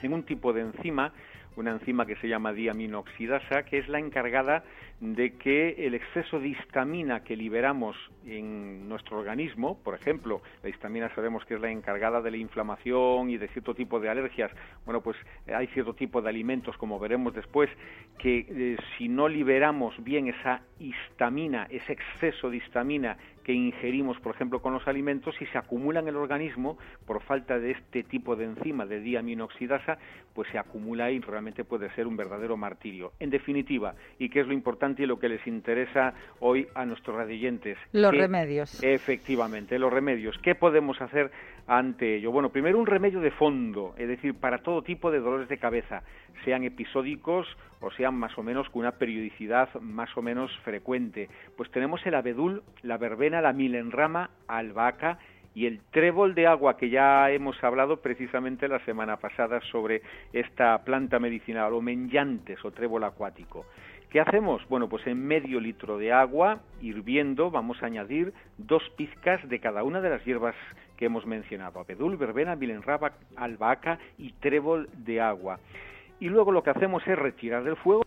en 0.03 0.12
un 0.12 0.23
tipo 0.25 0.53
de 0.53 0.62
enzima, 0.62 1.12
una 1.57 1.71
enzima 1.71 2.07
que 2.07 2.16
se 2.16 2.29
llama 2.29 2.53
diaminoxidasa, 2.53 3.65
que 3.65 3.79
es 3.79 3.89
la 3.89 3.99
encargada 3.99 4.65
de 5.01 5.35
que 5.35 5.87
el 5.87 5.95
exceso 5.95 6.41
de 6.41 6.49
histamina 6.49 7.23
que 7.23 7.37
liberamos 7.37 7.97
en 8.27 8.89
nuestro 8.89 9.19
organismo, 9.19 9.79
por 9.83 9.95
ejemplo, 9.95 10.41
la 10.62 10.69
histamina 10.69 11.15
sabemos 11.15 11.45
que 11.45 11.55
es 11.55 11.61
la 11.61 11.71
encargada 11.71 12.23
de 12.23 12.31
la 12.31 12.37
inflamación 12.37 13.31
y 13.31 13.37
de 13.37 13.49
cierto 13.49 13.75
tipo 13.75 14.01
de 14.01 14.09
alergias, 14.09 14.51
bueno, 14.85 15.01
pues 15.01 15.16
eh, 15.47 15.55
hay 15.55 15.66
cierto 15.69 15.95
tipo 15.95 16.23
de 16.23 16.29
alimentos, 16.29 16.77
como 16.77 16.99
veremos 16.99 17.35
después, 17.35 17.71
que 18.19 18.47
eh, 18.49 18.77
si 18.97 19.09
no 19.09 19.29
liberamos 19.29 19.95
bien 20.03 20.29
esa 20.29 20.62
histamina, 20.79 21.66
ese 21.71 21.93
exceso 21.93 22.51
de 22.51 22.57
histamina 22.59 23.16
que 23.45 23.53
ingerimos, 23.53 24.19
por 24.21 24.35
ejemplo, 24.35 24.61
con 24.61 24.73
los 24.73 24.89
alimentos, 24.89 25.35
si 25.39 25.47
se 25.47 25.59
acumula 25.59 26.01
en 26.01 26.09
el 26.09 26.16
organismo 26.16 26.79
por 27.07 27.23
falta 27.23 27.59
de 27.59 27.73
este 27.73 28.03
tipo 28.03 28.35
de 28.37 28.45
enzima, 28.47 28.87
de 28.87 29.01
diaminoxidasa, 29.01 29.99
pues 30.35 30.49
se 30.51 30.59
acumula 30.59 31.11
y 31.11 31.21
realmente 31.21 31.62
puede 31.65 31.91
ser 31.95 32.07
un 32.07 32.16
verdadero 32.16 32.57
martirio. 32.57 33.12
En 33.21 33.31
definitiva, 33.31 33.95
y 34.19 34.31
que 34.31 34.41
es 34.41 34.47
lo 34.47 34.53
importante 34.55 35.03
y 35.03 35.07
lo 35.07 35.19
que 35.19 35.29
les 35.29 35.47
interesa 35.47 36.15
hoy 36.41 36.66
a 36.75 36.85
nuestros 36.87 37.16
radioyentes. 37.16 37.79
Los 37.93 38.11
que- 38.11 38.19
remedios. 38.19 38.83
Efectivamente, 38.83 39.79
los 39.79 39.93
remedios. 39.93 40.37
¿Qué 40.39 40.55
podemos 40.55 41.01
hacer 41.01 41.31
ante 41.66 42.16
ello? 42.16 42.31
Bueno, 42.31 42.51
primero 42.51 42.78
un 42.78 42.86
remedio 42.86 43.20
de 43.20 43.31
fondo, 43.31 43.95
es 43.97 44.09
decir, 44.09 44.35
para 44.35 44.59
todo 44.59 44.82
tipo 44.82 45.11
de 45.11 45.20
dolores 45.20 45.49
de 45.49 45.59
cabeza, 45.59 46.03
sean 46.45 46.65
episódicos 46.65 47.47
o 47.81 47.91
sean 47.91 48.15
más 48.15 48.36
o 48.39 48.43
menos 48.43 48.69
con 48.70 48.81
una 48.81 48.93
periodicidad 48.93 49.69
más 49.81 50.16
o 50.16 50.23
menos 50.23 50.51
frecuente. 50.65 51.28
Pues 51.57 51.70
tenemos 51.70 52.05
el 52.07 52.15
abedul, 52.15 52.62
la 52.82 52.99
verbena, 52.99 53.41
la 53.41 53.53
milenrama, 53.53 54.31
albahaca 54.49 55.19
y 55.55 55.66
el 55.66 55.81
trébol 55.91 56.35
de 56.35 56.47
agua 56.47 56.77
que 56.77 56.91
ya 56.91 57.31
hemos 57.31 57.62
hablado 57.62 57.99
precisamente 57.99 58.66
la 58.69 58.85
semana 58.85 59.16
pasada 59.19 59.61
sobre 59.70 60.03
esta 60.32 60.82
planta 60.85 61.19
medicinal 61.19 61.73
o 61.73 61.81
menyantes 61.81 62.62
o 62.65 62.73
trébol 62.73 63.05
acuático. 63.05 63.66
¿Qué 64.15 64.20
hacemos? 64.20 64.62
Bueno, 64.69 64.89
pues 64.89 65.05
en 65.09 65.27
medio 65.27 65.59
litro 65.59 65.99
de 65.99 66.12
agua 66.12 66.61
hirviendo 66.81 67.51
vamos 67.51 67.82
a 67.82 67.86
añadir 67.86 68.32
dos 68.59 68.89
pizcas 68.91 69.41
de 69.49 69.59
cada 69.59 69.82
una 69.82 70.01
de 70.01 70.09
las 70.09 70.24
hierbas 70.24 70.55
que 70.97 71.07
hemos 71.07 71.27
mencionado, 71.27 71.81
abedul, 71.81 72.16
verbena, 72.16 72.55
milenrama, 72.55 73.11
albahaca 73.35 73.99
y 74.16 74.31
trébol 74.35 74.89
de 74.99 75.20
agua. 75.20 75.59
Y 76.20 76.28
luego 76.28 76.53
lo 76.53 76.62
que 76.62 76.70
hacemos 76.70 77.05
es 77.09 77.19
retirar 77.19 77.65
del 77.65 77.74
fuego 77.74 78.05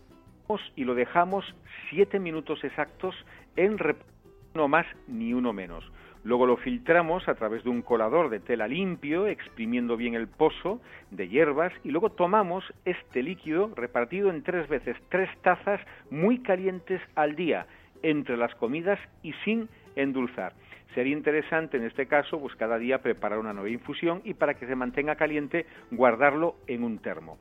y 0.77 0.85
lo 0.85 0.95
dejamos 0.95 1.43
siete 1.89 2.19
minutos 2.19 2.63
exactos 2.63 3.13
en 3.57 3.77
reposo, 3.77 4.09
no 4.53 4.69
más 4.69 4.85
ni 5.09 5.33
uno 5.33 5.51
menos. 5.51 5.83
Luego 6.27 6.45
lo 6.45 6.57
filtramos 6.57 7.25
a 7.29 7.35
través 7.35 7.63
de 7.63 7.69
un 7.69 7.81
colador 7.81 8.29
de 8.29 8.41
tela 8.41 8.67
limpio, 8.67 9.27
exprimiendo 9.27 9.95
bien 9.95 10.13
el 10.13 10.27
pozo 10.27 10.81
de 11.09 11.29
hierbas 11.29 11.71
y 11.85 11.89
luego 11.89 12.09
tomamos 12.09 12.65
este 12.83 13.23
líquido 13.23 13.71
repartido 13.77 14.29
en 14.29 14.43
tres 14.43 14.67
veces, 14.67 14.97
tres 15.07 15.29
tazas 15.41 15.79
muy 16.09 16.39
calientes 16.39 16.99
al 17.15 17.37
día, 17.37 17.65
entre 18.03 18.35
las 18.35 18.53
comidas 18.55 18.99
y 19.23 19.31
sin 19.45 19.69
endulzar. 19.95 20.51
Sería 20.93 21.13
interesante 21.13 21.77
en 21.77 21.85
este 21.85 22.07
caso, 22.07 22.41
pues 22.41 22.53
cada 22.57 22.77
día 22.77 23.01
preparar 23.01 23.39
una 23.39 23.53
nueva 23.53 23.69
infusión 23.69 24.19
y 24.25 24.33
para 24.33 24.55
que 24.55 24.67
se 24.67 24.75
mantenga 24.75 25.15
caliente 25.15 25.65
guardarlo 25.91 26.55
en 26.67 26.83
un 26.83 26.99
termo. 26.99 27.37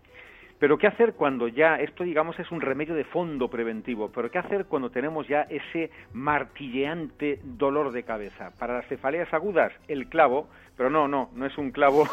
Pero 0.59 0.79
¿qué 0.79 0.87
hacer 0.87 1.13
cuando 1.15 1.49
ya, 1.49 1.77
esto 1.77 2.03
digamos 2.03 2.39
es 2.39 2.51
un 2.51 2.61
remedio 2.63 2.95
de 2.95 3.05
fondo 3.05 3.49
preventivo, 3.49 4.11
pero 4.11 4.31
¿qué 4.31 4.39
hacer 4.39 4.65
cuando 4.67 4.89
tenemos 4.91 5.29
ya 5.29 5.43
ese 5.43 5.91
martilleante 6.15 7.41
dolor 7.45 7.93
de 7.93 8.05
cabeza? 8.05 8.53
Para 8.59 8.75
las 8.79 8.87
cefaleas 8.89 9.33
agudas, 9.35 9.73
el 9.89 10.09
clavo, 10.09 10.49
pero 10.77 10.89
no, 10.89 11.09
no, 11.09 11.31
no 11.35 11.45
es 11.47 11.59
un 11.59 11.71
clavo, 11.73 12.09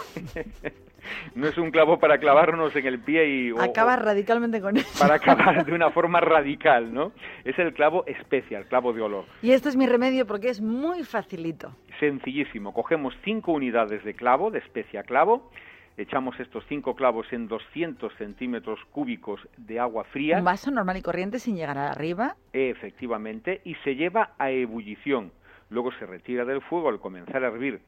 no 1.35 1.47
es 1.47 1.57
un 1.57 1.71
clavo 1.71 1.99
para 1.99 2.17
clavarnos 2.17 2.75
en 2.75 2.85
el 2.85 2.99
pie 2.99 3.27
y... 3.27 3.51
o- 3.51 3.61
Acaba 3.61 3.95
radicalmente 3.95 4.59
con 4.61 4.75
él. 4.77 4.83
para 4.99 5.15
acabar 5.23 5.65
de 5.65 5.73
una 5.73 5.89
forma 5.91 6.19
radical, 6.19 6.93
¿no? 6.93 7.11
Es 7.45 7.57
el 7.59 7.73
clavo 7.73 8.05
especia, 8.07 8.57
el 8.59 8.65
clavo 8.65 8.91
de 8.93 9.01
olor. 9.01 9.25
Y 9.41 9.51
este 9.51 9.69
es 9.69 9.75
mi 9.77 9.85
remedio 9.87 10.25
porque 10.27 10.49
es 10.49 10.61
muy 10.61 11.03
facilito. 11.03 11.73
Sencillísimo. 11.99 12.73
Cogemos 12.73 13.13
cinco 13.23 13.53
unidades 13.53 14.03
de 14.03 14.13
clavo, 14.13 14.51
de 14.51 14.59
especia 14.59 15.03
clavo, 15.03 15.49
echamos 15.97 16.39
estos 16.39 16.63
cinco 16.67 16.95
clavos 16.95 17.31
en 17.31 17.47
200 17.47 18.13
centímetros 18.17 18.79
cúbicos 18.91 19.39
de 19.57 19.79
agua 19.79 20.03
fría, 20.05 20.37
Un 20.39 20.45
vaso 20.45 20.71
normal 20.71 20.97
y 20.97 21.01
corriente 21.01 21.39
sin 21.39 21.55
llegar 21.55 21.77
arriba. 21.77 22.35
efectivamente, 22.53 23.61
y 23.63 23.75
se 23.83 23.95
lleva 23.95 24.33
a 24.37 24.49
ebullición. 24.51 25.31
Luego 25.69 25.91
se 25.93 26.05
retira 26.05 26.45
del 26.45 26.61
fuego 26.61 26.89
al 26.89 26.99
comenzar 26.99 27.43
a 27.43 27.47
hervir 27.47 27.81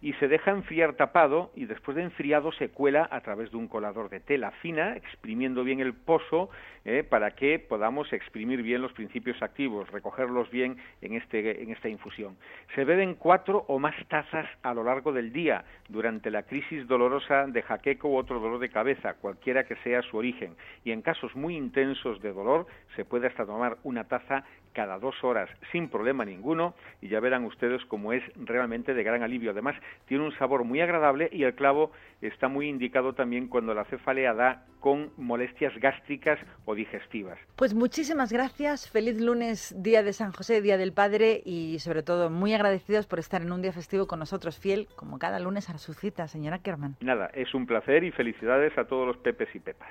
y 0.00 0.12
se 0.14 0.28
deja 0.28 0.52
enfriar 0.52 0.94
tapado 0.94 1.50
y 1.56 1.64
después 1.64 1.96
de 1.96 2.04
enfriado 2.04 2.52
se 2.52 2.70
cuela 2.70 3.08
a 3.10 3.20
través 3.20 3.50
de 3.50 3.56
un 3.56 3.66
colador 3.66 4.08
de 4.10 4.20
tela 4.20 4.52
fina, 4.62 4.96
exprimiendo 4.96 5.64
bien 5.64 5.80
el 5.80 5.92
pozo 5.92 6.50
eh, 6.84 7.02
para 7.02 7.32
que 7.32 7.58
podamos 7.58 8.12
exprimir 8.12 8.62
bien 8.62 8.80
los 8.80 8.92
principios 8.92 9.42
activos, 9.42 9.90
recogerlos 9.90 10.50
bien 10.50 10.76
en, 11.02 11.14
este, 11.14 11.62
en 11.62 11.70
esta 11.70 11.88
infusión. 11.88 12.36
Se 12.76 12.84
beben 12.84 13.14
cuatro 13.14 13.64
o 13.66 13.80
más 13.80 13.94
tazas 14.06 14.46
a 14.62 14.72
lo 14.72 14.84
largo 14.84 15.12
del 15.12 15.32
día 15.32 15.64
durante 15.88 16.30
la 16.30 16.44
crisis 16.44 16.86
dolorosa 16.86 17.46
de 17.48 17.62
jaqueco 17.62 18.08
u 18.08 18.16
otro 18.16 18.38
dolor 18.38 18.60
de 18.60 18.70
cabeza, 18.70 19.14
cualquiera 19.14 19.64
que 19.64 19.76
sea 19.76 20.02
su 20.02 20.16
origen. 20.16 20.54
Y 20.84 20.92
en 20.92 21.02
casos 21.02 21.34
muy 21.34 21.56
intensos 21.56 22.22
de 22.22 22.32
dolor 22.32 22.66
se 22.94 23.04
puede 23.04 23.26
hasta 23.26 23.44
tomar 23.44 23.78
una 23.82 24.04
taza 24.04 24.44
cada 24.72 24.98
dos 24.98 25.14
horas 25.22 25.48
sin 25.72 25.88
problema 25.88 26.24
ninguno 26.24 26.74
y 27.00 27.08
ya 27.08 27.20
verán 27.20 27.44
ustedes 27.44 27.84
cómo 27.86 28.12
es 28.12 28.22
realmente 28.36 28.94
de 28.94 29.02
gran 29.02 29.22
alivio. 29.22 29.50
Además, 29.50 29.76
tiene 30.06 30.24
un 30.24 30.36
sabor 30.38 30.64
muy 30.64 30.80
agradable 30.80 31.28
y 31.32 31.44
el 31.44 31.54
clavo 31.54 31.92
está 32.20 32.48
muy 32.48 32.68
indicado 32.68 33.14
también 33.14 33.48
cuando 33.48 33.74
la 33.74 33.84
cefalea 33.84 34.34
da 34.34 34.64
con 34.80 35.10
molestias 35.16 35.74
gástricas 35.80 36.38
o 36.64 36.74
digestivas. 36.74 37.38
Pues 37.56 37.74
muchísimas 37.74 38.32
gracias. 38.32 38.88
Feliz 38.90 39.20
lunes, 39.20 39.74
Día 39.76 40.02
de 40.02 40.12
San 40.12 40.32
José, 40.32 40.62
Día 40.62 40.76
del 40.76 40.92
Padre 40.92 41.42
y 41.44 41.78
sobre 41.80 42.02
todo 42.02 42.30
muy 42.30 42.54
agradecidos 42.54 43.06
por 43.06 43.18
estar 43.18 43.42
en 43.42 43.52
un 43.52 43.62
día 43.62 43.72
festivo 43.72 44.06
con 44.06 44.18
nosotros, 44.18 44.58
fiel 44.58 44.88
como 44.96 45.18
cada 45.18 45.40
lunes 45.40 45.68
a 45.70 45.78
su 45.78 45.94
cita, 45.94 46.28
señora 46.28 46.60
Kerman. 46.60 46.96
Nada, 47.00 47.30
es 47.34 47.54
un 47.54 47.66
placer 47.66 48.04
y 48.04 48.10
felicidades 48.10 48.76
a 48.78 48.84
todos 48.84 49.06
los 49.06 49.16
pepes 49.18 49.48
y 49.54 49.60
pepas. 49.60 49.88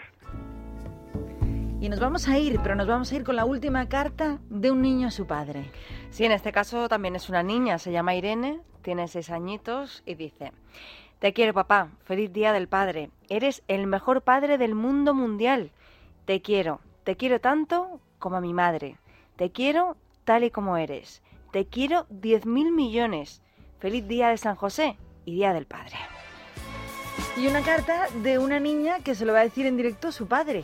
Y 1.80 1.90
nos 1.90 2.00
vamos 2.00 2.28
a 2.28 2.40
ir, 2.40 2.60
pero 2.64 2.74
nos 2.74 2.88
vamos 2.88 3.12
a 3.12 3.16
ir 3.16 3.24
con 3.24 3.36
la 3.36 3.46
última 3.46 3.88
carta 3.88 4.40
de 4.50 4.72
un 4.72 4.82
niño 4.82 5.10
a 5.10 5.12
su 5.12 5.28
padre. 5.28 5.72
Sí, 6.10 6.26
en 6.26 6.32
este 6.32 6.52
caso 6.52 6.90
también 6.90 7.16
es 7.16 7.30
una 7.30 7.44
niña, 7.44 7.78
se 7.78 7.92
llama 7.92 8.16
Irene, 8.16 8.62
tiene 8.82 9.08
seis 9.08 9.30
añitos 9.30 10.02
y 10.04 10.16
dice, 10.16 10.54
Te 11.20 11.34
quiero 11.34 11.54
papá, 11.54 11.92
feliz 12.04 12.34
día 12.34 12.52
del 12.52 12.68
padre, 12.68 13.12
eres 13.30 13.62
el 13.68 13.86
mejor 13.86 14.24
padre 14.24 14.58
del 14.58 14.74
mundo 14.74 15.14
mundial. 15.14 15.72
Te 16.26 16.42
quiero, 16.42 16.82
te 17.04 17.16
quiero 17.16 17.40
tanto 17.40 18.02
como 18.18 18.38
a 18.38 18.42
mi 18.42 18.56
madre, 18.56 18.98
te 19.36 19.52
quiero 19.52 19.98
tal 20.26 20.44
y 20.46 20.50
como 20.50 20.78
eres, 20.78 21.22
te 21.52 21.68
quiero 21.68 22.08
diez 22.10 22.48
mil 22.48 22.72
millones. 22.72 23.44
Feliz 23.78 24.08
día 24.08 24.30
de 24.30 24.38
San 24.38 24.56
José 24.56 24.98
y 25.26 25.36
día 25.36 25.54
del 25.54 25.68
padre. 25.68 25.98
Y 27.38 27.46
una 27.46 27.62
carta 27.62 28.08
de 28.24 28.40
una 28.40 28.60
niña 28.60 28.98
que 29.02 29.14
se 29.14 29.26
lo 29.26 29.34
va 29.34 29.42
a 29.42 29.44
decir 29.44 29.68
en 29.68 29.78
directo 29.78 30.08
a 30.08 30.12
su 30.12 30.28
padre. 30.28 30.64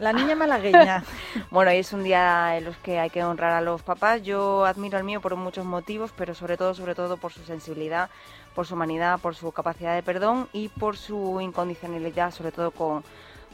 La 0.00 0.14
niña 0.14 0.34
malagueña. 0.34 1.04
bueno, 1.50 1.70
hoy 1.70 1.76
es 1.76 1.92
un 1.92 2.02
día 2.02 2.56
en 2.56 2.64
los 2.64 2.76
que 2.78 2.98
hay 2.98 3.10
que 3.10 3.22
honrar 3.22 3.52
a 3.52 3.60
los 3.60 3.82
papás. 3.82 4.22
Yo 4.22 4.64
admiro 4.64 4.96
al 4.96 5.04
mío 5.04 5.20
por 5.20 5.36
muchos 5.36 5.66
motivos, 5.66 6.10
pero 6.16 6.34
sobre 6.34 6.56
todo, 6.56 6.72
sobre 6.72 6.94
todo 6.94 7.18
por 7.18 7.34
su 7.34 7.44
sensibilidad, 7.44 8.08
por 8.54 8.66
su 8.66 8.74
humanidad, 8.74 9.20
por 9.20 9.34
su 9.36 9.52
capacidad 9.52 9.94
de 9.94 10.02
perdón 10.02 10.48
y 10.54 10.68
por 10.68 10.96
su 10.96 11.38
incondicionalidad, 11.42 12.30
sobre 12.30 12.50
todo 12.50 12.70
con, 12.70 13.04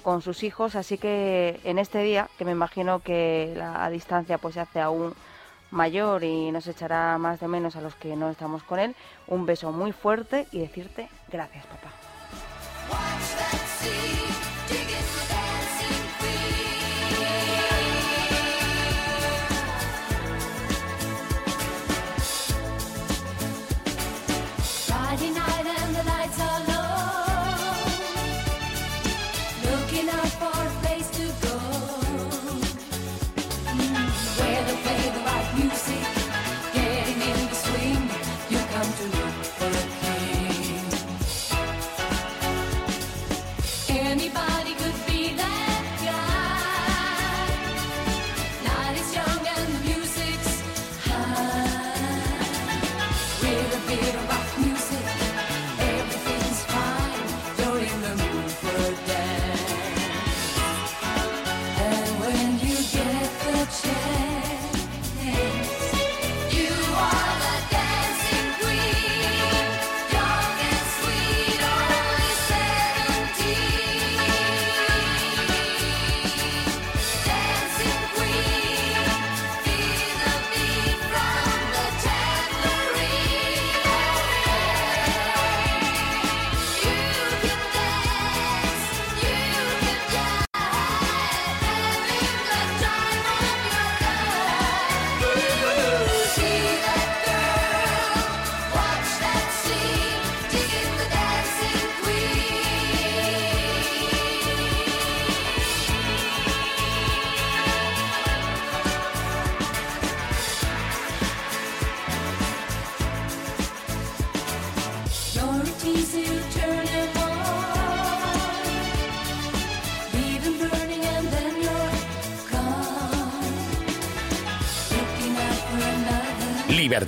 con 0.04 0.22
sus 0.22 0.44
hijos. 0.44 0.76
Así 0.76 0.98
que 0.98 1.58
en 1.64 1.80
este 1.80 1.98
día, 1.98 2.28
que 2.38 2.44
me 2.44 2.52
imagino 2.52 3.00
que 3.00 3.52
la 3.56 3.90
distancia 3.90 4.38
pues 4.38 4.54
se 4.54 4.60
hace 4.60 4.80
aún 4.80 5.14
mayor 5.72 6.22
y 6.22 6.52
nos 6.52 6.68
echará 6.68 7.18
más 7.18 7.40
de 7.40 7.48
menos 7.48 7.74
a 7.74 7.80
los 7.80 7.96
que 7.96 8.14
no 8.14 8.30
estamos 8.30 8.62
con 8.62 8.78
él, 8.78 8.94
un 9.26 9.46
beso 9.46 9.72
muy 9.72 9.90
fuerte 9.90 10.46
y 10.52 10.60
decirte 10.60 11.08
gracias, 11.28 11.66
papá. 11.66 11.90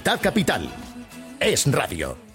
Libertad 0.09 0.22
Capital. 0.22 0.70
Es 1.39 1.70
radio. 1.70 2.27